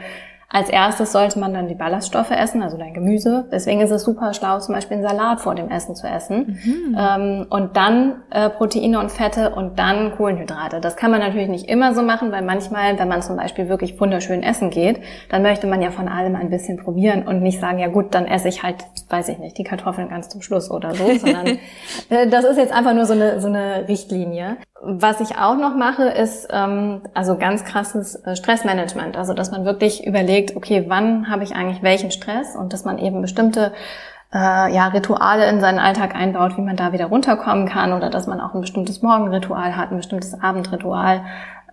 als 0.55 0.69
erstes 0.69 1.11
sollte 1.11 1.37
man 1.37 1.53
dann 1.53 1.67
die 1.67 1.75
Ballaststoffe 1.75 2.31
essen, 2.31 2.63
also 2.63 2.77
dein 2.77 2.93
Gemüse. 2.93 3.45
Deswegen 3.51 3.81
ist 3.81 3.91
es 3.91 4.03
super 4.03 4.33
schlau, 4.33 4.57
zum 4.59 4.73
Beispiel 4.73 4.95
einen 4.95 5.05
Salat 5.05 5.41
vor 5.41 5.53
dem 5.53 5.69
Essen 5.69 5.95
zu 5.95 6.07
essen. 6.07 6.57
Ähm, 6.97 7.45
und 7.49 7.75
dann 7.75 8.23
äh, 8.29 8.49
Proteine 8.49 9.01
und 9.01 9.11
Fette 9.11 9.53
und 9.53 9.77
dann 9.77 10.15
Kohlenhydrate. 10.15 10.79
Das 10.79 10.95
kann 10.95 11.11
man 11.11 11.19
natürlich 11.19 11.49
nicht 11.49 11.67
immer 11.67 11.93
so 11.93 12.01
machen, 12.03 12.31
weil 12.31 12.41
manchmal, 12.41 12.97
wenn 12.97 13.09
man 13.09 13.21
zum 13.21 13.35
Beispiel 13.35 13.67
wirklich 13.67 13.99
wunderschön 13.99 14.43
essen 14.43 14.69
geht, 14.69 15.01
dann 15.29 15.41
möchte 15.41 15.67
man 15.67 15.81
ja 15.81 15.91
von 15.91 16.07
allem 16.07 16.37
ein 16.37 16.49
bisschen 16.49 16.77
probieren 16.77 17.27
und 17.27 17.41
nicht 17.41 17.59
sagen, 17.59 17.79
ja 17.79 17.89
gut, 17.89 18.15
dann 18.15 18.25
esse 18.25 18.47
ich 18.47 18.63
halt, 18.63 18.77
weiß 19.09 19.27
ich 19.27 19.39
nicht, 19.39 19.57
die 19.57 19.65
Kartoffeln 19.65 20.07
ganz 20.07 20.29
zum 20.29 20.41
Schluss 20.41 20.71
oder 20.71 20.95
so, 20.95 21.03
sondern 21.19 21.47
äh, 22.09 22.27
das 22.29 22.45
ist 22.45 22.55
jetzt 22.55 22.71
einfach 22.71 22.93
nur 22.93 23.05
so 23.05 23.13
eine, 23.13 23.41
so 23.41 23.47
eine 23.47 23.89
Richtlinie. 23.89 24.55
Was 24.87 25.19
ich 25.19 25.37
auch 25.37 25.57
noch 25.57 25.75
mache, 25.75 26.03
ist 26.03 26.47
ähm, 26.51 27.01
also 27.13 27.37
ganz 27.37 27.63
krasses 27.63 28.15
äh, 28.23 28.35
Stressmanagement. 28.35 29.17
Also 29.17 29.33
dass 29.33 29.49
man 29.49 29.65
wirklich 29.65 30.05
überlegt, 30.05 30.44
okay, 30.55 30.85
wann 30.87 31.29
habe 31.29 31.43
ich 31.43 31.55
eigentlich 31.55 31.81
welchen 31.81 32.11
Stress 32.11 32.55
und 32.55 32.73
dass 32.73 32.83
man 32.83 32.97
eben 32.97 33.21
bestimmte 33.21 33.71
äh, 34.33 34.73
ja, 34.73 34.87
Rituale 34.87 35.49
in 35.49 35.61
seinen 35.61 35.79
Alltag 35.79 36.15
einbaut, 36.15 36.57
wie 36.57 36.61
man 36.61 36.75
da 36.75 36.91
wieder 36.91 37.05
runterkommen 37.05 37.67
kann 37.67 37.93
oder 37.93 38.09
dass 38.09 38.27
man 38.27 38.41
auch 38.41 38.53
ein 38.53 38.61
bestimmtes 38.61 39.01
Morgenritual 39.01 39.77
hat, 39.77 39.91
ein 39.91 39.97
bestimmtes 39.97 40.39
Abendritual. 40.39 41.21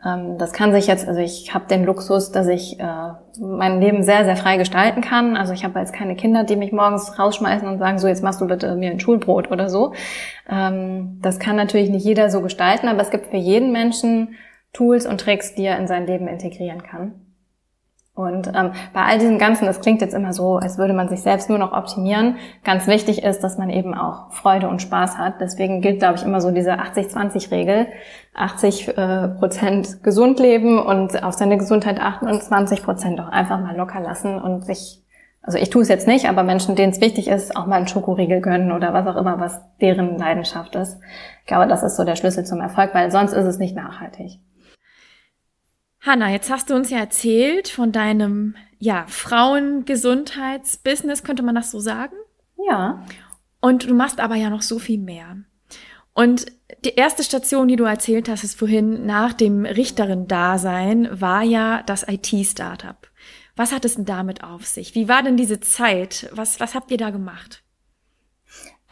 Ähm, 0.04 0.38
das 0.38 0.52
kann 0.52 0.72
sich 0.72 0.86
jetzt, 0.86 1.08
also 1.08 1.20
ich 1.20 1.52
habe 1.54 1.66
den 1.66 1.84
Luxus, 1.84 2.30
dass 2.30 2.46
ich 2.46 2.78
äh, 2.78 3.12
mein 3.40 3.80
Leben 3.80 4.02
sehr, 4.02 4.24
sehr 4.24 4.36
frei 4.36 4.56
gestalten 4.56 5.00
kann. 5.00 5.36
Also 5.36 5.52
ich 5.52 5.64
habe 5.64 5.78
jetzt 5.80 5.92
keine 5.92 6.14
Kinder, 6.14 6.44
die 6.44 6.56
mich 6.56 6.72
morgens 6.72 7.18
rausschmeißen 7.18 7.66
und 7.66 7.78
sagen, 7.78 7.98
so 7.98 8.06
jetzt 8.08 8.22
machst 8.22 8.40
du 8.40 8.46
bitte 8.46 8.74
mir 8.76 8.90
ein 8.90 9.00
Schulbrot 9.00 9.50
oder 9.50 9.68
so. 9.68 9.94
Ähm, 10.48 11.18
das 11.22 11.38
kann 11.38 11.56
natürlich 11.56 11.90
nicht 11.90 12.04
jeder 12.04 12.30
so 12.30 12.40
gestalten, 12.42 12.88
aber 12.88 13.00
es 13.00 13.10
gibt 13.10 13.26
für 13.26 13.36
jeden 13.36 13.72
Menschen 13.72 14.36
Tools 14.72 15.06
und 15.06 15.20
Tricks, 15.20 15.54
die 15.54 15.64
er 15.64 15.78
in 15.78 15.86
sein 15.86 16.06
Leben 16.06 16.28
integrieren 16.28 16.82
kann. 16.82 17.14
Und 18.14 18.48
ähm, 18.48 18.72
bei 18.92 19.04
all 19.04 19.18
diesem 19.18 19.38
Ganzen, 19.38 19.64
das 19.64 19.80
klingt 19.80 20.02
jetzt 20.02 20.12
immer 20.12 20.34
so, 20.34 20.56
als 20.56 20.76
würde 20.76 20.92
man 20.92 21.08
sich 21.08 21.22
selbst 21.22 21.48
nur 21.48 21.58
noch 21.58 21.72
optimieren. 21.72 22.36
Ganz 22.62 22.86
wichtig 22.86 23.22
ist, 23.22 23.40
dass 23.40 23.56
man 23.56 23.70
eben 23.70 23.94
auch 23.94 24.30
Freude 24.32 24.68
und 24.68 24.82
Spaß 24.82 25.16
hat. 25.16 25.40
Deswegen 25.40 25.80
gilt, 25.80 26.00
glaube 26.00 26.16
ich, 26.16 26.22
immer 26.22 26.42
so 26.42 26.50
diese 26.50 26.72
80-20-Regel. 26.72 27.86
80 28.34 28.88
äh, 28.88 29.28
Prozent 29.28 30.02
gesund 30.02 30.40
leben 30.40 30.78
und 30.78 31.22
auf 31.22 31.34
seine 31.34 31.56
Gesundheit 31.56 32.00
achten 32.00 32.26
und 32.28 32.42
20 32.42 32.82
Prozent 32.82 33.18
auch 33.18 33.28
einfach 33.28 33.60
mal 33.60 33.76
locker 33.76 34.00
lassen 34.00 34.38
und 34.38 34.64
sich, 34.64 35.02
also 35.42 35.56
ich 35.56 35.70
tue 35.70 35.82
es 35.82 35.88
jetzt 35.88 36.06
nicht, 36.06 36.28
aber 36.28 36.42
Menschen, 36.42 36.76
denen 36.76 36.92
es 36.92 37.00
wichtig 37.00 37.28
ist, 37.28 37.56
auch 37.56 37.66
mal 37.66 37.76
einen 37.76 37.88
Schokoriegel 37.88 38.42
gönnen 38.42 38.72
oder 38.72 38.92
was 38.92 39.06
auch 39.06 39.18
immer, 39.18 39.40
was 39.40 39.60
deren 39.80 40.18
Leidenschaft 40.18 40.74
ist. 40.76 40.98
Ich 41.40 41.46
glaube, 41.46 41.66
das 41.66 41.82
ist 41.82 41.96
so 41.96 42.04
der 42.04 42.16
Schlüssel 42.16 42.44
zum 42.44 42.60
Erfolg, 42.60 42.90
weil 42.94 43.10
sonst 43.10 43.32
ist 43.32 43.46
es 43.46 43.58
nicht 43.58 43.74
nachhaltig. 43.74 44.38
Hanna, 46.04 46.30
jetzt 46.30 46.50
hast 46.50 46.68
du 46.68 46.74
uns 46.74 46.90
ja 46.90 46.98
erzählt 46.98 47.68
von 47.68 47.92
deinem 47.92 48.56
ja, 48.78 49.06
Frauengesundheitsbusiness, 49.06 51.22
könnte 51.22 51.44
man 51.44 51.54
das 51.54 51.70
so 51.70 51.78
sagen? 51.78 52.16
Ja. 52.66 53.06
Und 53.60 53.88
du 53.88 53.94
machst 53.94 54.18
aber 54.18 54.34
ja 54.34 54.50
noch 54.50 54.62
so 54.62 54.80
viel 54.80 54.98
mehr. 54.98 55.36
Und 56.12 56.46
die 56.84 56.96
erste 56.96 57.22
Station, 57.22 57.68
die 57.68 57.76
du 57.76 57.84
erzählt 57.84 58.28
hast, 58.28 58.42
ist 58.42 58.58
vorhin 58.58 59.06
nach 59.06 59.32
dem 59.32 59.64
Richterin-Dasein, 59.64 61.20
war 61.20 61.44
ja 61.44 61.84
das 61.84 62.04
IT-Startup. 62.08 62.96
Was 63.54 63.70
hat 63.72 63.84
es 63.84 63.94
denn 63.94 64.04
damit 64.04 64.42
auf 64.42 64.66
sich? 64.66 64.96
Wie 64.96 65.08
war 65.08 65.22
denn 65.22 65.36
diese 65.36 65.60
Zeit? 65.60 66.28
Was, 66.32 66.58
was 66.58 66.74
habt 66.74 66.90
ihr 66.90 66.96
da 66.96 67.10
gemacht? 67.10 67.62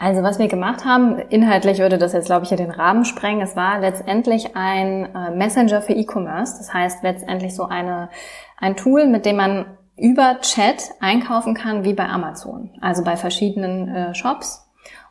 Also 0.03 0.22
was 0.22 0.38
wir 0.38 0.48
gemacht 0.48 0.86
haben, 0.86 1.18
inhaltlich 1.28 1.78
würde 1.78 1.98
das 1.98 2.14
jetzt, 2.14 2.24
glaube 2.24 2.44
ich, 2.44 2.48
hier 2.48 2.57
den 2.57 2.70
Rahmen 2.70 3.05
sprengen. 3.05 3.42
Es 3.42 3.55
war 3.55 3.80
letztendlich 3.80 4.57
ein 4.57 5.14
äh, 5.14 5.30
Messenger 5.30 5.82
für 5.82 5.92
E-Commerce. 5.92 6.57
Das 6.57 6.72
heißt 6.72 7.03
letztendlich 7.03 7.55
so 7.55 7.66
eine, 7.66 8.09
ein 8.59 8.76
Tool, 8.76 9.07
mit 9.07 9.26
dem 9.26 9.36
man 9.36 9.66
über 9.98 10.38
Chat 10.40 10.84
einkaufen 11.01 11.53
kann, 11.53 11.84
wie 11.84 11.92
bei 11.92 12.09
Amazon. 12.09 12.70
Also 12.80 13.05
bei 13.05 13.18
verschiedenen 13.18 13.88
äh, 13.88 14.14
Shops. 14.14 14.66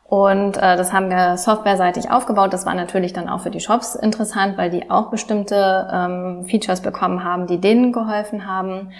Und 0.08 0.56
äh, 0.56 0.76
das 0.76 0.92
haben 0.92 1.08
wir 1.08 1.36
softwareseitig 1.36 2.10
aufgebaut. 2.10 2.52
Das 2.52 2.66
war 2.66 2.74
natürlich 2.74 3.12
dann 3.12 3.28
auch 3.28 3.42
für 3.42 3.52
die 3.52 3.60
Shops 3.60 3.94
interessant, 3.94 4.58
weil 4.58 4.70
die 4.70 4.90
auch 4.90 5.08
bestimmte 5.08 5.88
ähm, 5.92 6.46
Features 6.48 6.80
bekommen 6.80 7.22
haben, 7.22 7.46
die 7.46 7.60
denen 7.60 7.92
geholfen 7.92 8.44
haben. 8.44 8.90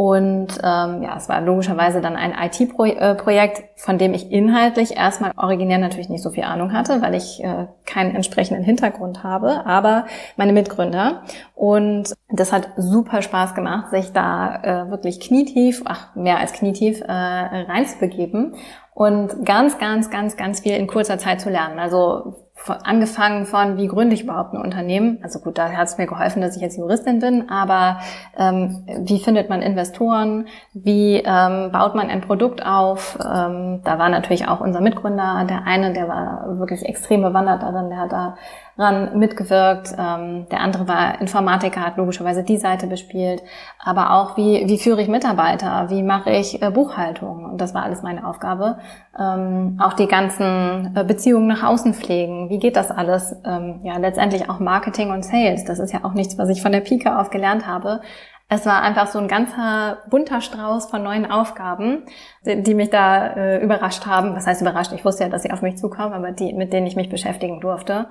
Und 0.00 0.46
ähm, 0.62 1.02
ja, 1.02 1.16
es 1.16 1.28
war 1.28 1.40
logischerweise 1.40 2.00
dann 2.00 2.14
ein 2.14 2.32
IT-Projekt, 2.32 3.64
von 3.74 3.98
dem 3.98 4.14
ich 4.14 4.30
inhaltlich 4.30 4.96
erstmal 4.96 5.32
originär 5.36 5.78
natürlich 5.78 6.08
nicht 6.08 6.22
so 6.22 6.30
viel 6.30 6.44
Ahnung 6.44 6.72
hatte, 6.72 7.02
weil 7.02 7.16
ich 7.16 7.42
äh, 7.42 7.66
keinen 7.84 8.14
entsprechenden 8.14 8.62
Hintergrund 8.62 9.24
habe, 9.24 9.66
aber 9.66 10.06
meine 10.36 10.52
Mitgründer. 10.52 11.24
Und 11.56 12.14
das 12.30 12.52
hat 12.52 12.68
super 12.76 13.22
Spaß 13.22 13.56
gemacht, 13.56 13.90
sich 13.90 14.12
da 14.12 14.62
äh, 14.62 14.90
wirklich 14.92 15.18
knietief, 15.18 15.82
ach 15.84 16.14
mehr 16.14 16.38
als 16.38 16.52
knietief, 16.52 17.00
äh, 17.00 17.10
reinzubegeben 17.10 18.54
und 18.94 19.44
ganz, 19.44 19.78
ganz, 19.78 20.10
ganz, 20.10 20.36
ganz 20.36 20.60
viel 20.60 20.76
in 20.76 20.86
kurzer 20.86 21.18
Zeit 21.18 21.40
zu 21.40 21.50
lernen. 21.50 21.80
Also 21.80 22.47
angefangen 22.66 23.46
von, 23.46 23.76
wie 23.76 23.86
gründe 23.86 24.14
ich 24.14 24.24
überhaupt 24.24 24.52
ein 24.52 24.60
Unternehmen? 24.60 25.18
Also 25.22 25.38
gut, 25.38 25.58
da 25.58 25.70
hat 25.70 25.88
es 25.88 25.98
mir 25.98 26.06
geholfen, 26.06 26.42
dass 26.42 26.56
ich 26.56 26.62
jetzt 26.62 26.76
Juristin 26.76 27.20
bin, 27.20 27.48
aber 27.48 28.00
ähm, 28.36 28.84
wie 29.00 29.20
findet 29.20 29.48
man 29.48 29.62
Investoren? 29.62 30.48
Wie 30.74 31.22
ähm, 31.24 31.70
baut 31.72 31.94
man 31.94 32.10
ein 32.10 32.20
Produkt 32.20 32.64
auf? 32.64 33.18
Ähm, 33.20 33.80
da 33.84 33.98
war 33.98 34.08
natürlich 34.08 34.48
auch 34.48 34.60
unser 34.60 34.80
Mitgründer, 34.80 35.46
der 35.48 35.66
eine, 35.66 35.92
der 35.92 36.08
war 36.08 36.58
wirklich 36.58 36.84
extrem 36.84 37.22
bewandert 37.22 37.62
darin, 37.62 37.90
der 37.90 37.98
hat 37.98 38.12
da 38.12 38.36
ran 38.78 39.18
mitgewirkt. 39.18 39.92
Ähm, 39.98 40.46
der 40.50 40.60
andere 40.60 40.86
war 40.86 41.20
Informatiker, 41.20 41.84
hat 41.84 41.96
logischerweise 41.96 42.44
die 42.44 42.56
Seite 42.56 42.86
bespielt. 42.86 43.42
Aber 43.78 44.12
auch, 44.12 44.36
wie, 44.36 44.64
wie 44.66 44.78
führe 44.78 45.02
ich 45.02 45.08
Mitarbeiter? 45.08 45.90
Wie 45.90 46.02
mache 46.02 46.30
ich 46.30 46.62
äh, 46.62 46.70
Buchhaltung? 46.70 47.44
Und 47.44 47.60
das 47.60 47.74
war 47.74 47.82
alles 47.82 48.02
meine 48.02 48.26
Aufgabe. 48.26 48.78
Ähm, 49.18 49.78
auch 49.82 49.94
die 49.94 50.06
ganzen 50.06 50.94
äh, 50.94 51.04
Beziehungen 51.04 51.48
nach 51.48 51.64
außen 51.64 51.92
pflegen. 51.92 52.48
Wie 52.50 52.58
geht 52.58 52.76
das 52.76 52.90
alles? 52.90 53.34
Ähm, 53.44 53.80
ja, 53.82 53.96
letztendlich 53.98 54.48
auch 54.48 54.60
Marketing 54.60 55.10
und 55.10 55.24
Sales. 55.24 55.64
Das 55.64 55.80
ist 55.80 55.92
ja 55.92 56.04
auch 56.04 56.14
nichts, 56.14 56.38
was 56.38 56.48
ich 56.48 56.62
von 56.62 56.72
der 56.72 56.80
Pike 56.80 57.18
auf 57.18 57.30
gelernt 57.30 57.66
habe. 57.66 58.00
Es 58.50 58.64
war 58.64 58.80
einfach 58.80 59.08
so 59.08 59.18
ein 59.18 59.28
ganzer 59.28 59.98
bunter 60.08 60.40
Strauß 60.40 60.86
von 60.86 61.02
neuen 61.02 61.30
Aufgaben, 61.30 62.04
die, 62.46 62.74
mich 62.74 62.88
da 62.88 63.26
äh, 63.34 63.62
überrascht 63.62 64.06
haben. 64.06 64.34
Was 64.34 64.46
heißt 64.46 64.62
überrascht? 64.62 64.92
Ich 64.92 65.04
wusste 65.04 65.24
ja, 65.24 65.28
dass 65.28 65.42
sie 65.42 65.50
auf 65.50 65.60
mich 65.60 65.76
zukommen, 65.76 66.14
aber 66.14 66.32
die, 66.32 66.54
mit 66.54 66.72
denen 66.72 66.86
ich 66.86 66.96
mich 66.96 67.10
beschäftigen 67.10 67.60
durfte. 67.60 68.06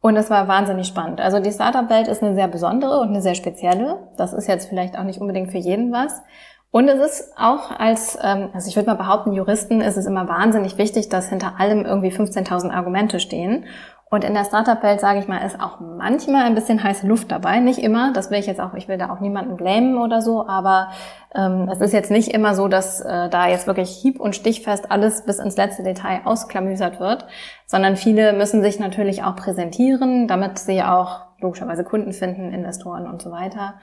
Und 0.00 0.16
es 0.16 0.30
war 0.30 0.46
wahnsinnig 0.46 0.86
spannend. 0.86 1.20
Also 1.20 1.40
die 1.40 1.50
Startup-Welt 1.50 2.06
ist 2.06 2.22
eine 2.22 2.34
sehr 2.34 2.48
besondere 2.48 3.00
und 3.00 3.08
eine 3.08 3.20
sehr 3.20 3.34
spezielle. 3.34 4.08
Das 4.16 4.32
ist 4.32 4.46
jetzt 4.46 4.68
vielleicht 4.68 4.96
auch 4.96 5.04
nicht 5.04 5.20
unbedingt 5.20 5.50
für 5.50 5.58
jeden 5.58 5.92
was. 5.92 6.22
Und 6.70 6.88
es 6.88 7.00
ist 7.00 7.32
auch 7.36 7.70
als, 7.70 8.18
ähm, 8.22 8.50
also 8.52 8.68
ich 8.68 8.76
würde 8.76 8.90
mal 8.90 8.96
behaupten, 8.96 9.32
Juristen 9.32 9.80
ist 9.80 9.96
es 9.96 10.06
immer 10.06 10.28
wahnsinnig 10.28 10.76
wichtig, 10.76 11.08
dass 11.08 11.28
hinter 11.28 11.58
allem 11.58 11.84
irgendwie 11.86 12.10
15.000 12.10 12.70
Argumente 12.70 13.20
stehen. 13.20 13.64
Und 14.10 14.24
in 14.24 14.32
der 14.32 14.44
Startup-Welt, 14.44 15.00
sage 15.00 15.18
ich 15.18 15.28
mal, 15.28 15.44
ist 15.44 15.60
auch 15.60 15.80
manchmal 15.80 16.44
ein 16.44 16.54
bisschen 16.54 16.82
heiße 16.82 17.06
Luft 17.06 17.30
dabei. 17.30 17.60
Nicht 17.60 17.78
immer, 17.78 18.12
das 18.12 18.30
will 18.30 18.38
ich 18.38 18.46
jetzt 18.46 18.60
auch, 18.60 18.72
ich 18.74 18.88
will 18.88 18.96
da 18.96 19.10
auch 19.10 19.20
niemanden 19.20 19.56
blamen 19.56 19.98
oder 19.98 20.22
so, 20.22 20.46
aber 20.48 20.88
ähm, 21.34 21.68
es 21.70 21.80
ist 21.80 21.92
jetzt 21.92 22.10
nicht 22.10 22.28
immer 22.28 22.54
so, 22.54 22.68
dass 22.68 23.00
äh, 23.00 23.28
da 23.28 23.48
jetzt 23.48 23.66
wirklich 23.66 23.90
hieb- 23.90 24.18
und 24.18 24.34
stichfest 24.34 24.90
alles 24.90 25.26
bis 25.26 25.38
ins 25.38 25.58
letzte 25.58 25.82
Detail 25.82 26.22
ausklamüsert 26.24 27.00
wird, 27.00 27.26
sondern 27.66 27.96
viele 27.96 28.32
müssen 28.32 28.62
sich 28.62 28.80
natürlich 28.80 29.24
auch 29.24 29.36
präsentieren, 29.36 30.26
damit 30.26 30.58
sie 30.58 30.82
auch 30.82 31.26
logischerweise 31.40 31.84
Kunden 31.84 32.12
finden, 32.14 32.52
Investoren 32.52 33.06
und 33.06 33.20
so 33.20 33.30
weiter. 33.30 33.74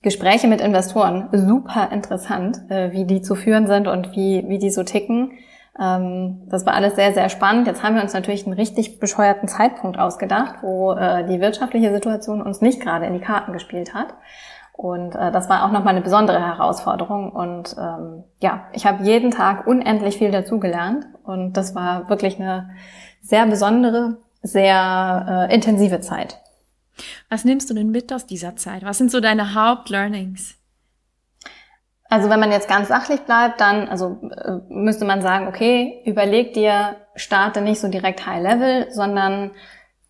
Gespräche 0.00 0.46
mit 0.46 0.60
Investoren, 0.60 1.28
super 1.32 1.88
interessant, 1.90 2.60
äh, 2.70 2.92
wie 2.92 3.04
die 3.04 3.22
zu 3.22 3.34
führen 3.34 3.66
sind 3.66 3.88
und 3.88 4.12
wie, 4.12 4.44
wie 4.46 4.58
die 4.58 4.70
so 4.70 4.84
ticken. 4.84 5.32
Ähm, 5.80 6.42
das 6.48 6.66
war 6.66 6.74
alles 6.74 6.96
sehr, 6.96 7.12
sehr 7.12 7.28
spannend. 7.28 7.66
Jetzt 7.66 7.82
haben 7.82 7.94
wir 7.94 8.02
uns 8.02 8.12
natürlich 8.12 8.46
einen 8.46 8.54
richtig 8.54 9.00
bescheuerten 9.00 9.48
Zeitpunkt 9.48 9.98
ausgedacht, 9.98 10.56
wo 10.62 10.92
äh, 10.92 11.26
die 11.26 11.40
wirtschaftliche 11.40 11.92
Situation 11.92 12.42
uns 12.42 12.60
nicht 12.60 12.80
gerade 12.80 13.06
in 13.06 13.14
die 13.14 13.20
Karten 13.20 13.52
gespielt 13.52 13.94
hat. 13.94 14.14
Und 14.72 15.14
äh, 15.14 15.30
das 15.30 15.48
war 15.48 15.64
auch 15.64 15.72
nochmal 15.72 15.94
eine 15.94 16.02
besondere 16.02 16.40
Herausforderung. 16.40 17.30
Und 17.30 17.76
ähm, 17.78 18.24
ja, 18.40 18.66
ich 18.72 18.86
habe 18.86 19.04
jeden 19.04 19.30
Tag 19.30 19.66
unendlich 19.66 20.18
viel 20.18 20.30
dazugelernt. 20.30 21.06
Und 21.22 21.56
das 21.56 21.74
war 21.74 22.08
wirklich 22.08 22.40
eine 22.40 22.70
sehr 23.20 23.46
besondere, 23.46 24.18
sehr 24.42 25.48
äh, 25.48 25.54
intensive 25.54 26.00
Zeit. 26.00 26.40
Was 27.28 27.44
nimmst 27.44 27.70
du 27.70 27.74
denn 27.74 27.90
mit 27.90 28.12
aus 28.12 28.26
dieser 28.26 28.56
Zeit? 28.56 28.84
Was 28.84 28.98
sind 28.98 29.10
so 29.10 29.20
deine 29.20 29.54
Hauptlearnings? 29.54 30.56
Also 32.14 32.30
wenn 32.30 32.38
man 32.38 32.52
jetzt 32.52 32.68
ganz 32.68 32.86
sachlich 32.86 33.22
bleibt, 33.22 33.60
dann 33.60 33.88
also 33.88 34.20
äh, 34.30 34.60
müsste 34.68 35.04
man 35.04 35.20
sagen, 35.20 35.48
okay, 35.48 36.00
überleg 36.06 36.54
dir, 36.54 36.94
starte 37.16 37.60
nicht 37.60 37.80
so 37.80 37.88
direkt 37.88 38.24
High 38.24 38.40
Level, 38.40 38.86
sondern 38.92 39.50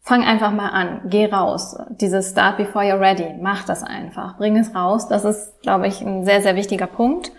fang 0.02 0.22
einfach 0.22 0.52
mal 0.52 0.68
an, 0.68 1.00
geh 1.06 1.24
raus. 1.24 1.78
Dieses 1.88 2.32
Start 2.32 2.58
before 2.58 2.84
you're 2.84 3.00
ready, 3.00 3.34
mach 3.40 3.64
das 3.64 3.82
einfach, 3.82 4.36
bring 4.36 4.58
es 4.58 4.74
raus. 4.74 5.08
Das 5.08 5.24
ist, 5.24 5.62
glaube 5.62 5.86
ich, 5.86 6.02
ein 6.02 6.26
sehr, 6.26 6.42
sehr 6.42 6.56
wichtiger 6.56 6.88
Punkt. 6.88 7.32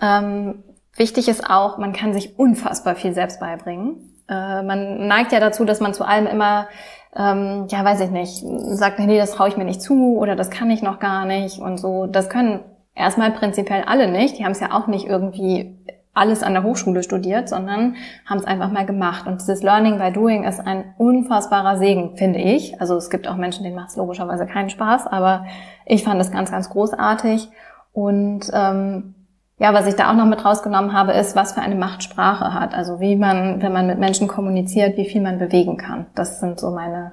Ähm, 0.00 0.62
wichtig 0.94 1.26
ist 1.26 1.50
auch, 1.50 1.78
man 1.78 1.92
kann 1.92 2.12
sich 2.12 2.38
unfassbar 2.38 2.94
viel 2.94 3.14
selbst 3.14 3.40
beibringen. 3.40 4.22
Äh, 4.28 4.62
man 4.62 5.08
neigt 5.08 5.32
ja 5.32 5.40
dazu, 5.40 5.64
dass 5.64 5.80
man 5.80 5.94
zu 5.94 6.04
allem 6.04 6.28
immer 6.28 6.68
ähm, 7.16 7.66
ja, 7.68 7.84
weiß 7.84 8.00
ich 8.00 8.10
nicht, 8.10 8.42
sagt, 8.76 8.98
nee, 8.98 9.18
das 9.18 9.32
traue 9.32 9.48
ich 9.48 9.56
mir 9.56 9.64
nicht 9.64 9.82
zu 9.82 10.16
oder 10.16 10.34
das 10.36 10.48
kann 10.48 10.70
ich 10.70 10.80
noch 10.80 10.98
gar 10.98 11.26
nicht 11.26 11.58
und 11.58 11.78
so. 11.78 12.06
Das 12.06 12.30
können 12.30 12.60
erstmal 12.94 13.30
prinzipiell 13.30 13.84
alle 13.86 14.10
nicht. 14.10 14.38
Die 14.38 14.44
haben 14.44 14.52
es 14.52 14.60
ja 14.60 14.72
auch 14.72 14.86
nicht 14.86 15.06
irgendwie 15.06 15.78
alles 16.14 16.42
an 16.42 16.52
der 16.52 16.62
Hochschule 16.62 17.02
studiert, 17.02 17.48
sondern 17.48 17.96
haben 18.26 18.38
es 18.38 18.44
einfach 18.44 18.70
mal 18.70 18.84
gemacht. 18.84 19.26
Und 19.26 19.40
dieses 19.40 19.62
Learning 19.62 19.98
by 19.98 20.12
Doing 20.12 20.44
ist 20.44 20.60
ein 20.60 20.94
unfassbarer 20.98 21.78
Segen, 21.78 22.16
finde 22.16 22.38
ich. 22.38 22.78
Also 22.80 22.96
es 22.96 23.08
gibt 23.08 23.26
auch 23.26 23.36
Menschen, 23.36 23.64
denen 23.64 23.76
macht 23.76 23.90
es 23.90 23.96
logischerweise 23.96 24.46
keinen 24.46 24.68
Spaß, 24.68 25.06
aber 25.06 25.46
ich 25.86 26.04
fand 26.04 26.20
es 26.20 26.30
ganz, 26.30 26.50
ganz 26.50 26.68
großartig. 26.68 27.48
Und 27.92 28.50
ähm, 28.52 29.14
ja, 29.58 29.72
was 29.72 29.86
ich 29.86 29.94
da 29.94 30.10
auch 30.10 30.16
noch 30.16 30.26
mit 30.26 30.44
rausgenommen 30.44 30.92
habe, 30.92 31.12
ist, 31.12 31.34
was 31.34 31.52
für 31.52 31.62
eine 31.62 31.76
Macht 31.76 32.02
Sprache 32.02 32.52
hat. 32.52 32.74
Also 32.74 33.00
wie 33.00 33.16
man, 33.16 33.62
wenn 33.62 33.72
man 33.72 33.86
mit 33.86 33.98
Menschen 33.98 34.28
kommuniziert, 34.28 34.98
wie 34.98 35.08
viel 35.08 35.22
man 35.22 35.38
bewegen 35.38 35.78
kann. 35.78 36.06
Das 36.14 36.40
sind 36.40 36.60
so 36.60 36.72
meine, 36.72 37.12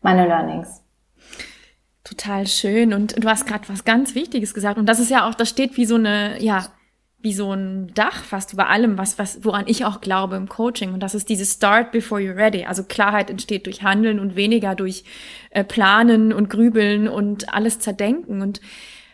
meine 0.00 0.26
Learnings. 0.26 0.82
Total 2.08 2.46
schön. 2.46 2.94
Und 2.94 3.22
du 3.22 3.28
hast 3.28 3.46
gerade 3.46 3.68
was 3.68 3.84
ganz 3.84 4.14
Wichtiges 4.14 4.54
gesagt. 4.54 4.78
Und 4.78 4.86
das 4.86 4.98
ist 4.98 5.10
ja 5.10 5.28
auch, 5.28 5.34
das 5.34 5.50
steht 5.50 5.76
wie 5.76 5.84
so 5.84 5.96
eine, 5.96 6.42
ja, 6.42 6.66
wie 7.20 7.34
so 7.34 7.52
ein 7.52 7.92
Dach 7.94 8.24
fast 8.24 8.54
über 8.54 8.70
allem, 8.70 8.96
was, 8.96 9.18
was, 9.18 9.44
woran 9.44 9.66
ich 9.66 9.84
auch 9.84 10.00
glaube 10.00 10.36
im 10.36 10.48
Coaching. 10.48 10.94
Und 10.94 11.00
das 11.00 11.14
ist 11.14 11.28
dieses 11.28 11.52
Start 11.52 11.92
before 11.92 12.18
you're 12.18 12.36
ready. 12.36 12.64
Also 12.64 12.82
Klarheit 12.84 13.28
entsteht 13.28 13.66
durch 13.66 13.82
Handeln 13.82 14.20
und 14.20 14.36
weniger 14.36 14.74
durch 14.74 15.04
äh, 15.50 15.64
Planen 15.64 16.32
und 16.32 16.48
Grübeln 16.48 17.08
und 17.08 17.52
alles 17.52 17.78
zerdenken. 17.78 18.40
Und 18.40 18.62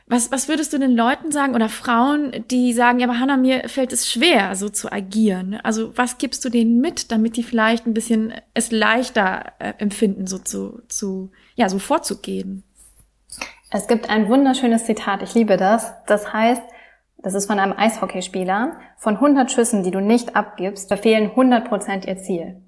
was, 0.07 0.31
was 0.31 0.47
würdest 0.47 0.73
du 0.73 0.79
den 0.79 0.95
Leuten 0.95 1.33
sagen 1.33 1.57
oder 1.57 1.69
Frauen, 1.69 2.45
die 2.49 2.75
sagen, 2.75 3.01
ja, 3.01 3.09
aber 3.09 3.19
Hannah, 3.19 3.39
mir 3.39 3.69
fällt 3.69 3.93
es 3.93 4.09
schwer, 4.09 4.55
so 4.55 4.69
zu 4.69 4.93
agieren? 4.93 5.59
Also 5.65 5.97
was 5.97 6.19
gibst 6.19 6.45
du 6.45 6.49
denen 6.49 6.81
mit, 6.81 7.11
damit 7.11 7.37
die 7.37 7.43
vielleicht 7.43 7.87
ein 7.87 7.95
bisschen 7.95 8.35
es 8.53 8.71
leichter 8.71 9.53
äh, 9.59 9.73
empfinden, 9.79 10.29
so 10.29 10.39
zu, 10.39 10.83
zu, 10.87 11.33
ja, 11.57 11.69
so 11.69 11.81
vorzugehen? 11.81 12.63
Es 13.77 13.89
gibt 13.89 14.09
ein 14.09 14.29
wunderschönes 14.29 14.85
Zitat, 14.85 15.21
ich 15.25 15.35
liebe 15.35 15.57
das. 15.57 15.95
Das 16.07 16.33
heißt, 16.33 16.63
das 17.19 17.35
ist 17.35 17.47
von 17.47 17.59
einem 17.59 17.75
Eishockeyspieler, 17.77 18.77
von 18.99 19.17
100 19.17 19.51
Schüssen, 19.51 19.83
die 19.83 19.91
du 19.91 19.99
nicht 19.99 20.37
abgibst, 20.37 20.87
verfehlen 20.87 21.31
100 21.31 21.69
Prozent 21.69 22.07
ihr 22.07 22.17
Ziel. 22.17 22.63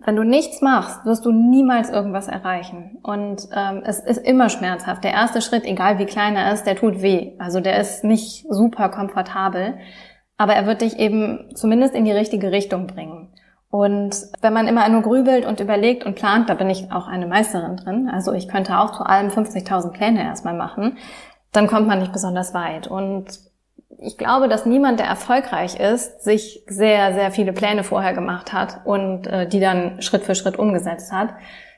Wenn 0.00 0.16
du 0.16 0.24
nichts 0.24 0.60
machst, 0.62 1.04
wirst 1.04 1.24
du 1.24 1.30
niemals 1.30 1.90
irgendwas 1.90 2.26
erreichen. 2.26 2.98
Und 3.04 3.46
ähm, 3.54 3.84
es 3.86 4.00
ist 4.00 4.18
immer 4.18 4.48
schmerzhaft. 4.48 5.04
Der 5.04 5.12
erste 5.12 5.40
Schritt, 5.40 5.64
egal 5.64 6.00
wie 6.00 6.06
klein 6.06 6.34
er 6.34 6.52
ist, 6.52 6.64
der 6.64 6.74
tut 6.74 7.00
weh. 7.00 7.36
Also 7.38 7.60
der 7.60 7.78
ist 7.78 8.02
nicht 8.02 8.46
super 8.50 8.88
komfortabel. 8.88 9.78
Aber 10.36 10.54
er 10.54 10.66
wird 10.66 10.82
dich 10.82 10.98
eben 10.98 11.54
zumindest 11.54 11.94
in 11.94 12.04
die 12.04 12.10
richtige 12.10 12.50
Richtung 12.50 12.88
bringen. 12.88 13.32
Und 13.74 14.14
wenn 14.40 14.52
man 14.52 14.68
immer 14.68 14.88
nur 14.88 15.02
grübelt 15.02 15.44
und 15.44 15.58
überlegt 15.58 16.06
und 16.06 16.14
plant, 16.14 16.48
da 16.48 16.54
bin 16.54 16.70
ich 16.70 16.92
auch 16.92 17.08
eine 17.08 17.26
Meisterin 17.26 17.76
drin. 17.76 18.08
Also 18.08 18.32
ich 18.32 18.46
könnte 18.46 18.78
auch 18.78 18.92
zu 18.92 19.02
allem 19.02 19.30
50.000 19.30 19.90
Pläne 19.90 20.22
erstmal 20.22 20.54
machen. 20.54 20.96
Dann 21.50 21.66
kommt 21.66 21.88
man 21.88 21.98
nicht 21.98 22.12
besonders 22.12 22.54
weit. 22.54 22.86
Und 22.86 23.26
ich 23.98 24.16
glaube, 24.16 24.46
dass 24.46 24.64
niemand, 24.64 25.00
der 25.00 25.08
erfolgreich 25.08 25.80
ist, 25.80 26.22
sich 26.22 26.62
sehr, 26.68 27.14
sehr 27.14 27.32
viele 27.32 27.52
Pläne 27.52 27.82
vorher 27.82 28.14
gemacht 28.14 28.52
hat 28.52 28.82
und 28.84 29.26
äh, 29.26 29.48
die 29.48 29.58
dann 29.58 30.00
Schritt 30.00 30.22
für 30.22 30.36
Schritt 30.36 30.56
umgesetzt 30.56 31.10
hat. 31.10 31.30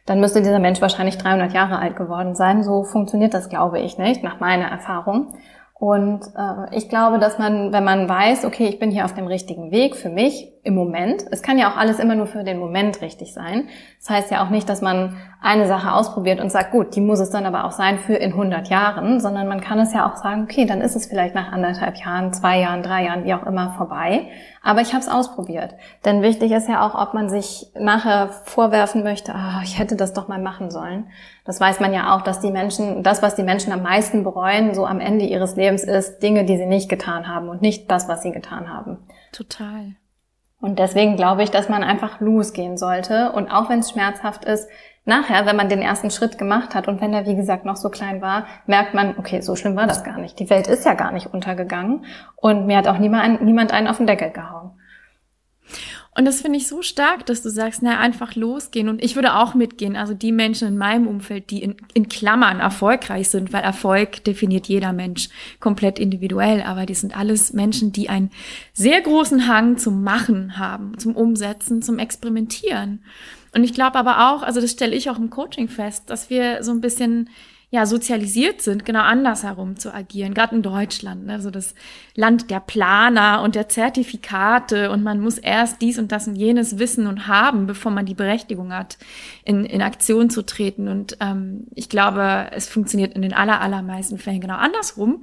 Dann 0.04 0.20
müsste 0.20 0.42
dieser 0.42 0.58
Mensch 0.58 0.82
wahrscheinlich 0.82 1.16
300 1.16 1.54
Jahre 1.54 1.78
alt 1.78 1.96
geworden 1.96 2.34
sein. 2.34 2.62
So 2.62 2.84
funktioniert 2.84 3.32
das, 3.32 3.48
glaube 3.48 3.80
ich, 3.80 3.96
nicht, 3.96 4.22
nach 4.22 4.38
meiner 4.38 4.66
Erfahrung. 4.66 5.32
Und 5.72 6.26
äh, 6.36 6.76
ich 6.76 6.90
glaube, 6.90 7.18
dass 7.18 7.38
man, 7.38 7.72
wenn 7.72 7.84
man 7.84 8.06
weiß, 8.06 8.44
okay, 8.44 8.66
ich 8.66 8.78
bin 8.78 8.90
hier 8.90 9.06
auf 9.06 9.14
dem 9.14 9.26
richtigen 9.26 9.70
Weg 9.70 9.96
für 9.96 10.10
mich 10.10 10.52
im 10.66 10.74
Moment, 10.74 11.24
es 11.30 11.42
kann 11.42 11.58
ja 11.58 11.70
auch 11.70 11.76
alles 11.76 12.00
immer 12.00 12.16
nur 12.16 12.26
für 12.26 12.42
den 12.42 12.58
Moment 12.58 13.00
richtig 13.00 13.32
sein. 13.32 13.68
Das 14.00 14.10
heißt 14.10 14.30
ja 14.32 14.44
auch 14.44 14.50
nicht, 14.50 14.68
dass 14.68 14.82
man 14.82 15.16
eine 15.40 15.68
Sache 15.68 15.92
ausprobiert 15.92 16.40
und 16.40 16.50
sagt, 16.50 16.72
gut, 16.72 16.96
die 16.96 17.00
muss 17.00 17.20
es 17.20 17.30
dann 17.30 17.46
aber 17.46 17.64
auch 17.64 17.70
sein 17.70 17.98
für 18.00 18.14
in 18.14 18.32
100 18.32 18.68
Jahren, 18.68 19.20
sondern 19.20 19.46
man 19.46 19.60
kann 19.60 19.78
es 19.78 19.94
ja 19.94 20.10
auch 20.10 20.16
sagen, 20.16 20.42
okay, 20.42 20.66
dann 20.66 20.80
ist 20.80 20.96
es 20.96 21.06
vielleicht 21.06 21.36
nach 21.36 21.52
anderthalb 21.52 21.96
Jahren, 21.98 22.32
zwei 22.32 22.58
Jahren, 22.58 22.82
drei 22.82 23.04
Jahren, 23.04 23.24
wie 23.24 23.34
auch 23.34 23.46
immer 23.46 23.74
vorbei. 23.76 24.26
Aber 24.60 24.80
ich 24.80 24.88
habe 24.88 25.02
es 25.02 25.08
ausprobiert. 25.08 25.76
Denn 26.04 26.20
wichtig 26.20 26.50
ist 26.50 26.68
ja 26.68 26.84
auch, 26.84 27.00
ob 27.00 27.14
man 27.14 27.28
sich 27.28 27.68
nachher 27.78 28.30
vorwerfen 28.44 29.04
möchte, 29.04 29.32
oh, 29.36 29.62
ich 29.62 29.78
hätte 29.78 29.94
das 29.94 30.14
doch 30.14 30.26
mal 30.26 30.40
machen 30.40 30.72
sollen. 30.72 31.06
Das 31.44 31.60
weiß 31.60 31.78
man 31.78 31.94
ja 31.94 32.16
auch, 32.16 32.22
dass 32.22 32.40
die 32.40 32.50
Menschen, 32.50 33.04
das, 33.04 33.22
was 33.22 33.36
die 33.36 33.44
Menschen 33.44 33.72
am 33.72 33.82
meisten 33.82 34.24
bereuen, 34.24 34.74
so 34.74 34.84
am 34.84 34.98
Ende 34.98 35.26
ihres 35.26 35.54
Lebens 35.54 35.84
ist, 35.84 36.24
Dinge, 36.24 36.44
die 36.44 36.56
sie 36.56 36.66
nicht 36.66 36.88
getan 36.88 37.28
haben 37.28 37.48
und 37.48 37.62
nicht 37.62 37.88
das, 37.88 38.08
was 38.08 38.22
sie 38.22 38.32
getan 38.32 38.68
haben. 38.68 38.98
Total. 39.30 39.94
Und 40.60 40.78
deswegen 40.78 41.16
glaube 41.16 41.42
ich, 41.42 41.50
dass 41.50 41.68
man 41.68 41.84
einfach 41.84 42.20
losgehen 42.20 42.76
sollte. 42.76 43.32
Und 43.32 43.50
auch 43.50 43.68
wenn 43.68 43.80
es 43.80 43.90
schmerzhaft 43.90 44.44
ist, 44.44 44.68
nachher, 45.04 45.46
wenn 45.46 45.56
man 45.56 45.68
den 45.68 45.82
ersten 45.82 46.10
Schritt 46.10 46.38
gemacht 46.38 46.74
hat 46.74 46.88
und 46.88 47.00
wenn 47.00 47.12
er, 47.12 47.26
wie 47.26 47.36
gesagt, 47.36 47.64
noch 47.64 47.76
so 47.76 47.90
klein 47.90 48.20
war, 48.20 48.46
merkt 48.66 48.92
man, 48.94 49.16
okay, 49.18 49.40
so 49.40 49.54
schlimm 49.54 49.76
war 49.76 49.86
das 49.86 50.02
gar 50.02 50.18
nicht. 50.18 50.38
Die 50.38 50.50
Welt 50.50 50.66
ist 50.66 50.84
ja 50.84 50.94
gar 50.94 51.12
nicht 51.12 51.32
untergegangen 51.32 52.04
und 52.36 52.66
mir 52.66 52.78
hat 52.78 52.88
auch 52.88 52.98
niemand, 52.98 53.72
einen 53.72 53.86
auf 53.86 53.98
den 53.98 54.06
Deckel 54.06 54.30
gehauen. 54.30 54.72
Und 56.16 56.24
das 56.24 56.40
finde 56.40 56.56
ich 56.56 56.66
so 56.66 56.80
stark, 56.80 57.26
dass 57.26 57.42
du 57.42 57.50
sagst, 57.50 57.82
na, 57.82 57.98
einfach 57.98 58.36
losgehen. 58.36 58.88
Und 58.88 59.04
ich 59.04 59.16
würde 59.16 59.34
auch 59.34 59.54
mitgehen. 59.54 59.96
Also 59.96 60.14
die 60.14 60.32
Menschen 60.32 60.66
in 60.66 60.78
meinem 60.78 61.06
Umfeld, 61.06 61.50
die 61.50 61.62
in, 61.62 61.76
in 61.92 62.08
Klammern 62.08 62.58
erfolgreich 62.58 63.28
sind, 63.28 63.52
weil 63.52 63.62
Erfolg 63.62 64.24
definiert 64.24 64.66
jeder 64.66 64.94
Mensch 64.94 65.28
komplett 65.60 65.98
individuell. 65.98 66.62
Aber 66.62 66.86
die 66.86 66.94
sind 66.94 67.14
alles 67.14 67.52
Menschen, 67.52 67.92
die 67.92 68.08
einen 68.08 68.30
sehr 68.72 68.98
großen 69.02 69.46
Hang 69.46 69.76
zum 69.76 70.02
Machen 70.02 70.58
haben, 70.58 70.96
zum 70.98 71.14
Umsetzen, 71.14 71.82
zum 71.82 71.98
Experimentieren. 71.98 73.02
Und 73.54 73.62
ich 73.62 73.74
glaube 73.74 73.98
aber 73.98 74.30
auch, 74.32 74.42
also 74.42 74.62
das 74.62 74.70
stelle 74.70 74.96
ich 74.96 75.10
auch 75.10 75.18
im 75.18 75.28
Coaching 75.28 75.68
fest, 75.68 76.08
dass 76.08 76.30
wir 76.30 76.62
so 76.62 76.72
ein 76.72 76.80
bisschen 76.80 77.28
ja, 77.76 77.84
sozialisiert 77.84 78.62
sind, 78.62 78.86
genau 78.86 79.02
andersherum 79.02 79.76
zu 79.76 79.92
agieren, 79.92 80.32
gerade 80.32 80.56
in 80.56 80.62
Deutschland, 80.62 81.26
ne? 81.26 81.42
so 81.42 81.50
das 81.50 81.74
Land 82.14 82.50
der 82.50 82.60
Planer 82.60 83.42
und 83.42 83.54
der 83.54 83.68
Zertifikate 83.68 84.90
und 84.90 85.02
man 85.02 85.20
muss 85.20 85.36
erst 85.36 85.82
dies 85.82 85.98
und 85.98 86.10
das 86.10 86.26
und 86.26 86.36
jenes 86.36 86.78
wissen 86.78 87.06
und 87.06 87.26
haben, 87.26 87.66
bevor 87.66 87.92
man 87.92 88.06
die 88.06 88.14
Berechtigung 88.14 88.72
hat, 88.72 88.96
in, 89.44 89.66
in 89.66 89.82
Aktion 89.82 90.30
zu 90.30 90.40
treten. 90.40 90.88
Und 90.88 91.18
ähm, 91.20 91.66
ich 91.74 91.90
glaube, 91.90 92.46
es 92.52 92.66
funktioniert 92.66 93.14
in 93.14 93.20
den 93.20 93.34
aller, 93.34 93.60
allermeisten 93.60 94.16
Fällen 94.16 94.40
genau 94.40 94.56
andersrum. 94.56 95.22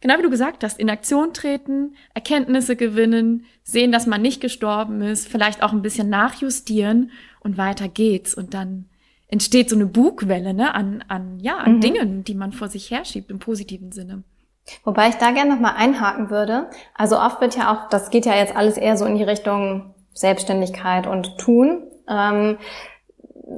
Genau 0.00 0.18
wie 0.18 0.22
du 0.22 0.30
gesagt 0.30 0.64
hast, 0.64 0.80
in 0.80 0.90
Aktion 0.90 1.32
treten, 1.32 1.94
Erkenntnisse 2.14 2.74
gewinnen, 2.74 3.44
sehen, 3.62 3.92
dass 3.92 4.08
man 4.08 4.20
nicht 4.20 4.40
gestorben 4.40 5.02
ist, 5.02 5.28
vielleicht 5.28 5.62
auch 5.62 5.72
ein 5.72 5.82
bisschen 5.82 6.08
nachjustieren 6.08 7.12
und 7.38 7.58
weiter 7.58 7.86
geht's 7.86 8.34
und 8.34 8.54
dann 8.54 8.86
entsteht 9.32 9.70
so 9.70 9.76
eine 9.76 9.86
Bugwelle 9.86 10.52
ne, 10.52 10.74
an, 10.74 11.02
an, 11.08 11.40
ja, 11.40 11.56
an 11.56 11.76
mhm. 11.76 11.80
Dingen, 11.80 12.24
die 12.24 12.34
man 12.34 12.52
vor 12.52 12.68
sich 12.68 12.90
herschiebt 12.90 13.30
im 13.30 13.38
positiven 13.38 13.90
Sinne. 13.90 14.24
Wobei 14.84 15.08
ich 15.08 15.14
da 15.16 15.30
gerne 15.30 15.54
nochmal 15.54 15.74
einhaken 15.76 16.28
würde. 16.28 16.68
Also 16.94 17.18
oft 17.18 17.40
wird 17.40 17.56
ja 17.56 17.72
auch, 17.72 17.88
das 17.88 18.10
geht 18.10 18.26
ja 18.26 18.36
jetzt 18.36 18.54
alles 18.54 18.76
eher 18.76 18.96
so 18.96 19.06
in 19.06 19.16
die 19.16 19.24
Richtung 19.24 19.94
Selbstständigkeit 20.12 21.06
und 21.06 21.38
Tun. 21.38 21.82
Ähm, 22.08 22.58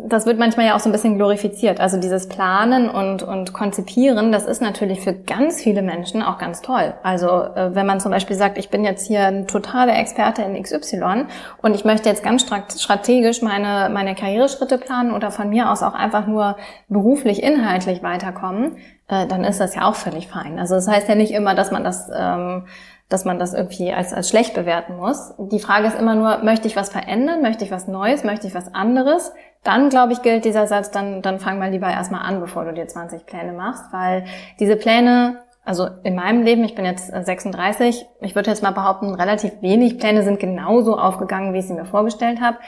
das 0.07 0.27
wird 0.27 0.39
manchmal 0.39 0.67
ja 0.67 0.75
auch 0.75 0.81
so 0.81 0.89
ein 0.89 0.93
bisschen 0.93 1.17
glorifiziert. 1.17 1.81
Also 1.81 1.99
dieses 1.99 2.29
Planen 2.29 2.89
und, 2.89 3.23
und 3.23 3.53
Konzipieren, 3.53 4.33
das 4.33 4.47
ist 4.47 4.61
natürlich 4.61 5.01
für 5.01 5.15
ganz 5.15 5.63
viele 5.63 5.83
Menschen 5.83 6.23
auch 6.23 6.39
ganz 6.39 6.61
toll. 6.61 6.95
Also 7.03 7.29
äh, 7.29 7.75
wenn 7.75 7.87
man 7.87 8.01
zum 8.01 8.11
Beispiel 8.11 8.37
sagt, 8.37 8.59
ich 8.59 8.71
bin 8.71 8.85
jetzt 8.85 9.07
hier 9.07 9.27
ein 9.27 9.47
totaler 9.47 9.97
Experte 9.99 10.43
in 10.43 10.61
XY 10.61 11.27
und 11.63 11.75
ich 11.75 11.85
möchte 11.85 12.09
jetzt 12.09 12.23
ganz 12.23 12.43
strategisch 12.43 13.43
meine, 13.43 13.89
meine 13.93 14.15
Karriereschritte 14.15 14.79
planen 14.79 15.13
oder 15.13 15.31
von 15.31 15.49
mir 15.49 15.71
aus 15.71 15.83
auch 15.83 15.95
einfach 15.95 16.27
nur 16.27 16.57
beruflich, 16.89 17.43
inhaltlich 17.43 18.03
weiterkommen, 18.03 18.77
äh, 19.09 19.27
dann 19.27 19.45
ist 19.45 19.61
das 19.61 19.75
ja 19.75 19.89
auch 19.89 19.95
völlig 19.95 20.29
fein. 20.29 20.59
Also 20.59 20.75
das 20.75 20.89
heißt 20.89 21.09
ja 21.09 21.15
nicht 21.15 21.33
immer, 21.33 21.55
dass 21.55 21.71
man 21.71 21.85
das... 21.85 22.11
Ähm, 22.15 22.67
dass 23.11 23.27
man 23.27 23.39
das 23.39 23.53
irgendwie 23.53 23.93
als, 23.93 24.15
als 24.15 24.31
schlecht 24.31 24.55
bewerten 24.55 24.97
muss. 24.97 25.35
Die 25.39 25.61
Frage 25.61 25.87
ist 25.87 25.99
immer 25.99 26.15
nur, 26.15 26.39
möchte 26.39 26.67
ich 26.67 26.75
was 26.75 26.89
verändern? 26.89 27.43
Möchte 27.43 27.63
ich 27.63 27.71
was 27.71 27.87
Neues? 27.87 28.25
Möchte 28.25 28.47
ich 28.47 28.55
was 28.55 28.75
anderes? 28.75 29.31
Dann, 29.65 29.89
glaube 29.89 30.13
ich, 30.13 30.23
gilt 30.23 30.45
dieser 30.45 30.67
Satz, 30.67 30.91
dann, 30.91 31.23
dann 31.23 31.41
fang 31.41 31.59
mal 31.59 31.71
lieber 31.71 31.89
erstmal 31.89 32.23
an, 32.23 32.41
bevor 32.41 32.65
du 32.65 32.73
dir 32.73 32.87
20 32.87 33.27
Pläne 33.27 33.53
machst, 33.53 33.93
weil 33.93 34.25
diese 34.61 34.77
Pläne, 34.77 35.41
also 35.65 35.89
in 36.03 36.15
meinem 36.15 36.43
Leben, 36.43 36.63
ich 36.65 36.75
bin 36.75 36.85
jetzt 36.85 37.09
36, 37.09 38.07
ich 38.21 38.35
würde 38.35 38.51
jetzt 38.51 38.63
mal 38.63 38.73
behaupten, 38.73 39.15
relativ 39.15 39.63
wenig 39.63 39.99
Pläne 39.99 40.23
sind 40.23 40.39
genauso 40.39 40.99
aufgegangen, 40.99 41.55
wie 41.55 41.59
ich 41.59 41.67
sie 41.67 41.73
mir 41.73 41.87
vorgestellt 41.87 42.41
habe. 42.41 42.59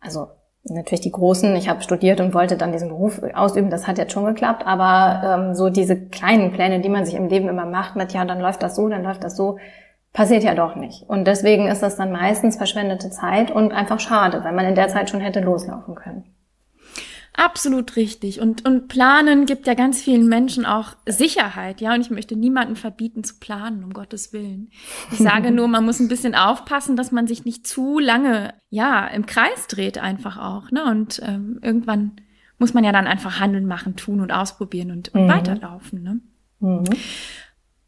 Also 0.00 0.28
natürlich 0.64 1.00
die 1.00 1.12
großen, 1.12 1.56
ich 1.56 1.68
habe 1.68 1.82
studiert 1.82 2.20
und 2.20 2.34
wollte 2.34 2.56
dann 2.56 2.72
diesen 2.72 2.90
Beruf 2.90 3.22
ausüben, 3.34 3.70
das 3.70 3.86
hat 3.86 3.98
jetzt 3.98 4.12
schon 4.12 4.26
geklappt, 4.26 4.66
aber 4.66 5.22
ähm, 5.24 5.54
so 5.54 5.70
diese 5.70 6.08
kleinen 6.08 6.52
Pläne, 6.52 6.80
die 6.80 6.88
man 6.90 7.06
sich 7.06 7.14
im 7.14 7.28
Leben 7.28 7.48
immer 7.48 7.66
macht, 7.66 7.96
mit 7.96 8.12
ja, 8.12 8.24
dann 8.24 8.40
läuft 8.40 8.62
das 8.62 8.76
so, 8.76 8.88
dann 8.88 9.02
läuft 9.02 9.24
das 9.24 9.36
so, 9.36 9.58
passiert 10.12 10.42
ja 10.42 10.54
doch 10.54 10.76
nicht. 10.76 11.08
Und 11.08 11.26
deswegen 11.26 11.68
ist 11.68 11.82
das 11.82 11.96
dann 11.96 12.12
meistens 12.12 12.56
verschwendete 12.56 13.10
Zeit 13.10 13.50
und 13.50 13.72
einfach 13.72 14.00
schade, 14.00 14.42
weil 14.44 14.52
man 14.52 14.66
in 14.66 14.74
der 14.74 14.88
Zeit 14.88 15.10
schon 15.10 15.20
hätte 15.20 15.40
loslaufen 15.40 15.94
können. 15.94 16.33
Absolut 17.36 17.96
richtig. 17.96 18.40
Und, 18.40 18.64
und 18.64 18.86
planen 18.86 19.44
gibt 19.44 19.66
ja 19.66 19.74
ganz 19.74 20.00
vielen 20.00 20.28
Menschen 20.28 20.64
auch 20.64 20.94
Sicherheit, 21.04 21.80
ja. 21.80 21.92
Und 21.92 22.00
ich 22.00 22.10
möchte 22.10 22.36
niemanden 22.36 22.76
verbieten 22.76 23.24
zu 23.24 23.34
planen, 23.40 23.82
um 23.82 23.92
Gottes 23.92 24.32
Willen. 24.32 24.70
Ich 25.10 25.18
sage 25.18 25.50
nur, 25.50 25.66
man 25.66 25.84
muss 25.84 25.98
ein 25.98 26.06
bisschen 26.06 26.36
aufpassen, 26.36 26.96
dass 26.96 27.10
man 27.10 27.26
sich 27.26 27.44
nicht 27.44 27.66
zu 27.66 27.98
lange, 27.98 28.54
ja, 28.70 29.06
im 29.08 29.26
Kreis 29.26 29.66
dreht 29.66 29.98
einfach 29.98 30.38
auch, 30.38 30.70
ne. 30.70 30.84
Und 30.84 31.20
ähm, 31.24 31.58
irgendwann 31.60 32.12
muss 32.58 32.72
man 32.72 32.84
ja 32.84 32.92
dann 32.92 33.08
einfach 33.08 33.40
handeln, 33.40 33.66
machen, 33.66 33.96
tun 33.96 34.20
und 34.20 34.30
ausprobieren 34.30 34.92
und, 34.92 35.08
und 35.12 35.24
mhm. 35.24 35.28
weiterlaufen, 35.28 36.02
ne. 36.04 36.20
Mhm. 36.60 36.84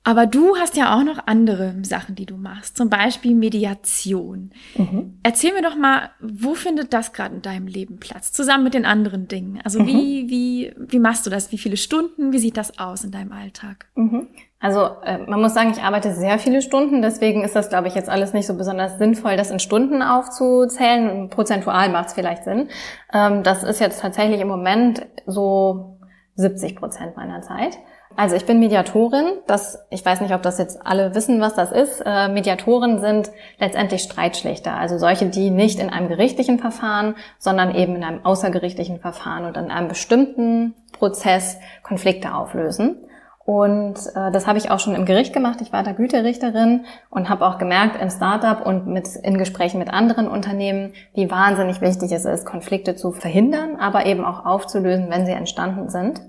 Aber 0.07 0.27
du 0.27 0.57
hast 0.57 0.77
ja 0.77 0.97
auch 0.97 1.03
noch 1.03 1.27
andere 1.27 1.75
Sachen, 1.83 2.15
die 2.15 2.27
du 2.27 2.37
machst, 2.37 2.77
zum 2.77 2.89
Beispiel 2.89 3.35
Mediation. 3.35 4.53
Mhm. 4.77 5.19
Erzähl 5.25 5.53
mir 5.53 5.63
doch 5.63 5.75
mal, 5.75 6.11
wo 6.21 6.55
findet 6.55 6.93
das 6.93 7.13
gerade 7.13 7.35
in 7.35 7.43
deinem 7.43 7.67
Leben 7.67 7.99
Platz, 7.99 8.31
zusammen 8.31 8.63
mit 8.63 8.75
den 8.75 8.87
anderen 8.87 9.27
Dingen? 9.27 9.61
Also 9.65 9.81
mhm. 9.81 9.87
wie, 9.89 10.31
wie, 10.31 10.75
wie 10.79 11.01
machst 11.01 11.27
du 11.27 11.31
das? 11.31 11.51
Wie 11.51 11.59
viele 11.59 11.77
Stunden? 11.77 12.33
Wie 12.33 12.39
sieht 12.39 12.57
das 12.57 12.79
aus 12.79 13.03
in 13.03 13.11
deinem 13.11 13.33
Alltag? 13.33 13.87
Mhm. 13.97 14.29
Also 14.61 14.89
äh, 15.03 15.19
man 15.27 15.41
muss 15.41 15.55
sagen, 15.55 15.73
ich 15.73 15.83
arbeite 15.83 16.15
sehr 16.15 16.39
viele 16.39 16.63
Stunden, 16.63 17.03
deswegen 17.03 17.43
ist 17.43 17.57
das, 17.57 17.69
glaube 17.69 17.89
ich, 17.89 17.97
jetzt 17.97 18.09
alles 18.09 18.33
nicht 18.33 18.47
so 18.47 18.55
besonders 18.55 18.99
sinnvoll, 18.99 19.37
das 19.37 19.51
in 19.51 19.59
Stunden 19.59 20.03
aufzuzählen. 20.03 21.31
Prozentual 21.31 21.89
macht 21.91 22.09
es 22.09 22.13
vielleicht 22.15 22.45
Sinn. 22.45 22.69
Ähm, 23.13 23.43
das 23.43 23.65
ist 23.65 23.81
jetzt 23.81 24.03
tatsächlich 24.03 24.41
im 24.41 24.47
Moment 24.47 25.05
so 25.27 25.99
70 26.37 26.77
Prozent 26.77 27.17
meiner 27.17 27.43
Zeit. 27.43 27.77
Also 28.17 28.35
ich 28.35 28.47
bin 28.47 28.59
Mediatorin. 28.59 29.27
Das, 29.47 29.85
ich 29.91 30.05
weiß 30.05 30.23
nicht, 30.23 30.35
ob 30.35 30.43
das 30.43 30.59
jetzt 30.59 30.85
alle 30.87 31.15
wissen, 31.15 31.41
was 31.41 31.55
das 31.55 31.71
ist. 31.71 32.01
Äh, 32.01 32.29
Mediatoren 32.29 32.99
sind 32.99 33.31
letztendlich 33.59 34.03
Streitschlichter, 34.03 34.75
also 34.75 34.97
solche, 34.97 35.27
die 35.27 35.51
nicht 35.51 35.79
in 35.79 35.91
einem 35.91 36.09
gerichtlichen 36.09 36.59
Verfahren, 36.59 37.15
sondern 37.39 37.75
eben 37.75 37.95
in 37.95 38.05
einem 38.05 38.25
außergerichtlichen 38.25 39.01
Verfahren 39.01 39.45
und 39.45 39.57
in 39.57 39.71
einem 39.71 39.89
bestimmten 39.89 40.75
Prozess 40.93 41.59
Konflikte 41.83 42.35
auflösen. 42.35 42.97
Und 43.45 43.95
äh, 44.17 44.33
das 44.33 44.49
habe 44.49 44.59
ich 44.59 44.73
auch 44.73 44.81
schon 44.81 44.97
im 44.97 45.05
Gericht 45.05 45.33
gemacht. 45.33 45.61
Ich 45.61 45.73
war 45.73 45.85
da 45.85 45.93
Güterichterin 45.93 46.85
und 47.11 47.29
habe 47.29 47.47
auch 47.47 47.59
gemerkt 47.59 48.03
im 48.03 48.11
Startup 48.11 48.67
und 48.67 48.89
mit, 48.89 49.09
in 49.23 49.39
Gesprächen 49.39 49.79
mit 49.79 49.93
anderen 49.93 50.27
Unternehmen, 50.27 50.95
wie 51.15 51.31
wahnsinnig 51.31 51.81
wichtig 51.81 52.11
es 52.11 52.25
ist, 52.25 52.45
Konflikte 52.45 52.97
zu 52.97 53.13
verhindern, 53.13 53.77
aber 53.77 54.07
eben 54.07 54.25
auch 54.25 54.45
aufzulösen, 54.45 55.11
wenn 55.11 55.27
sie 55.27 55.33
entstanden 55.33 55.91
sind. 55.91 56.21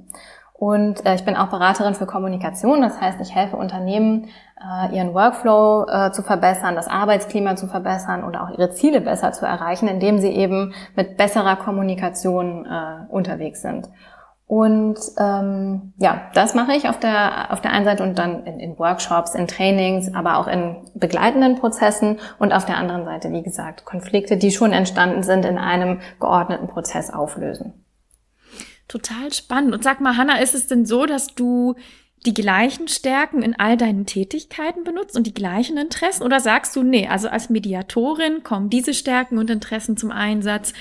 Und 0.57 1.05
äh, 1.05 1.13
ich 1.13 1.23
bin 1.23 1.35
auch 1.35 1.49
Beraterin 1.49 1.93
für 1.93 2.07
Kommunikation. 2.07 2.81
Das 2.81 2.99
heißt, 2.99 3.21
ich 3.21 3.33
helfe 3.33 3.57
Unternehmen, 3.57 4.29
äh, 4.59 4.95
ihren 4.95 5.13
Workflow 5.13 5.85
äh, 5.87 6.11
zu 6.11 6.23
verbessern, 6.23 6.75
das 6.75 6.87
Arbeitsklima 6.87 7.55
zu 7.55 7.67
verbessern 7.67 8.23
oder 8.23 8.43
auch 8.43 8.49
ihre 8.49 8.71
Ziele 8.71 8.99
besser 8.99 9.31
zu 9.33 9.45
erreichen, 9.45 9.87
indem 9.87 10.17
sie 10.17 10.31
eben 10.31 10.73
mit 10.95 11.15
besserer 11.15 11.57
Kommunikation 11.57 12.65
äh, 12.65 13.11
unterwegs 13.11 13.61
sind. 13.61 13.87
Und 14.47 14.97
ähm, 15.19 15.93
ja, 15.97 16.21
das 16.33 16.55
mache 16.55 16.71
ich 16.73 16.87
auf 16.87 16.97
der 16.97 17.51
auf 17.51 17.59
der 17.59 17.71
einen 17.71 17.83
Seite 17.83 18.01
und 18.01 18.17
dann 18.17 18.45
in, 18.45 18.61
in 18.61 18.79
Workshops, 18.79 19.35
in 19.35 19.45
Trainings, 19.45 20.15
aber 20.15 20.37
auch 20.37 20.47
in 20.47 20.77
begleitenden 20.95 21.55
Prozessen 21.55 22.17
und 22.39 22.53
auf 22.53 22.65
der 22.65 22.77
anderen 22.77 23.03
Seite, 23.03 23.29
wie 23.31 23.43
gesagt, 23.43 23.83
Konflikte, 23.83 24.37
die 24.37 24.51
schon 24.51 24.71
entstanden 24.71 25.21
sind, 25.21 25.43
in 25.43 25.57
einem 25.57 25.99
geordneten 26.21 26.67
Prozess 26.67 27.13
auflösen. 27.13 27.86
Total 28.87 29.33
spannend. 29.33 29.73
Und 29.73 29.83
sag 29.83 30.01
mal, 30.01 30.17
Hanna, 30.17 30.39
ist 30.39 30.55
es 30.55 30.67
denn 30.67 30.85
so, 30.85 31.05
dass 31.05 31.35
du 31.35 31.75
die 32.25 32.33
gleichen 32.33 32.87
Stärken 32.87 33.41
in 33.41 33.57
all 33.59 33.77
deinen 33.77 34.05
Tätigkeiten 34.05 34.83
benutzt 34.83 35.15
und 35.15 35.27
die 35.27 35.33
gleichen 35.33 35.77
Interessen? 35.77 36.23
Oder 36.23 36.39
sagst 36.39 36.75
du, 36.75 36.83
nee, 36.83 37.07
also 37.07 37.29
als 37.29 37.49
Mediatorin 37.49 38.43
kommen 38.43 38.69
diese 38.69 38.93
Stärken 38.93 39.37
und 39.37 39.49
Interessen 39.49 39.97
zum 39.97 40.11
Einsatz, 40.11 40.73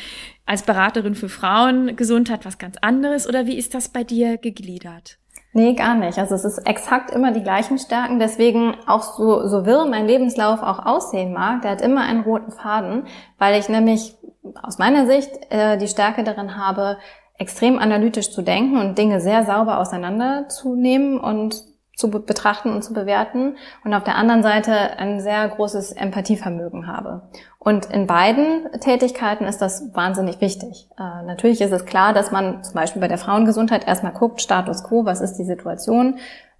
als 0.46 0.62
Beraterin 0.62 1.14
für 1.14 1.28
Frauengesundheit 1.28 2.44
was 2.44 2.58
ganz 2.58 2.76
anderes? 2.80 3.28
Oder 3.28 3.46
wie 3.46 3.58
ist 3.58 3.74
das 3.74 3.88
bei 3.88 4.04
dir 4.04 4.38
gegliedert? 4.38 5.18
Nee, 5.52 5.74
gar 5.74 5.94
nicht. 5.94 6.18
Also 6.18 6.34
es 6.34 6.44
ist 6.44 6.58
exakt 6.66 7.10
immer 7.10 7.32
die 7.32 7.42
gleichen 7.42 7.78
Stärken. 7.78 8.18
Deswegen 8.18 8.76
auch 8.86 9.02
so, 9.02 9.48
so 9.48 9.64
wirr 9.64 9.86
mein 9.86 10.06
Lebenslauf 10.06 10.62
auch 10.62 10.84
aussehen 10.84 11.32
mag, 11.32 11.62
der 11.62 11.72
hat 11.72 11.80
immer 11.80 12.02
einen 12.02 12.20
roten 12.20 12.52
Faden, 12.52 13.06
weil 13.38 13.58
ich 13.58 13.68
nämlich 13.68 14.16
aus 14.62 14.78
meiner 14.78 15.06
Sicht 15.06 15.30
äh, 15.50 15.78
die 15.78 15.88
Stärke 15.88 16.24
darin 16.24 16.56
habe, 16.56 16.98
extrem 17.38 17.78
analytisch 17.78 18.30
zu 18.30 18.42
denken 18.42 18.78
und 18.78 18.96
Dinge 18.96 19.20
sehr 19.20 19.44
sauber 19.44 19.78
auseinanderzunehmen 19.78 21.18
und 21.18 21.64
zu 21.96 22.10
betrachten 22.10 22.70
und 22.70 22.82
zu 22.82 22.92
bewerten 22.92 23.56
und 23.82 23.94
auf 23.94 24.04
der 24.04 24.16
anderen 24.16 24.42
Seite 24.42 24.98
ein 24.98 25.20
sehr 25.20 25.48
großes 25.48 25.92
Empathievermögen 25.92 26.86
habe. 26.86 27.22
Und 27.58 27.86
in 27.86 28.06
beiden 28.06 28.70
Tätigkeiten 28.80 29.44
ist 29.44 29.62
das 29.62 29.94
wahnsinnig 29.94 30.42
wichtig. 30.42 30.88
Äh, 30.98 31.24
natürlich 31.24 31.62
ist 31.62 31.72
es 31.72 31.86
klar, 31.86 32.12
dass 32.12 32.30
man 32.30 32.62
zum 32.62 32.74
Beispiel 32.74 33.00
bei 33.00 33.08
der 33.08 33.16
Frauengesundheit 33.16 33.88
erstmal 33.88 34.12
guckt, 34.12 34.42
Status 34.42 34.84
quo, 34.84 35.06
was 35.06 35.22
ist 35.22 35.36
die 35.36 35.44
Situation, 35.44 36.18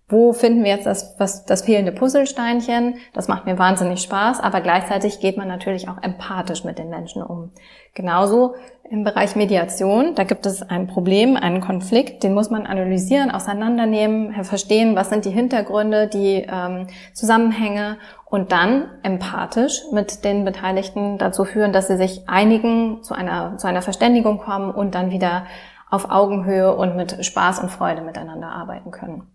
wo 0.09 0.33
finden 0.33 0.63
wir 0.63 0.71
jetzt 0.71 0.87
das, 0.87 1.17
was, 1.19 1.45
das 1.45 1.63
fehlende 1.63 1.93
Puzzlesteinchen? 1.93 2.95
Das 3.13 3.29
macht 3.29 3.45
mir 3.45 3.59
wahnsinnig 3.59 4.01
Spaß, 4.03 4.41
aber 4.41 4.61
gleichzeitig 4.61 5.21
geht 5.21 5.37
man 5.37 5.49
natürlich 5.49 5.89
auch 5.89 6.01
empathisch 6.01 6.65
mit 6.65 6.79
den 6.79 6.89
Menschen 6.89 7.23
um. 7.23 7.51
Genauso 7.97 8.55
im 8.91 9.05
Bereich 9.05 9.37
Mediation, 9.37 10.15
da 10.15 10.25
gibt 10.25 10.45
es 10.45 10.63
ein 10.63 10.87
Problem, 10.87 11.35
einen 11.35 11.63
Konflikt, 11.63 12.23
den 12.23 12.35
muss 12.35 12.51
man 12.51 12.67
analysieren, 12.67 13.31
auseinandernehmen, 13.31 14.45
verstehen, 14.45 14.95
was 14.95 15.09
sind 15.09 15.25
die 15.25 15.31
Hintergründe, 15.31 16.07
die 16.07 16.47
ähm, 16.47 16.89
Zusammenhänge 17.15 17.97
und 18.27 18.53
dann 18.53 18.91
empathisch 19.03 19.81
mit 19.93 20.25
den 20.25 20.45
Beteiligten 20.45 21.17
dazu 21.17 21.45
führen, 21.45 21.73
dass 21.73 21.89
sie 21.89 21.97
sich 21.97 22.29
einigen, 22.29 23.03
zu 23.03 23.15
einer, 23.15 23.57
zu 23.57 23.67
einer 23.67 23.81
Verständigung 23.81 24.39
kommen 24.39 24.71
und 24.71 24.95
dann 24.95 25.11
wieder 25.11 25.47
auf 25.91 26.11
Augenhöhe 26.11 26.77
und 26.77 26.97
mit 26.97 27.25
Spaß 27.25 27.61
und 27.61 27.71
Freude 27.71 28.03
miteinander 28.03 28.49
arbeiten 28.49 28.91
können. 28.91 29.27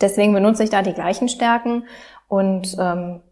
Deswegen 0.00 0.32
benutze 0.32 0.62
ich 0.62 0.70
da 0.70 0.82
die 0.82 0.94
gleichen 0.94 1.28
Stärken 1.28 1.82
und 2.28 2.76
ähm, 2.78 3.22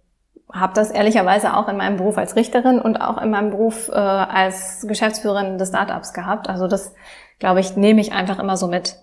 habe 0.53 0.75
das 0.75 0.91
ehrlicherweise 0.91 1.57
auch 1.57 1.69
in 1.69 1.77
meinem 1.77 1.97
Beruf 1.97 2.19
als 2.19 2.37
Richterin 2.37 2.81
und 2.81 2.97
auch 2.97 3.21
in 3.21 3.31
meinem 3.31 3.51
Beruf 3.51 3.89
äh, 3.89 3.95
als 3.95 4.87
Geschäftsführerin 4.87 5.59
des 5.59 5.69
Startups 5.69 6.13
gehabt. 6.13 6.49
Also 6.49 6.69
das, 6.69 6.95
glaube 7.39 7.61
ich, 7.61 7.77
nehme 7.77 8.01
ich 8.01 8.13
einfach 8.13 8.39
immer 8.39 8.57
so 8.57 8.69
mit. 8.69 8.97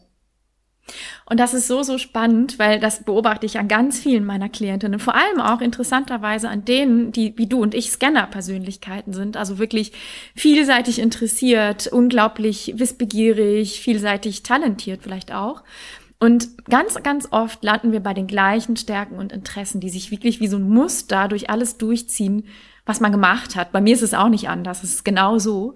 Und 1.26 1.40
das 1.40 1.54
ist 1.54 1.68
so, 1.68 1.84
so 1.84 1.98
spannend, 1.98 2.60
weil 2.60 2.80
das 2.80 3.04
beobachte 3.04 3.46
ich 3.46 3.58
an 3.58 3.70
ganz 3.70 4.00
vielen 4.00 4.26
meiner 4.26 4.50
Klientinnen. 4.50 5.00
Vor 5.00 5.16
allem 5.16 5.40
auch 5.40 5.62
interessanterweise 5.62 6.50
an 6.50 6.66
denen, 6.66 7.12
die 7.14 7.38
wie 7.38 7.48
du 7.48 7.62
und 7.62 7.74
ich 7.74 7.92
Scanner-Persönlichkeiten 7.92 9.14
sind. 9.14 9.38
Also 9.38 9.58
wirklich 9.58 9.94
vielseitig 10.36 11.00
interessiert, 11.00 11.88
unglaublich 11.88 12.74
wissbegierig, 12.76 13.80
vielseitig 13.82 14.44
talentiert 14.44 15.02
vielleicht 15.04 15.34
auch. 15.34 15.64
Und 16.24 16.64
ganz, 16.70 17.04
ganz 17.04 17.28
oft 17.32 17.66
landen 17.66 17.92
wir 17.92 18.00
bei 18.00 18.14
den 18.14 18.28
gleichen 18.28 18.78
Stärken 18.78 19.18
und 19.18 19.34
Interessen, 19.34 19.82
die 19.82 19.90
sich 19.90 20.10
wirklich 20.10 20.40
wie 20.40 20.48
so 20.48 20.56
ein 20.56 20.70
Muster 20.70 21.28
durch 21.28 21.50
alles 21.50 21.78
durchziehen, 21.78 22.46
was 22.86 23.02
man 23.02 23.12
gemacht 23.12 23.58
hat. 23.58 23.74
Bei 23.74 23.82
mir 23.82 23.94
ist 23.94 24.04
es 24.04 24.14
auch 24.14 24.30
nicht 24.30 24.48
anders. 24.48 24.84
Es 24.84 24.94
ist 24.94 25.04
genau 25.04 25.38
so. 25.38 25.72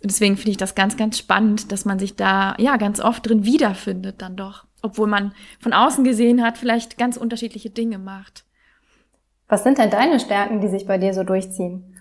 Und 0.00 0.04
deswegen 0.04 0.36
finde 0.36 0.52
ich 0.52 0.56
das 0.56 0.76
ganz, 0.76 0.96
ganz 0.96 1.18
spannend, 1.18 1.72
dass 1.72 1.84
man 1.84 1.98
sich 1.98 2.14
da 2.14 2.54
ja 2.58 2.76
ganz 2.76 3.00
oft 3.00 3.28
drin 3.28 3.44
wiederfindet 3.44 4.22
dann 4.22 4.36
doch. 4.36 4.66
Obwohl 4.82 5.08
man 5.08 5.32
von 5.58 5.72
außen 5.72 6.04
gesehen 6.04 6.44
hat, 6.44 6.58
vielleicht 6.58 6.96
ganz 6.96 7.16
unterschiedliche 7.16 7.70
Dinge 7.70 7.98
macht. 7.98 8.44
Was 9.48 9.64
sind 9.64 9.78
denn 9.78 9.90
deine 9.90 10.20
Stärken, 10.20 10.60
die 10.60 10.68
sich 10.68 10.86
bei 10.86 10.98
dir 10.98 11.12
so 11.12 11.24
durchziehen? 11.24 11.97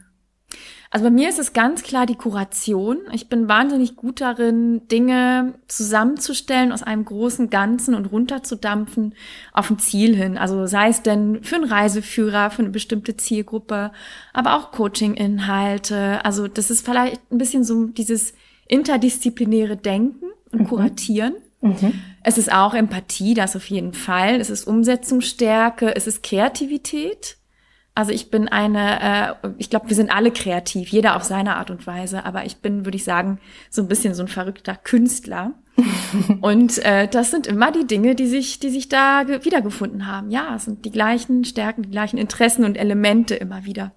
Also 0.90 1.06
bei 1.06 1.12
mir 1.12 1.30
ist 1.30 1.40
es 1.40 1.54
ganz 1.54 1.84
klar 1.84 2.06
die 2.06 2.16
Kuration. 2.16 3.00
Ich 3.12 3.28
bin 3.28 3.50
wahnsinnig 3.50 3.96
gut 3.96 4.22
darin, 4.22 4.88
Dinge 4.88 5.56
zusammenzustellen 5.68 6.72
aus 6.72 6.84
einem 6.84 7.04
großen 7.04 7.50
Ganzen 7.50 7.94
und 7.94 8.06
runterzudampfen 8.06 9.14
auf 9.52 9.70
ein 9.70 9.80
Ziel 9.80 10.16
hin. 10.16 10.38
Also 10.38 10.66
sei 10.66 10.90
es 10.90 11.02
denn 11.02 11.44
für 11.44 11.56
einen 11.56 11.66
Reiseführer, 11.66 12.52
für 12.52 12.62
eine 12.62 12.72
bestimmte 12.72 13.18
Zielgruppe, 13.18 13.92
aber 14.34 14.56
auch 14.56 14.72
Coaching-Inhalte. 14.72 16.24
Also 16.24 16.48
das 16.48 16.72
ist 16.72 16.86
vielleicht 16.86 17.22
ein 17.32 17.38
bisschen 17.38 17.64
so 17.64 17.88
dieses 17.88 18.34
interdisziplinäre 18.68 19.76
Denken 19.76 20.26
und 20.52 20.62
mhm. 20.62 20.68
Kuratieren. 20.68 21.36
Mhm. 21.62 21.94
Es 22.24 22.38
ist 22.38 22.52
auch 22.52 22.74
Empathie, 22.74 23.34
das 23.34 23.56
auf 23.56 23.70
jeden 23.70 23.94
Fall. 23.94 24.40
Es 24.40 24.50
ist 24.50 24.66
Umsetzungsstärke, 24.66 25.96
es 25.96 26.08
ist 26.08 26.24
Kreativität. 26.24 27.37
Also 27.98 28.12
ich 28.12 28.30
bin 28.30 28.48
eine, 28.48 29.34
äh, 29.44 29.50
ich 29.58 29.72
glaube, 29.72 29.90
wir 29.90 29.96
sind 29.96 30.16
alle 30.16 30.30
kreativ, 30.30 30.90
jeder 30.90 31.16
auf 31.16 31.24
seine 31.24 31.56
Art 31.56 31.72
und 31.72 31.88
Weise, 31.88 32.26
aber 32.26 32.46
ich 32.46 32.58
bin, 32.58 32.86
würde 32.86 32.96
ich 32.96 33.04
sagen, 33.04 33.40
so 33.72 33.82
ein 33.82 33.88
bisschen 33.88 34.14
so 34.14 34.22
ein 34.22 34.28
verrückter 34.28 34.76
Künstler. 34.76 35.56
und 36.42 36.78
äh, 36.86 37.08
das 37.08 37.32
sind 37.32 37.48
immer 37.48 37.72
die 37.72 37.88
Dinge, 37.88 38.14
die 38.14 38.28
sich, 38.28 38.60
die 38.60 38.70
sich 38.70 38.88
da 38.88 39.24
wiedergefunden 39.44 40.06
haben. 40.06 40.30
Ja, 40.30 40.54
es 40.56 40.66
sind 40.66 40.86
die 40.86 40.92
gleichen 40.92 41.44
Stärken, 41.44 41.82
die 41.82 41.90
gleichen 41.90 42.20
Interessen 42.20 42.66
und 42.66 42.78
Elemente 42.78 43.34
immer 43.34 43.66
wieder, 43.66 43.94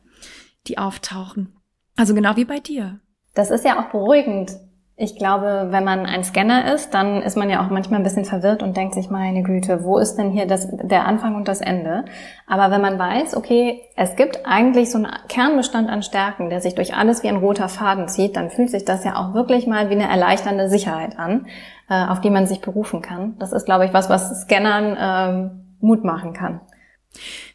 die 0.66 0.78
auftauchen. 0.78 1.58
Also 1.94 2.14
genau 2.14 2.36
wie 2.36 2.46
bei 2.46 2.58
dir. 2.58 3.00
Das 3.34 3.50
ist 3.50 3.66
ja 3.66 3.78
auch 3.78 3.90
beruhigend, 3.90 4.52
ich 5.00 5.16
glaube, 5.16 5.68
wenn 5.70 5.82
man 5.82 6.04
ein 6.04 6.24
Scanner 6.24 6.74
ist, 6.74 6.92
dann 6.92 7.22
ist 7.22 7.34
man 7.34 7.48
ja 7.48 7.64
auch 7.64 7.70
manchmal 7.70 8.00
ein 8.00 8.02
bisschen 8.02 8.26
verwirrt 8.26 8.62
und 8.62 8.76
denkt 8.76 8.92
sich, 8.92 9.08
meine 9.08 9.42
Güte, 9.42 9.82
wo 9.82 9.96
ist 9.96 10.16
denn 10.16 10.30
hier 10.30 10.46
das, 10.46 10.68
der 10.70 11.06
Anfang 11.06 11.36
und 11.36 11.48
das 11.48 11.62
Ende? 11.62 12.04
Aber 12.46 12.70
wenn 12.70 12.82
man 12.82 12.98
weiß, 12.98 13.34
okay, 13.34 13.80
es 13.96 14.14
gibt 14.14 14.44
eigentlich 14.44 14.90
so 14.90 14.98
einen 14.98 15.08
Kernbestand 15.28 15.88
an 15.88 16.02
Stärken, 16.02 16.50
der 16.50 16.60
sich 16.60 16.74
durch 16.74 16.94
alles 16.94 17.22
wie 17.22 17.28
ein 17.28 17.38
roter 17.38 17.70
Faden 17.70 18.08
zieht, 18.08 18.36
dann 18.36 18.50
fühlt 18.50 18.68
sich 18.68 18.84
das 18.84 19.02
ja 19.02 19.16
auch 19.16 19.32
wirklich 19.32 19.66
mal 19.66 19.88
wie 19.88 19.94
eine 19.94 20.06
erleichternde 20.06 20.68
Sicherheit 20.68 21.18
an, 21.18 21.46
äh, 21.88 22.04
auf 22.06 22.20
die 22.20 22.28
man 22.28 22.46
sich 22.46 22.60
berufen 22.60 23.00
kann. 23.00 23.36
Das 23.38 23.52
ist, 23.52 23.64
glaube 23.64 23.86
ich, 23.86 23.94
was, 23.94 24.10
was 24.10 24.42
Scannern 24.42 24.98
ähm, 25.00 25.50
Mut 25.80 26.04
machen 26.04 26.34
kann. 26.34 26.60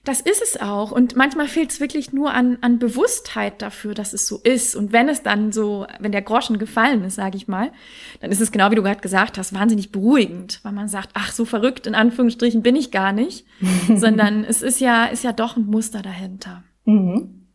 Das 0.03 0.21
ist 0.21 0.41
es 0.41 0.59
auch. 0.59 0.91
Und 0.91 1.15
manchmal 1.15 1.47
fehlt 1.47 1.71
es 1.71 1.79
wirklich 1.79 2.13
nur 2.13 2.33
an, 2.33 2.57
an 2.61 2.77
Bewusstheit 2.77 3.61
dafür, 3.61 3.93
dass 3.93 4.13
es 4.13 4.27
so 4.27 4.39
ist. 4.43 4.75
Und 4.75 4.91
wenn 4.91 5.09
es 5.09 5.23
dann 5.23 5.51
so, 5.51 5.87
wenn 5.99 6.11
der 6.11 6.21
Groschen 6.21 6.59
gefallen 6.59 7.03
ist, 7.03 7.15
sage 7.15 7.37
ich 7.37 7.47
mal, 7.47 7.71
dann 8.19 8.31
ist 8.31 8.41
es 8.41 8.51
genau 8.51 8.69
wie 8.71 8.75
du 8.75 8.83
gerade 8.83 9.01
gesagt 9.01 9.37
hast, 9.37 9.53
wahnsinnig 9.53 9.91
beruhigend, 9.91 10.59
weil 10.63 10.73
man 10.73 10.89
sagt, 10.89 11.09
ach, 11.13 11.31
so 11.31 11.45
verrückt 11.45 11.87
in 11.87 11.95
Anführungsstrichen 11.95 12.61
bin 12.61 12.75
ich 12.75 12.91
gar 12.91 13.13
nicht, 13.13 13.45
sondern 13.95 14.43
es 14.43 14.61
ist 14.61 14.79
ja, 14.79 15.05
ist 15.05 15.23
ja 15.23 15.31
doch 15.31 15.57
ein 15.57 15.65
Muster 15.65 16.01
dahinter. 16.01 16.63
Mhm. 16.83 17.47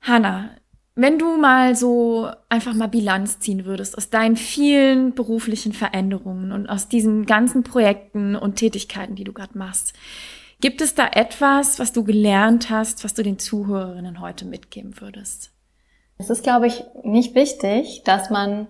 Hanna, 0.00 0.50
wenn 0.94 1.18
du 1.18 1.36
mal 1.36 1.76
so 1.76 2.28
einfach 2.48 2.74
mal 2.74 2.88
Bilanz 2.88 3.38
ziehen 3.38 3.64
würdest 3.64 3.96
aus 3.96 4.10
deinen 4.10 4.36
vielen 4.36 5.14
beruflichen 5.14 5.72
Veränderungen 5.72 6.50
und 6.50 6.68
aus 6.68 6.88
diesen 6.88 7.26
ganzen 7.26 7.62
Projekten 7.62 8.34
und 8.34 8.56
Tätigkeiten, 8.56 9.14
die 9.14 9.24
du 9.24 9.32
gerade 9.32 9.56
machst, 9.56 9.92
Gibt 10.60 10.80
es 10.80 10.96
da 10.96 11.06
etwas, 11.12 11.78
was 11.78 11.92
du 11.92 12.02
gelernt 12.02 12.68
hast, 12.68 13.04
was 13.04 13.14
du 13.14 13.22
den 13.22 13.38
Zuhörerinnen 13.38 14.20
heute 14.20 14.44
mitgeben 14.44 15.00
würdest? 15.00 15.52
Es 16.18 16.30
ist, 16.30 16.42
glaube 16.42 16.66
ich, 16.66 16.84
nicht 17.04 17.36
wichtig, 17.36 18.02
dass 18.04 18.28
man 18.28 18.66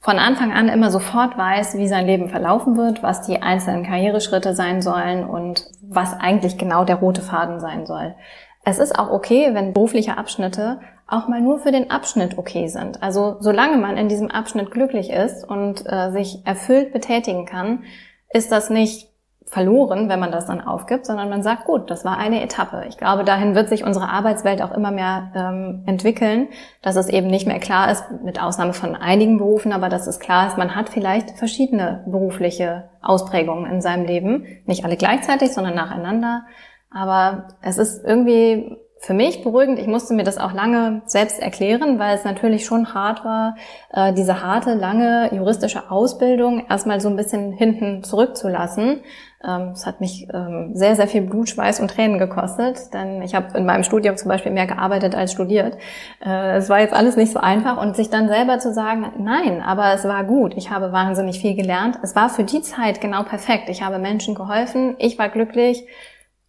von 0.00 0.18
Anfang 0.18 0.52
an 0.52 0.68
immer 0.68 0.90
sofort 0.90 1.38
weiß, 1.38 1.78
wie 1.78 1.88
sein 1.88 2.04
Leben 2.04 2.28
verlaufen 2.28 2.76
wird, 2.76 3.02
was 3.02 3.22
die 3.22 3.40
einzelnen 3.40 3.84
Karriereschritte 3.84 4.54
sein 4.54 4.82
sollen 4.82 5.24
und 5.24 5.64
was 5.80 6.12
eigentlich 6.12 6.58
genau 6.58 6.84
der 6.84 6.96
rote 6.96 7.22
Faden 7.22 7.58
sein 7.58 7.86
soll. 7.86 8.14
Es 8.62 8.78
ist 8.78 8.98
auch 8.98 9.10
okay, 9.10 9.54
wenn 9.54 9.72
berufliche 9.72 10.18
Abschnitte 10.18 10.80
auch 11.06 11.26
mal 11.28 11.40
nur 11.40 11.58
für 11.58 11.72
den 11.72 11.90
Abschnitt 11.90 12.36
okay 12.36 12.68
sind. 12.68 13.02
Also 13.02 13.36
solange 13.40 13.78
man 13.78 13.96
in 13.96 14.08
diesem 14.08 14.30
Abschnitt 14.30 14.70
glücklich 14.70 15.08
ist 15.08 15.42
und 15.42 15.84
äh, 15.86 16.10
sich 16.10 16.44
erfüllt 16.44 16.92
betätigen 16.92 17.46
kann, 17.46 17.84
ist 18.30 18.52
das 18.52 18.68
nicht 18.68 19.13
verloren, 19.46 20.08
wenn 20.08 20.20
man 20.20 20.32
das 20.32 20.46
dann 20.46 20.60
aufgibt, 20.60 21.06
sondern 21.06 21.28
man 21.28 21.42
sagt, 21.42 21.64
gut, 21.64 21.90
das 21.90 22.04
war 22.04 22.16
eine 22.16 22.42
Etappe. 22.42 22.84
Ich 22.88 22.96
glaube, 22.96 23.24
dahin 23.24 23.54
wird 23.54 23.68
sich 23.68 23.84
unsere 23.84 24.08
Arbeitswelt 24.08 24.62
auch 24.62 24.72
immer 24.72 24.90
mehr 24.90 25.30
ähm, 25.34 25.82
entwickeln, 25.86 26.48
dass 26.82 26.96
es 26.96 27.08
eben 27.08 27.28
nicht 27.28 27.46
mehr 27.46 27.60
klar 27.60 27.90
ist, 27.90 28.04
mit 28.24 28.42
Ausnahme 28.42 28.72
von 28.72 28.96
einigen 28.96 29.38
Berufen, 29.38 29.72
aber 29.72 29.88
dass 29.88 30.06
es 30.06 30.18
klar 30.18 30.48
ist, 30.48 30.58
man 30.58 30.74
hat 30.74 30.88
vielleicht 30.88 31.38
verschiedene 31.38 32.04
berufliche 32.06 32.90
Ausprägungen 33.02 33.70
in 33.70 33.80
seinem 33.80 34.06
Leben. 34.06 34.46
Nicht 34.66 34.84
alle 34.84 34.96
gleichzeitig, 34.96 35.52
sondern 35.52 35.74
nacheinander. 35.74 36.46
Aber 36.90 37.48
es 37.60 37.76
ist 37.76 38.04
irgendwie 38.04 38.76
für 39.04 39.14
mich 39.14 39.42
beruhigend. 39.42 39.78
Ich 39.78 39.86
musste 39.86 40.14
mir 40.14 40.24
das 40.24 40.38
auch 40.38 40.52
lange 40.52 41.02
selbst 41.06 41.40
erklären, 41.40 41.98
weil 41.98 42.14
es 42.16 42.24
natürlich 42.24 42.64
schon 42.64 42.94
hart 42.94 43.24
war, 43.24 43.56
äh, 43.92 44.12
diese 44.12 44.42
harte, 44.42 44.74
lange 44.74 45.30
juristische 45.34 45.90
Ausbildung 45.90 46.66
erstmal 46.68 47.00
so 47.00 47.08
ein 47.08 47.16
bisschen 47.16 47.52
hinten 47.52 48.02
zurückzulassen. 48.02 49.00
Ähm, 49.46 49.72
es 49.74 49.84
hat 49.84 50.00
mich 50.00 50.26
ähm, 50.32 50.70
sehr, 50.74 50.96
sehr 50.96 51.06
viel 51.06 51.22
Blut, 51.22 51.50
Schweiß 51.50 51.80
und 51.80 51.90
Tränen 51.90 52.18
gekostet, 52.18 52.94
denn 52.94 53.20
ich 53.20 53.34
habe 53.34 53.58
in 53.58 53.66
meinem 53.66 53.84
Studium 53.84 54.16
zum 54.16 54.30
Beispiel 54.30 54.52
mehr 54.52 54.66
gearbeitet 54.66 55.14
als 55.14 55.32
studiert. 55.32 55.76
Äh, 56.24 56.56
es 56.56 56.70
war 56.70 56.80
jetzt 56.80 56.94
alles 56.94 57.16
nicht 57.16 57.32
so 57.32 57.40
einfach 57.40 57.80
und 57.80 57.96
sich 57.96 58.08
dann 58.08 58.28
selber 58.28 58.58
zu 58.58 58.72
sagen, 58.72 59.12
nein, 59.18 59.60
aber 59.60 59.92
es 59.92 60.04
war 60.04 60.24
gut. 60.24 60.54
Ich 60.56 60.70
habe 60.70 60.92
wahnsinnig 60.92 61.40
viel 61.40 61.54
gelernt. 61.54 61.98
Es 62.02 62.16
war 62.16 62.30
für 62.30 62.44
die 62.44 62.62
Zeit 62.62 63.02
genau 63.02 63.22
perfekt. 63.22 63.68
Ich 63.68 63.82
habe 63.82 63.98
Menschen 63.98 64.34
geholfen. 64.34 64.94
Ich 64.98 65.18
war 65.18 65.28
glücklich 65.28 65.84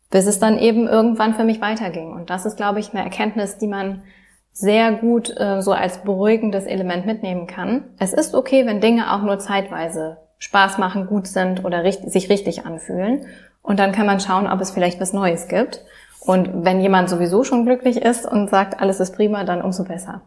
bis 0.09 0.27
es 0.27 0.39
dann 0.39 0.57
eben 0.57 0.87
irgendwann 0.87 1.33
für 1.33 1.43
mich 1.43 1.61
weiterging. 1.61 2.13
Und 2.13 2.29
das 2.29 2.45
ist, 2.45 2.57
glaube 2.57 2.79
ich, 2.79 2.93
eine 2.93 3.03
Erkenntnis, 3.03 3.57
die 3.57 3.67
man 3.67 4.03
sehr 4.51 4.93
gut 4.93 5.33
äh, 5.37 5.61
so 5.61 5.73
als 5.73 6.03
beruhigendes 6.03 6.65
Element 6.65 7.05
mitnehmen 7.05 7.47
kann. 7.47 7.85
Es 7.99 8.13
ist 8.13 8.33
okay, 8.33 8.65
wenn 8.65 8.79
Dinge 8.79 9.13
auch 9.13 9.21
nur 9.21 9.37
zeitweise 9.39 10.17
Spaß 10.37 10.77
machen, 10.77 11.07
gut 11.07 11.27
sind 11.27 11.65
oder 11.65 11.83
richtig, 11.83 12.11
sich 12.11 12.29
richtig 12.29 12.65
anfühlen. 12.65 13.25
Und 13.61 13.79
dann 13.79 13.91
kann 13.91 14.05
man 14.05 14.19
schauen, 14.19 14.47
ob 14.47 14.61
es 14.61 14.71
vielleicht 14.71 15.01
was 15.01 15.11
Neues 15.11 15.47
gibt. 15.47 15.83
Und 16.21 16.63
wenn 16.63 16.79
jemand 16.81 17.09
sowieso 17.09 17.43
schon 17.43 17.65
glücklich 17.65 18.01
ist 18.01 18.25
und 18.25 18.49
sagt, 18.49 18.79
alles 18.79 18.99
ist 18.99 19.15
prima, 19.15 19.43
dann 19.43 19.61
umso 19.61 19.83
besser. 19.83 20.21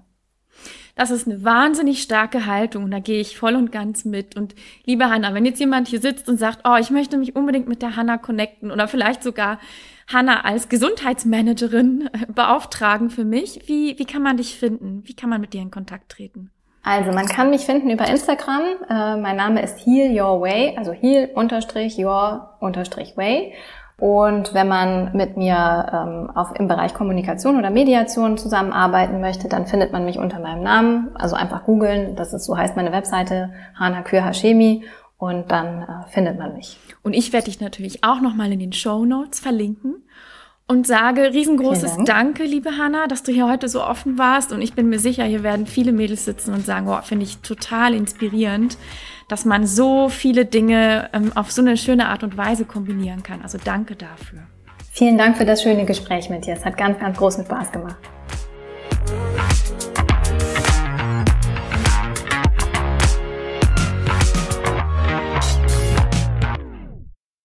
Das 0.99 1.13
ist 1.13 1.29
eine 1.29 1.45
wahnsinnig 1.45 2.03
starke 2.03 2.47
Haltung 2.47 2.91
da 2.91 2.99
gehe 2.99 3.21
ich 3.21 3.39
voll 3.39 3.55
und 3.55 3.71
ganz 3.71 4.05
mit. 4.05 4.37
Und 4.37 4.57
liebe 4.85 5.09
Hanna, 5.09 5.33
wenn 5.33 5.45
jetzt 5.45 5.61
jemand 5.61 5.87
hier 5.87 6.01
sitzt 6.01 6.29
und 6.29 6.39
sagt, 6.39 6.69
oh, 6.69 6.75
ich 6.75 6.91
möchte 6.91 7.17
mich 7.19 7.37
unbedingt 7.37 7.69
mit 7.69 7.83
der 7.83 7.95
Hanna 7.95 8.19
connecten 8.19 8.73
oder 8.73 8.89
vielleicht 8.89 9.23
sogar 9.23 9.61
Hanna 10.13 10.41
als 10.41 10.69
Gesundheitsmanagerin 10.69 12.11
beauftragen 12.35 13.11
für 13.11 13.25
mich, 13.25 13.69
wie, 13.69 13.97
wie 13.97 14.07
kann 14.07 14.23
man 14.23 14.39
dich 14.39 14.59
finden? 14.59 15.03
Wie 15.05 15.15
kann 15.15 15.31
man 15.31 15.41
mit 15.41 15.53
dir 15.53 15.63
in 15.63 15.71
Kontakt 15.71 16.09
treten? 16.09 16.51
Also 16.83 17.13
man 17.13 17.27
kann 17.27 17.51
mich 17.51 17.61
finden 17.61 17.91
über 17.91 18.09
Instagram. 18.09 18.63
Äh, 18.89 19.17
mein 19.19 19.37
Name 19.37 19.63
ist 19.63 19.87
Heal 19.87 20.11
Your 20.21 20.41
Way, 20.41 20.75
also 20.77 20.93
Heal 20.93 21.31
unterstrich 21.33 21.97
Your 21.97 22.57
unterstrich 22.59 23.17
Way. 23.17 23.53
Und 23.99 24.55
wenn 24.55 24.69
man 24.69 25.11
mit 25.13 25.37
mir 25.37 25.87
ähm, 25.93 26.31
auf, 26.31 26.53
im 26.55 26.69
Bereich 26.69 26.95
Kommunikation 26.95 27.59
oder 27.59 27.71
Mediation 27.71 28.39
zusammenarbeiten 28.39 29.21
möchte, 29.21 29.49
dann 29.49 29.67
findet 29.67 29.93
man 29.93 30.05
mich 30.05 30.19
unter 30.19 30.39
meinem 30.39 30.63
Namen. 30.63 31.11
Also 31.17 31.35
einfach 31.35 31.65
googeln, 31.65 32.15
das 32.15 32.33
ist 32.33 32.45
so 32.45 32.57
heißt 32.57 32.77
meine 32.77 32.93
Webseite, 32.93 33.51
Hana 33.75 34.03
Kür 34.03 34.25
Hashemi 34.25 34.85
und 35.17 35.51
dann 35.51 35.83
äh, 35.83 36.09
findet 36.11 36.39
man 36.39 36.55
mich. 36.55 36.79
Und 37.03 37.13
ich 37.13 37.33
werde 37.33 37.47
dich 37.47 37.61
natürlich 37.61 38.05
auch 38.05 38.21
nochmal 38.21 38.53
in 38.53 38.61
den 38.61 38.73
Show 38.73 39.05
Notes 39.05 39.41
verlinken 39.41 39.97
und 40.69 40.87
sage 40.87 41.33
riesengroßes 41.33 41.97
Dank. 41.97 42.07
Danke, 42.07 42.45
liebe 42.45 42.77
Hanna, 42.79 43.09
dass 43.09 43.25
du 43.25 43.33
hier 43.33 43.49
heute 43.49 43.69
so 43.69 43.83
offen 43.83 44.17
warst. 44.17 44.53
Und 44.53 44.63
ich 44.63 44.75
bin 44.75 44.89
mir 44.89 45.01
sicher, 45.01 45.25
hier 45.25 45.43
werden 45.43 45.67
viele 45.67 45.91
Mädels 45.91 46.25
sitzen 46.25 46.55
und 46.55 46.65
sagen, 46.65 46.87
wow, 46.87 47.05
finde 47.05 47.25
ich 47.25 47.39
total 47.39 47.95
inspirierend, 47.95 48.79
dass 49.29 49.45
man 49.45 49.67
so 49.67 50.09
viele 50.09 50.45
Dinge 50.45 51.11
ähm, 51.13 51.33
auf 51.35 51.53
so 51.53 51.63
eine 51.63 51.77
schöne 51.77 52.09
Art 52.09 52.23
und 52.23 52.37
Weise 52.37 52.65
kombinieren 52.65 53.23
kann. 53.23 53.43
Also 53.43 53.59
danke 53.63 53.95
dafür. 53.95 54.41
Vielen 54.91 55.19
Dank 55.19 55.37
für 55.37 55.45
das 55.45 55.63
schöne 55.63 55.85
Gespräch 55.85 56.29
mit 56.29 56.47
dir. 56.47 56.55
Es 56.55 56.65
hat 56.65 56.77
ganz, 56.77 56.99
ganz 56.99 57.17
großen 57.19 57.45
Spaß 57.45 57.71
gemacht. 57.71 57.99